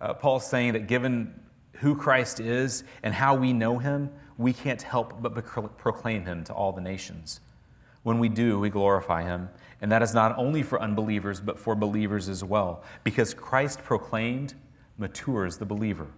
Uh, 0.00 0.14
Paul's 0.14 0.46
saying 0.46 0.74
that 0.74 0.86
given 0.86 1.40
who 1.74 1.94
Christ 1.94 2.40
is 2.40 2.84
and 3.02 3.14
how 3.14 3.34
we 3.34 3.52
know 3.52 3.78
him, 3.78 4.10
we 4.36 4.52
can't 4.52 4.82
help 4.82 5.22
but 5.22 5.34
proclaim 5.78 6.24
him 6.24 6.44
to 6.44 6.52
all 6.52 6.72
the 6.72 6.80
nations. 6.80 7.40
When 8.02 8.18
we 8.18 8.28
do, 8.28 8.58
we 8.58 8.68
glorify 8.68 9.22
him. 9.22 9.48
And 9.80 9.90
that 9.90 10.02
is 10.02 10.14
not 10.14 10.36
only 10.38 10.62
for 10.62 10.80
unbelievers, 10.80 11.40
but 11.40 11.58
for 11.58 11.74
believers 11.74 12.28
as 12.28 12.44
well, 12.44 12.82
because 13.02 13.34
Christ 13.34 13.82
proclaimed 13.82 14.54
matures 14.98 15.56
the 15.56 15.64
believer. 15.64 16.08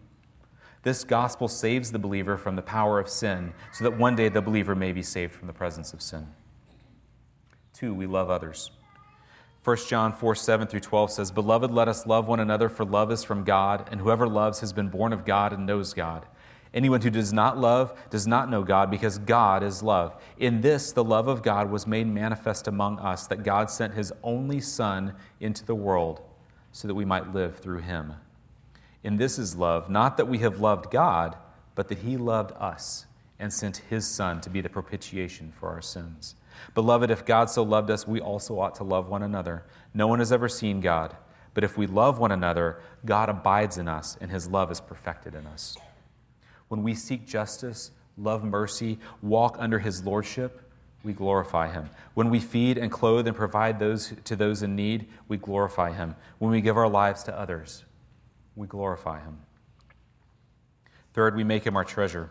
This 0.82 1.04
gospel 1.04 1.48
saves 1.48 1.90
the 1.90 1.98
believer 1.98 2.36
from 2.36 2.56
the 2.56 2.62
power 2.62 2.98
of 2.98 3.08
sin, 3.08 3.54
so 3.72 3.84
that 3.84 3.98
one 3.98 4.14
day 4.14 4.28
the 4.28 4.42
believer 4.42 4.74
may 4.74 4.92
be 4.92 5.02
saved 5.02 5.32
from 5.32 5.46
the 5.46 5.52
presence 5.52 5.92
of 5.92 6.00
sin. 6.02 6.28
Two, 7.72 7.92
we 7.92 8.06
love 8.06 8.30
others. 8.30 8.70
1 9.66 9.76
John 9.88 10.12
4 10.12 10.36
7 10.36 10.68
through 10.68 10.78
12 10.78 11.10
says, 11.10 11.32
Beloved, 11.32 11.72
let 11.72 11.88
us 11.88 12.06
love 12.06 12.28
one 12.28 12.38
another, 12.38 12.68
for 12.68 12.84
love 12.84 13.10
is 13.10 13.24
from 13.24 13.42
God, 13.42 13.88
and 13.90 14.00
whoever 14.00 14.28
loves 14.28 14.60
has 14.60 14.72
been 14.72 14.90
born 14.90 15.12
of 15.12 15.24
God 15.24 15.52
and 15.52 15.66
knows 15.66 15.92
God. 15.92 16.24
Anyone 16.72 17.00
who 17.00 17.10
does 17.10 17.32
not 17.32 17.58
love 17.58 17.92
does 18.08 18.28
not 18.28 18.48
know 18.48 18.62
God 18.62 18.92
because 18.92 19.18
God 19.18 19.64
is 19.64 19.82
love. 19.82 20.14
In 20.38 20.60
this, 20.60 20.92
the 20.92 21.02
love 21.02 21.26
of 21.26 21.42
God 21.42 21.68
was 21.68 21.84
made 21.84 22.06
manifest 22.06 22.68
among 22.68 23.00
us, 23.00 23.26
that 23.26 23.42
God 23.42 23.68
sent 23.68 23.94
his 23.94 24.12
only 24.22 24.60
Son 24.60 25.14
into 25.40 25.64
the 25.64 25.74
world 25.74 26.20
so 26.70 26.86
that 26.86 26.94
we 26.94 27.04
might 27.04 27.34
live 27.34 27.58
through 27.58 27.80
him. 27.80 28.12
In 29.02 29.16
this 29.16 29.36
is 29.36 29.56
love, 29.56 29.90
not 29.90 30.16
that 30.16 30.28
we 30.28 30.38
have 30.38 30.60
loved 30.60 30.92
God, 30.92 31.34
but 31.74 31.88
that 31.88 31.98
he 31.98 32.16
loved 32.16 32.52
us 32.52 33.06
and 33.36 33.52
sent 33.52 33.78
his 33.90 34.06
Son 34.06 34.40
to 34.42 34.48
be 34.48 34.60
the 34.60 34.68
propitiation 34.68 35.52
for 35.58 35.70
our 35.70 35.82
sins. 35.82 36.36
Beloved, 36.74 37.10
if 37.10 37.24
God 37.24 37.50
so 37.50 37.62
loved 37.62 37.90
us, 37.90 38.06
we 38.06 38.20
also 38.20 38.58
ought 38.58 38.74
to 38.76 38.84
love 38.84 39.08
one 39.08 39.22
another. 39.22 39.64
No 39.94 40.06
one 40.06 40.18
has 40.18 40.32
ever 40.32 40.48
seen 40.48 40.80
God, 40.80 41.16
but 41.54 41.64
if 41.64 41.78
we 41.78 41.86
love 41.86 42.18
one 42.18 42.32
another, 42.32 42.80
God 43.04 43.28
abides 43.28 43.78
in 43.78 43.88
us, 43.88 44.16
and 44.20 44.30
his 44.30 44.48
love 44.48 44.70
is 44.70 44.80
perfected 44.80 45.34
in 45.34 45.46
us. 45.46 45.76
When 46.68 46.82
we 46.82 46.94
seek 46.94 47.26
justice, 47.26 47.90
love 48.16 48.44
mercy, 48.44 48.98
walk 49.22 49.56
under 49.58 49.78
his 49.78 50.04
lordship, 50.04 50.62
we 51.02 51.12
glorify 51.12 51.70
him. 51.70 51.88
When 52.14 52.30
we 52.30 52.40
feed 52.40 52.78
and 52.78 52.90
clothe 52.90 53.26
and 53.26 53.36
provide 53.36 53.78
those 53.78 54.12
to 54.24 54.34
those 54.34 54.62
in 54.62 54.74
need, 54.74 55.06
we 55.28 55.36
glorify 55.36 55.92
him. 55.92 56.16
When 56.38 56.50
we 56.50 56.60
give 56.60 56.76
our 56.76 56.88
lives 56.88 57.22
to 57.24 57.38
others, 57.38 57.84
we 58.56 58.66
glorify 58.66 59.20
him. 59.20 59.38
Third, 61.14 61.36
we 61.36 61.44
make 61.44 61.64
him 61.64 61.76
our 61.76 61.84
treasure. 61.84 62.30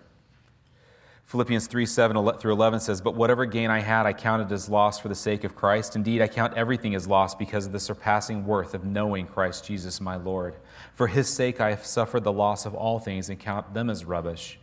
Philippians 1.26 1.66
3 1.66 1.88
7 1.88 2.38
through 2.38 2.54
11 2.54 2.80
says, 2.80 3.02
But 3.02 3.16
whatever 3.16 3.46
gain 3.46 3.72
I 3.72 3.80
had, 3.80 4.06
I 4.06 4.14
counted 4.14 4.52
as 4.52 4.70
loss 4.70 5.00
for 5.00 5.08
the 5.08 5.16
sake 5.16 5.44
of 5.44 5.56
Christ. 5.56 5.96
Indeed, 5.96 6.22
I 6.22 6.28
count 6.28 6.54
everything 6.56 6.94
as 6.94 7.08
loss 7.08 7.34
because 7.34 7.66
of 7.66 7.72
the 7.72 7.80
surpassing 7.80 8.46
worth 8.46 8.76
of 8.76 8.86
knowing 8.86 9.26
Christ 9.26 9.66
Jesus 9.66 10.00
my 10.00 10.16
Lord. 10.16 10.56
For 10.94 11.08
his 11.08 11.28
sake 11.28 11.60
I 11.60 11.72
have 11.72 11.86
suffered 11.86 12.24
the 12.24 12.32
loss 12.32 12.68
of 12.68 12.76
all 12.76 13.00
things 13.00 13.28
and 13.30 13.40
count 13.40 13.74
them 13.74 13.90
as 13.90 14.06
rubbish, 14.06 14.60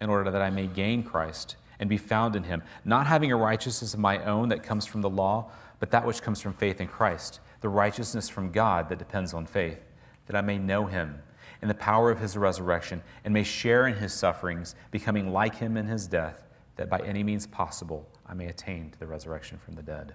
in 0.00 0.08
order 0.08 0.30
that 0.30 0.42
I 0.42 0.48
may 0.48 0.66
gain 0.66 1.02
Christ 1.02 1.56
and 1.78 1.88
be 1.90 1.98
found 1.98 2.34
in 2.34 2.44
him, 2.44 2.62
not 2.82 3.06
having 3.06 3.30
a 3.30 3.36
righteousness 3.36 3.92
of 3.92 4.00
my 4.00 4.24
own 4.24 4.48
that 4.48 4.62
comes 4.62 4.86
from 4.86 5.02
the 5.02 5.10
law, 5.10 5.50
but 5.80 5.90
that 5.90 6.06
which 6.06 6.22
comes 6.22 6.40
from 6.40 6.54
faith 6.54 6.80
in 6.80 6.88
Christ, 6.88 7.40
the 7.60 7.68
righteousness 7.68 8.30
from 8.30 8.52
God 8.52 8.88
that 8.88 8.98
depends 8.98 9.34
on 9.34 9.44
faith, 9.44 9.80
that 10.26 10.36
I 10.36 10.40
may 10.40 10.56
know 10.56 10.86
him 10.86 11.22
in 11.62 11.68
the 11.68 11.74
power 11.74 12.10
of 12.10 12.20
his 12.20 12.36
resurrection 12.36 13.02
and 13.24 13.32
may 13.32 13.42
share 13.42 13.86
in 13.86 13.94
his 13.94 14.12
sufferings, 14.12 14.74
becoming 14.90 15.32
like 15.32 15.56
him 15.56 15.76
in 15.76 15.86
his 15.86 16.06
death, 16.06 16.44
that 16.76 16.90
by 16.90 17.00
any 17.00 17.22
means 17.22 17.46
possible 17.46 18.08
I 18.26 18.34
may 18.34 18.46
attain 18.46 18.90
to 18.90 18.98
the 18.98 19.06
resurrection 19.06 19.58
from 19.58 19.74
the 19.74 19.82
dead. 19.82 20.14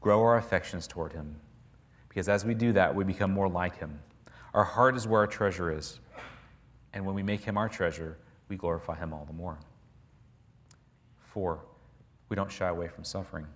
Grow 0.00 0.20
our 0.22 0.36
affections 0.36 0.86
toward 0.86 1.12
him, 1.12 1.36
because 2.08 2.28
as 2.28 2.44
we 2.44 2.54
do 2.54 2.72
that, 2.72 2.94
we 2.94 3.04
become 3.04 3.32
more 3.32 3.48
like 3.48 3.78
him. 3.78 4.00
Our 4.54 4.64
heart 4.64 4.96
is 4.96 5.08
where 5.08 5.20
our 5.20 5.26
treasure 5.26 5.76
is, 5.76 5.98
and 6.92 7.04
when 7.04 7.14
we 7.14 7.22
make 7.22 7.44
him 7.44 7.58
our 7.58 7.68
treasure, 7.68 8.16
we 8.48 8.56
glorify 8.56 8.96
him 8.96 9.12
all 9.12 9.24
the 9.24 9.32
more. 9.32 9.58
Four, 11.18 11.60
we 12.28 12.36
don't 12.36 12.50
shy 12.50 12.68
away 12.68 12.88
from 12.88 13.04
suffering. 13.04 13.46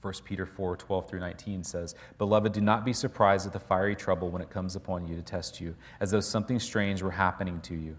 1 0.00 0.14
Peter 0.24 0.46
4 0.46 0.76
12 0.76 1.08
through 1.08 1.20
19 1.20 1.64
says, 1.64 1.94
Beloved, 2.18 2.52
do 2.52 2.60
not 2.60 2.84
be 2.84 2.92
surprised 2.92 3.46
at 3.46 3.52
the 3.52 3.58
fiery 3.58 3.96
trouble 3.96 4.30
when 4.30 4.42
it 4.42 4.50
comes 4.50 4.76
upon 4.76 5.08
you 5.08 5.16
to 5.16 5.22
test 5.22 5.60
you, 5.60 5.74
as 6.00 6.12
though 6.12 6.20
something 6.20 6.60
strange 6.60 7.02
were 7.02 7.10
happening 7.10 7.60
to 7.62 7.74
you. 7.74 7.96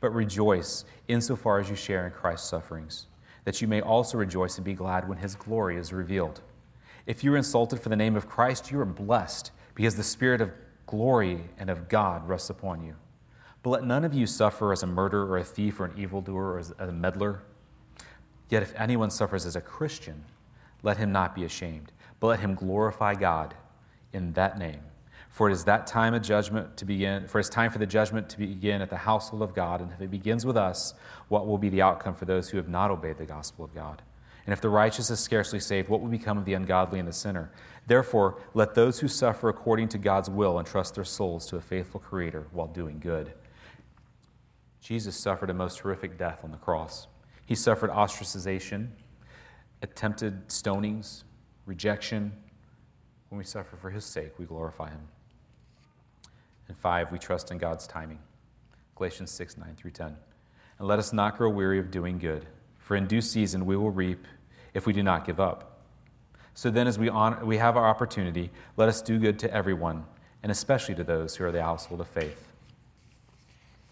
But 0.00 0.10
rejoice 0.10 0.84
insofar 1.06 1.60
as 1.60 1.70
you 1.70 1.76
share 1.76 2.06
in 2.06 2.12
Christ's 2.12 2.48
sufferings, 2.48 3.06
that 3.44 3.60
you 3.60 3.68
may 3.68 3.80
also 3.80 4.18
rejoice 4.18 4.56
and 4.56 4.64
be 4.64 4.74
glad 4.74 5.08
when 5.08 5.18
his 5.18 5.36
glory 5.36 5.76
is 5.76 5.92
revealed. 5.92 6.40
If 7.06 7.22
you 7.22 7.32
are 7.34 7.38
insulted 7.38 7.80
for 7.80 7.88
the 7.88 7.96
name 7.96 8.16
of 8.16 8.28
Christ, 8.28 8.70
you 8.70 8.80
are 8.80 8.84
blessed, 8.84 9.52
because 9.74 9.94
the 9.94 10.02
Spirit 10.02 10.40
of 10.40 10.50
glory 10.86 11.42
and 11.56 11.70
of 11.70 11.88
God 11.88 12.28
rests 12.28 12.50
upon 12.50 12.84
you. 12.84 12.96
But 13.62 13.70
let 13.70 13.84
none 13.84 14.04
of 14.04 14.14
you 14.14 14.26
suffer 14.26 14.72
as 14.72 14.82
a 14.82 14.86
murderer 14.86 15.26
or 15.26 15.38
a 15.38 15.44
thief 15.44 15.78
or 15.78 15.84
an 15.84 15.98
evildoer 15.98 16.54
or 16.54 16.58
as 16.58 16.74
a 16.78 16.92
meddler. 16.92 17.42
Yet 18.48 18.62
if 18.62 18.72
anyone 18.76 19.10
suffers 19.10 19.46
as 19.46 19.56
a 19.56 19.60
Christian, 19.60 20.24
let 20.82 20.96
him 20.96 21.12
not 21.12 21.34
be 21.34 21.44
ashamed, 21.44 21.92
but 22.20 22.28
let 22.28 22.40
him 22.40 22.54
glorify 22.54 23.14
God 23.14 23.54
in 24.12 24.32
that 24.34 24.58
name. 24.58 24.80
For 25.30 25.48
it 25.48 25.52
is 25.52 25.64
that 25.64 25.86
time 25.86 26.14
of 26.14 26.22
judgment 26.22 26.76
to 26.78 26.84
begin, 26.84 27.28
for 27.28 27.38
it's 27.38 27.48
time 27.48 27.70
for 27.70 27.78
the 27.78 27.86
judgment 27.86 28.28
to 28.30 28.38
begin 28.38 28.82
at 28.82 28.90
the 28.90 28.96
household 28.96 29.42
of 29.42 29.54
God. 29.54 29.80
And 29.80 29.92
if 29.92 30.00
it 30.00 30.10
begins 30.10 30.44
with 30.44 30.56
us, 30.56 30.94
what 31.28 31.46
will 31.46 31.58
be 31.58 31.68
the 31.68 31.82
outcome 31.82 32.14
for 32.14 32.24
those 32.24 32.48
who 32.48 32.56
have 32.56 32.68
not 32.68 32.90
obeyed 32.90 33.18
the 33.18 33.24
gospel 33.24 33.64
of 33.64 33.74
God? 33.74 34.02
And 34.46 34.52
if 34.52 34.60
the 34.60 34.70
righteous 34.70 35.10
is 35.10 35.20
scarcely 35.20 35.60
saved, 35.60 35.88
what 35.88 36.00
will 36.00 36.08
become 36.08 36.38
of 36.38 36.46
the 36.46 36.54
ungodly 36.54 36.98
and 36.98 37.06
the 37.06 37.12
sinner? 37.12 37.52
Therefore, 37.86 38.40
let 38.54 38.74
those 38.74 39.00
who 39.00 39.06
suffer 39.06 39.48
according 39.48 39.88
to 39.90 39.98
God's 39.98 40.30
will 40.30 40.58
entrust 40.58 40.94
their 40.94 41.04
souls 41.04 41.46
to 41.46 41.56
a 41.56 41.60
faithful 41.60 42.00
Creator 42.00 42.46
while 42.52 42.66
doing 42.66 42.98
good. 42.98 43.32
Jesus 44.80 45.16
suffered 45.16 45.50
a 45.50 45.54
most 45.54 45.78
horrific 45.80 46.16
death 46.16 46.40
on 46.44 46.50
the 46.50 46.56
cross. 46.56 47.08
He 47.44 47.54
suffered 47.54 47.90
ostracization, 47.90 48.88
attempted 49.82 50.48
stonings, 50.48 51.24
rejection. 51.66 52.32
When 53.28 53.38
we 53.38 53.44
suffer 53.44 53.76
for 53.76 53.90
his 53.90 54.04
sake, 54.04 54.38
we 54.38 54.44
glorify 54.44 54.90
him. 54.90 55.08
And 56.68 56.76
five, 56.76 57.10
we 57.12 57.18
trust 57.18 57.50
in 57.50 57.58
God's 57.58 57.86
timing. 57.86 58.18
Galatians 58.96 59.30
6, 59.30 59.58
9 59.58 59.74
through 59.76 59.92
10. 59.92 60.16
And 60.78 60.88
let 60.88 60.98
us 60.98 61.12
not 61.12 61.38
grow 61.38 61.48
weary 61.50 61.78
of 61.78 61.90
doing 61.90 62.18
good, 62.18 62.46
for 62.78 62.96
in 62.96 63.06
due 63.06 63.20
season 63.20 63.66
we 63.66 63.76
will 63.76 63.90
reap 63.90 64.26
if 64.74 64.86
we 64.86 64.92
do 64.92 65.02
not 65.02 65.24
give 65.26 65.40
up. 65.40 65.82
So 66.54 66.70
then, 66.70 66.88
as 66.88 66.98
we, 66.98 67.08
honor, 67.08 67.44
we 67.44 67.58
have 67.58 67.76
our 67.76 67.86
opportunity, 67.86 68.50
let 68.76 68.88
us 68.88 69.00
do 69.00 69.18
good 69.18 69.38
to 69.40 69.54
everyone, 69.54 70.04
and 70.42 70.50
especially 70.50 70.94
to 70.96 71.04
those 71.04 71.36
who 71.36 71.44
are 71.44 71.52
the 71.52 71.62
household 71.62 72.00
of 72.00 72.08
faith. 72.08 72.52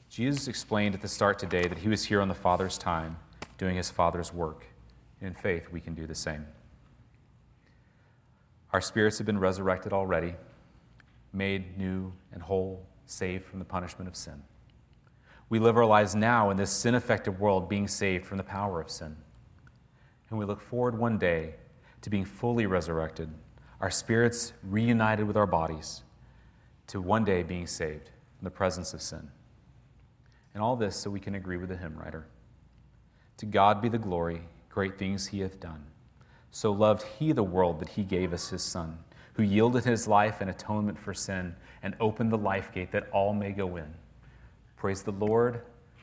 Jesus 0.09 0.49
explained 0.49 0.95
at 0.95 1.03
the 1.03 1.09
start 1.09 1.39
today 1.39 1.69
that 1.69 1.79
he 1.79 1.89
was 1.89 2.05
here 2.05 2.21
on 2.21 2.29
the 2.29 2.35
Father's 2.35 2.79
time, 2.79 3.19
doing 3.59 3.77
his 3.77 3.91
Father's 3.91 4.33
work. 4.33 4.67
In 5.21 5.35
faith, 5.35 5.69
we 5.71 5.81
can 5.81 5.95
do 5.95 6.07
the 6.07 6.15
same. 6.15 6.47
Our 8.73 8.81
spirits 8.81 9.19
have 9.19 9.27
been 9.27 9.39
resurrected 9.39 9.93
already, 9.93 10.35
made 11.33 11.79
new 11.79 12.13
and 12.33 12.43
whole, 12.43 12.87
saved 13.07 13.45
from 13.45 13.59
the 13.59 13.65
punishment 13.65 14.09
of 14.09 14.17
sin. 14.17 14.43
We 15.49 15.59
live 15.59 15.77
our 15.77 15.87
lives 15.87 16.15
now 16.15 16.51
in 16.51 16.57
this 16.57 16.71
sin 16.71 16.95
affected 16.95 17.39
world, 17.39 17.69
being 17.69 17.89
saved 17.89 18.27
from 18.27 18.37
the 18.37 18.45
power 18.45 18.81
of 18.81 18.91
sin. 18.91 19.17
And 20.29 20.39
we 20.39 20.45
look 20.45 20.61
forward 20.61 20.99
one 20.99 21.19
day 21.19 21.55
to 22.03 22.11
being 22.11 22.25
fully 22.25 22.67
resurrected, 22.67 23.31
our 23.81 23.91
spirits 23.91 24.53
reunited 24.63 25.27
with 25.27 25.37
our 25.37 25.47
bodies, 25.47 26.03
to 26.89 27.01
one 27.01 27.25
day 27.25 27.43
being 27.43 27.67
saved 27.67 28.11
from 28.39 28.45
the 28.45 28.51
presence 28.51 28.93
of 28.93 29.01
sin. 29.01 29.31
And 30.53 30.63
all 30.63 30.77
this 30.77 30.97
so 30.97 31.11
we 31.11 31.21
can 31.21 31.35
agree 31.35 31.57
with 31.57 31.69
the 31.69 31.77
hymn 31.77 31.97
writer. 31.97 32.27
To 33.39 33.47
God 33.47 33.81
be 33.81 33.89
the 33.89 33.99
glory 33.99 34.43
great 34.77 34.99
things 34.99 35.29
he 35.29 35.41
hath 35.41 35.59
done. 35.59 35.83
So 36.51 36.71
loved 36.71 37.03
he 37.19 37.33
the 37.33 37.43
world 37.43 37.81
that 37.81 37.89
he 37.89 38.05
gave 38.05 38.35
us 38.35 38.51
his 38.51 38.63
Son, 38.63 38.99
who 39.33 39.43
yielded 39.43 39.87
his 39.87 40.07
life 40.07 40.43
in 40.43 40.51
atonement 40.51 40.99
for 40.99 41.15
sin 41.15 41.57
and 41.83 41.97
opened 41.99 42.31
the 42.31 42.37
life 42.37 42.71
gate 42.75 42.93
that 42.93 43.09
all 43.11 43.33
may 43.33 43.53
go 43.53 43.77
in. 43.77 43.95
Praise 44.77 45.03
the 45.03 45.13
Lord, 45.13 45.63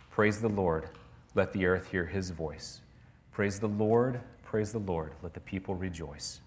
praise 0.09 0.41
the 0.41 0.49
Lord, 0.49 0.89
let 1.35 1.53
the 1.53 1.67
earth 1.67 1.91
hear 1.91 2.07
his 2.07 2.31
voice. 2.31 2.81
Praise 3.31 3.59
the 3.59 3.67
Lord, 3.67 4.19
praise 4.41 4.71
the 4.71 4.79
Lord, 4.79 5.13
let 5.21 5.35
the 5.35 5.39
people 5.39 5.75
rejoice. 5.75 6.41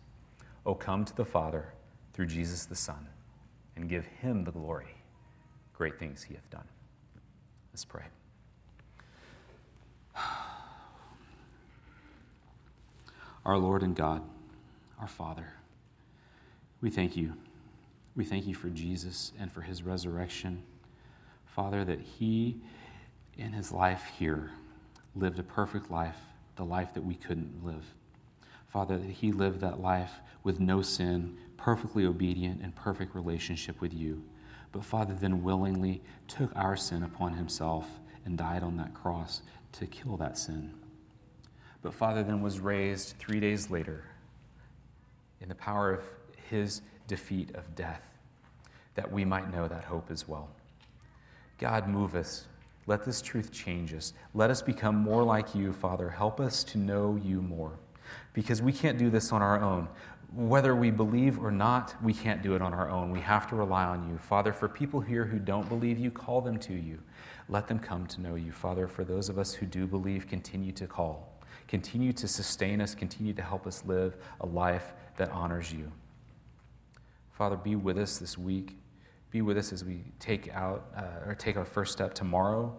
O 0.67 0.75
come 0.75 1.05
to 1.05 1.15
the 1.15 1.25
Father 1.25 1.69
through 2.13 2.27
Jesus 2.27 2.65
the 2.65 2.75
Son, 2.75 3.07
and 3.77 3.89
give 3.89 4.05
him 4.05 4.43
the 4.43 4.51
glory. 4.51 4.97
Great 5.75 5.97
things 6.01 6.25
he 6.25 6.35
hath 6.35 6.51
done. 6.51 6.67
Let's 7.73 7.85
pray. 7.85 8.03
Our 13.47 13.57
Lord 13.57 13.85
and 13.85 13.95
God, 13.95 14.23
our 15.01 15.07
Father. 15.07 15.47
We 16.81 16.91
thank 16.91 17.17
you. 17.17 17.35
We 18.17 18.25
thank 18.25 18.45
you 18.45 18.57
for 18.57 18.69
Jesus 18.69 19.31
and 19.39 19.53
for 19.53 19.61
his 19.61 19.85
resurrection. 19.85 20.65
Father, 21.47 21.85
that 21.85 22.01
he, 22.01 22.57
in 23.39 23.53
his 23.53 23.71
life 23.71 24.11
here, 24.19 24.51
lived 25.15 25.39
a 25.39 25.45
perfect 25.45 25.93
life, 25.93 26.17
the 26.57 26.65
life 26.65 26.93
that 26.95 27.05
we 27.05 27.15
couldn't 27.15 27.65
live. 27.65 27.85
Father, 28.67 28.99
that 28.99 29.11
he 29.11 29.31
lived 29.31 29.61
that 29.61 29.81
life 29.81 30.15
with 30.43 30.59
no 30.59 30.83
sin, 30.83 31.37
perfectly 31.57 32.05
obedient, 32.05 32.61
and 32.63 32.75
perfect 32.75 33.15
relationship 33.15 33.81
with 33.81 33.95
you. 33.95 34.25
But 34.73 34.85
Father, 34.85 35.15
then 35.15 35.45
willingly 35.45 36.03
took 36.27 36.51
our 36.57 36.77
sin 36.77 37.05
upon 37.05 37.35
himself 37.35 38.01
and 38.25 38.37
died 38.37 38.65
on 38.65 38.77
that 38.79 38.93
cross 38.93 39.43
to 39.73 39.87
kill 39.87 40.17
that 40.17 40.37
sin 40.37 40.75
but 41.83 41.95
Father 41.95 42.23
then 42.23 42.43
was 42.43 42.61
raised 42.61 43.17
three 43.19 43.41
days 43.41 43.71
later 43.71 44.05
in 45.41 45.49
the 45.49 45.55
power 45.55 45.93
of 45.93 46.03
his 46.49 46.83
defeat 47.07 47.55
of 47.55 47.75
death, 47.75 48.03
that 48.95 49.11
we 49.11 49.25
might 49.25 49.53
know 49.53 49.69
that 49.69 49.85
hope 49.85 50.11
as 50.11 50.27
well. 50.27 50.49
God, 51.59 51.89
move 51.89 52.15
us. 52.15 52.47
Let 52.87 53.05
this 53.05 53.21
truth 53.21 53.53
change 53.53 53.93
us. 53.93 54.13
Let 54.35 54.51
us 54.51 54.63
become 54.63 54.97
more 54.97 55.25
like 55.25 55.55
you, 55.55 55.73
Father. 55.73 56.11
Help 56.11 56.41
us 56.41 56.63
to 56.65 56.79
know 56.79 57.19
you 57.23 57.43
more. 57.43 57.73
Because 58.33 58.63
we 58.63 58.73
can't 58.73 58.99
do 58.99 59.11
this 59.11 59.33
on 59.33 59.43
our 59.43 59.61
own. 59.61 59.89
Whether 60.35 60.77
we 60.77 60.91
believe 60.91 61.39
or 61.39 61.51
not, 61.51 61.95
we 62.03 62.13
can't 62.13 62.43
do 62.43 62.55
it 62.55 62.63
on 62.63 62.75
our 62.75 62.91
own. 62.91 63.11
We 63.11 63.21
have 63.21 63.49
to 63.49 63.57
rely 63.57 63.85
on 63.85 64.09
you. 64.09 64.19
Father, 64.19 64.53
for 64.53 64.69
people 64.69 65.01
here 65.01 65.25
who 65.25 65.39
don't 65.39 65.69
believe 65.69 65.99
you, 65.99 66.11
call 66.11 66.41
them 66.41 66.59
to 66.61 66.75
you. 66.75 66.99
Let 67.49 67.69
them 67.69 67.79
come 67.79 68.07
to 68.09 68.21
know 68.21 68.35
you. 68.35 68.53
Father, 68.53 68.87
for 68.87 69.05
those 69.05 69.29
of 69.29 69.39
us 69.39 69.55
who 69.55 69.67
do 69.67 69.87
believe, 69.87 70.29
continue 70.29 70.73
to 70.73 70.87
call. 70.87 71.36
Continue 71.69 72.13
to 72.13 72.29
sustain 72.29 72.81
us, 72.81 72.95
continue 72.95 73.33
to 73.33 73.43
help 73.43 73.67
us 73.67 73.83
live 73.85 74.17
a 74.41 74.47
life 74.47 74.93
that 75.17 75.31
honors 75.31 75.73
you. 75.73 75.91
Father, 77.33 77.57
be 77.57 77.77
with 77.77 77.99
us 77.99 78.19
this 78.19 78.39
week. 78.39 78.77
Be 79.31 79.43
with 79.43 79.59
us 79.59 79.73
as 79.73 79.85
we 79.85 80.05
take 80.19 80.49
out 80.55 80.87
uh, 80.97 81.29
or 81.29 81.35
take 81.35 81.57
our 81.57 81.65
first 81.65 81.93
step 81.93 82.15
tomorrow. 82.15 82.75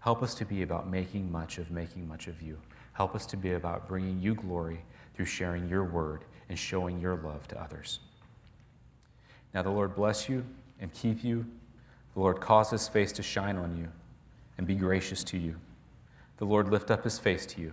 Help 0.00 0.22
us 0.22 0.34
to 0.36 0.44
be 0.44 0.62
about 0.62 0.88
making 0.88 1.30
much 1.30 1.58
of 1.58 1.70
making 1.70 2.06
much 2.06 2.28
of 2.28 2.40
you. 2.40 2.58
Help 2.92 3.14
us 3.14 3.26
to 3.26 3.36
be 3.36 3.52
about 3.52 3.88
bringing 3.88 4.20
you 4.22 4.34
glory 4.34 4.80
through 5.14 5.26
sharing 5.26 5.68
your 5.68 5.84
word 5.84 6.24
and 6.48 6.58
showing 6.58 7.00
your 7.00 7.16
love 7.16 7.46
to 7.48 7.60
others. 7.60 7.98
Now, 9.52 9.62
the 9.62 9.70
Lord 9.70 9.94
bless 9.94 10.28
you 10.28 10.44
and 10.80 10.92
keep 10.92 11.24
you. 11.24 11.44
The 12.14 12.20
Lord 12.20 12.40
cause 12.40 12.70
his 12.70 12.86
face 12.86 13.12
to 13.12 13.22
shine 13.22 13.56
on 13.56 13.76
you 13.76 13.88
and 14.56 14.66
be 14.66 14.76
gracious 14.76 15.24
to 15.24 15.38
you. 15.38 15.56
The 16.38 16.44
Lord 16.44 16.70
lift 16.70 16.90
up 16.90 17.04
his 17.04 17.18
face 17.18 17.44
to 17.46 17.60
you 17.60 17.72